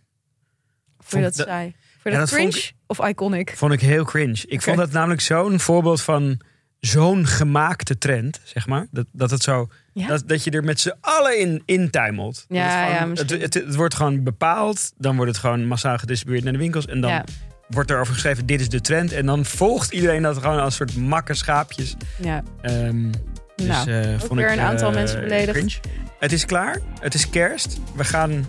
vond 0.98 1.22
je 1.22 1.28
dat 1.28 1.36
dat- 1.36 1.46
saai? 1.46 1.74
Ja, 2.12 2.18
dat 2.18 2.28
dat 2.28 2.38
cringe 2.38 2.70
of 2.86 3.08
iconic? 3.08 3.52
Vond 3.56 3.72
ik 3.72 3.80
heel 3.80 4.04
cringe. 4.04 4.42
Ik 4.46 4.62
vond 4.62 4.76
dat 4.76 4.92
namelijk 4.92 5.20
zo'n 5.20 5.60
voorbeeld 5.60 6.02
van 6.02 6.40
zo'n 6.80 7.26
gemaakte 7.26 7.98
trend, 7.98 8.40
zeg 8.44 8.66
maar. 8.66 8.86
Dat, 8.90 9.06
dat 9.12 9.30
het 9.30 9.42
zo... 9.42 9.68
Ja? 9.92 10.06
Dat, 10.06 10.22
dat 10.28 10.44
je 10.44 10.50
er 10.50 10.64
met 10.64 10.80
z'n 10.80 10.92
allen 11.00 11.38
in 11.40 11.62
intuimelt. 11.64 12.34
Dat 12.48 12.58
Ja, 12.58 12.64
het, 12.64 12.72
gewoon- 12.72 12.92
ja, 12.92 12.98
het, 12.98 13.08
misschien. 13.08 13.40
het, 13.40 13.54
het 13.54 13.74
wordt 13.74 13.94
gewoon 13.94 14.22
bepaald. 14.22 14.92
Dan 14.96 15.16
wordt 15.16 15.30
het 15.30 15.40
gewoon 15.40 15.66
massaal 15.66 15.98
gedistribueerd 15.98 16.44
naar 16.44 16.52
de 16.52 16.58
winkels. 16.58 16.86
En 16.86 17.00
dan 17.00 17.24
wordt 17.68 17.90
er 17.90 18.00
over 18.00 18.14
geschreven, 18.14 18.46
dit 18.46 18.60
is 18.60 18.68
de 18.68 18.80
trend. 18.80 19.12
En 19.12 19.26
dan 19.26 19.44
volgt 19.44 19.92
iedereen 19.92 20.22
dat 20.22 20.38
gewoon 20.38 20.60
als 20.60 20.74
soort 20.74 20.96
makke 20.96 21.34
schaapjes. 21.34 21.94
Ja. 22.22 22.42
Ehm, 22.62 23.10
dus, 23.56 23.66
Nou, 23.66 23.90
eh, 23.90 24.18
vond 24.18 24.34
weer 24.40 24.50
ik, 24.50 24.56
een 24.58 24.64
aantal 24.64 24.88
eh, 24.88 24.94
mensen 24.94 25.20
beledigd. 25.20 25.50
cringe. 25.58 25.74
Het 26.18 26.32
is 26.32 26.44
klaar. 26.46 26.80
Het 27.00 27.14
is 27.14 27.30
kerst. 27.30 27.78
We 27.96 28.04
gaan 28.04 28.46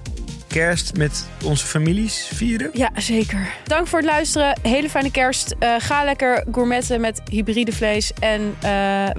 kerst 0.56 0.98
met 0.98 1.28
onze 1.44 1.66
families 1.66 2.30
vieren. 2.34 2.70
Ja, 2.74 2.90
zeker. 2.96 3.54
Dank 3.64 3.88
voor 3.88 4.00
het 4.00 4.08
luisteren. 4.08 4.60
Hele 4.62 4.90
fijne 4.90 5.12
kerst. 5.12 5.56
Eh, 5.60 5.76
ga 5.78 6.04
lekker 6.04 6.46
gourmetten 6.52 7.02
met 7.02 7.22
hybride 7.30 7.72
vlees. 7.72 8.14
En 8.20 8.56
eh, 8.62 8.70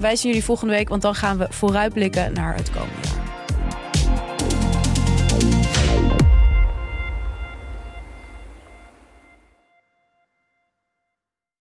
wij 0.00 0.16
zien 0.16 0.30
jullie 0.30 0.44
volgende 0.44 0.74
week, 0.74 0.88
want 0.88 1.02
dan 1.02 1.14
gaan 1.14 1.38
we 1.38 1.46
vooruitblikken 1.50 2.32
naar 2.32 2.54
het 2.54 2.70
komende 2.70 3.08
jaar. 3.14 3.35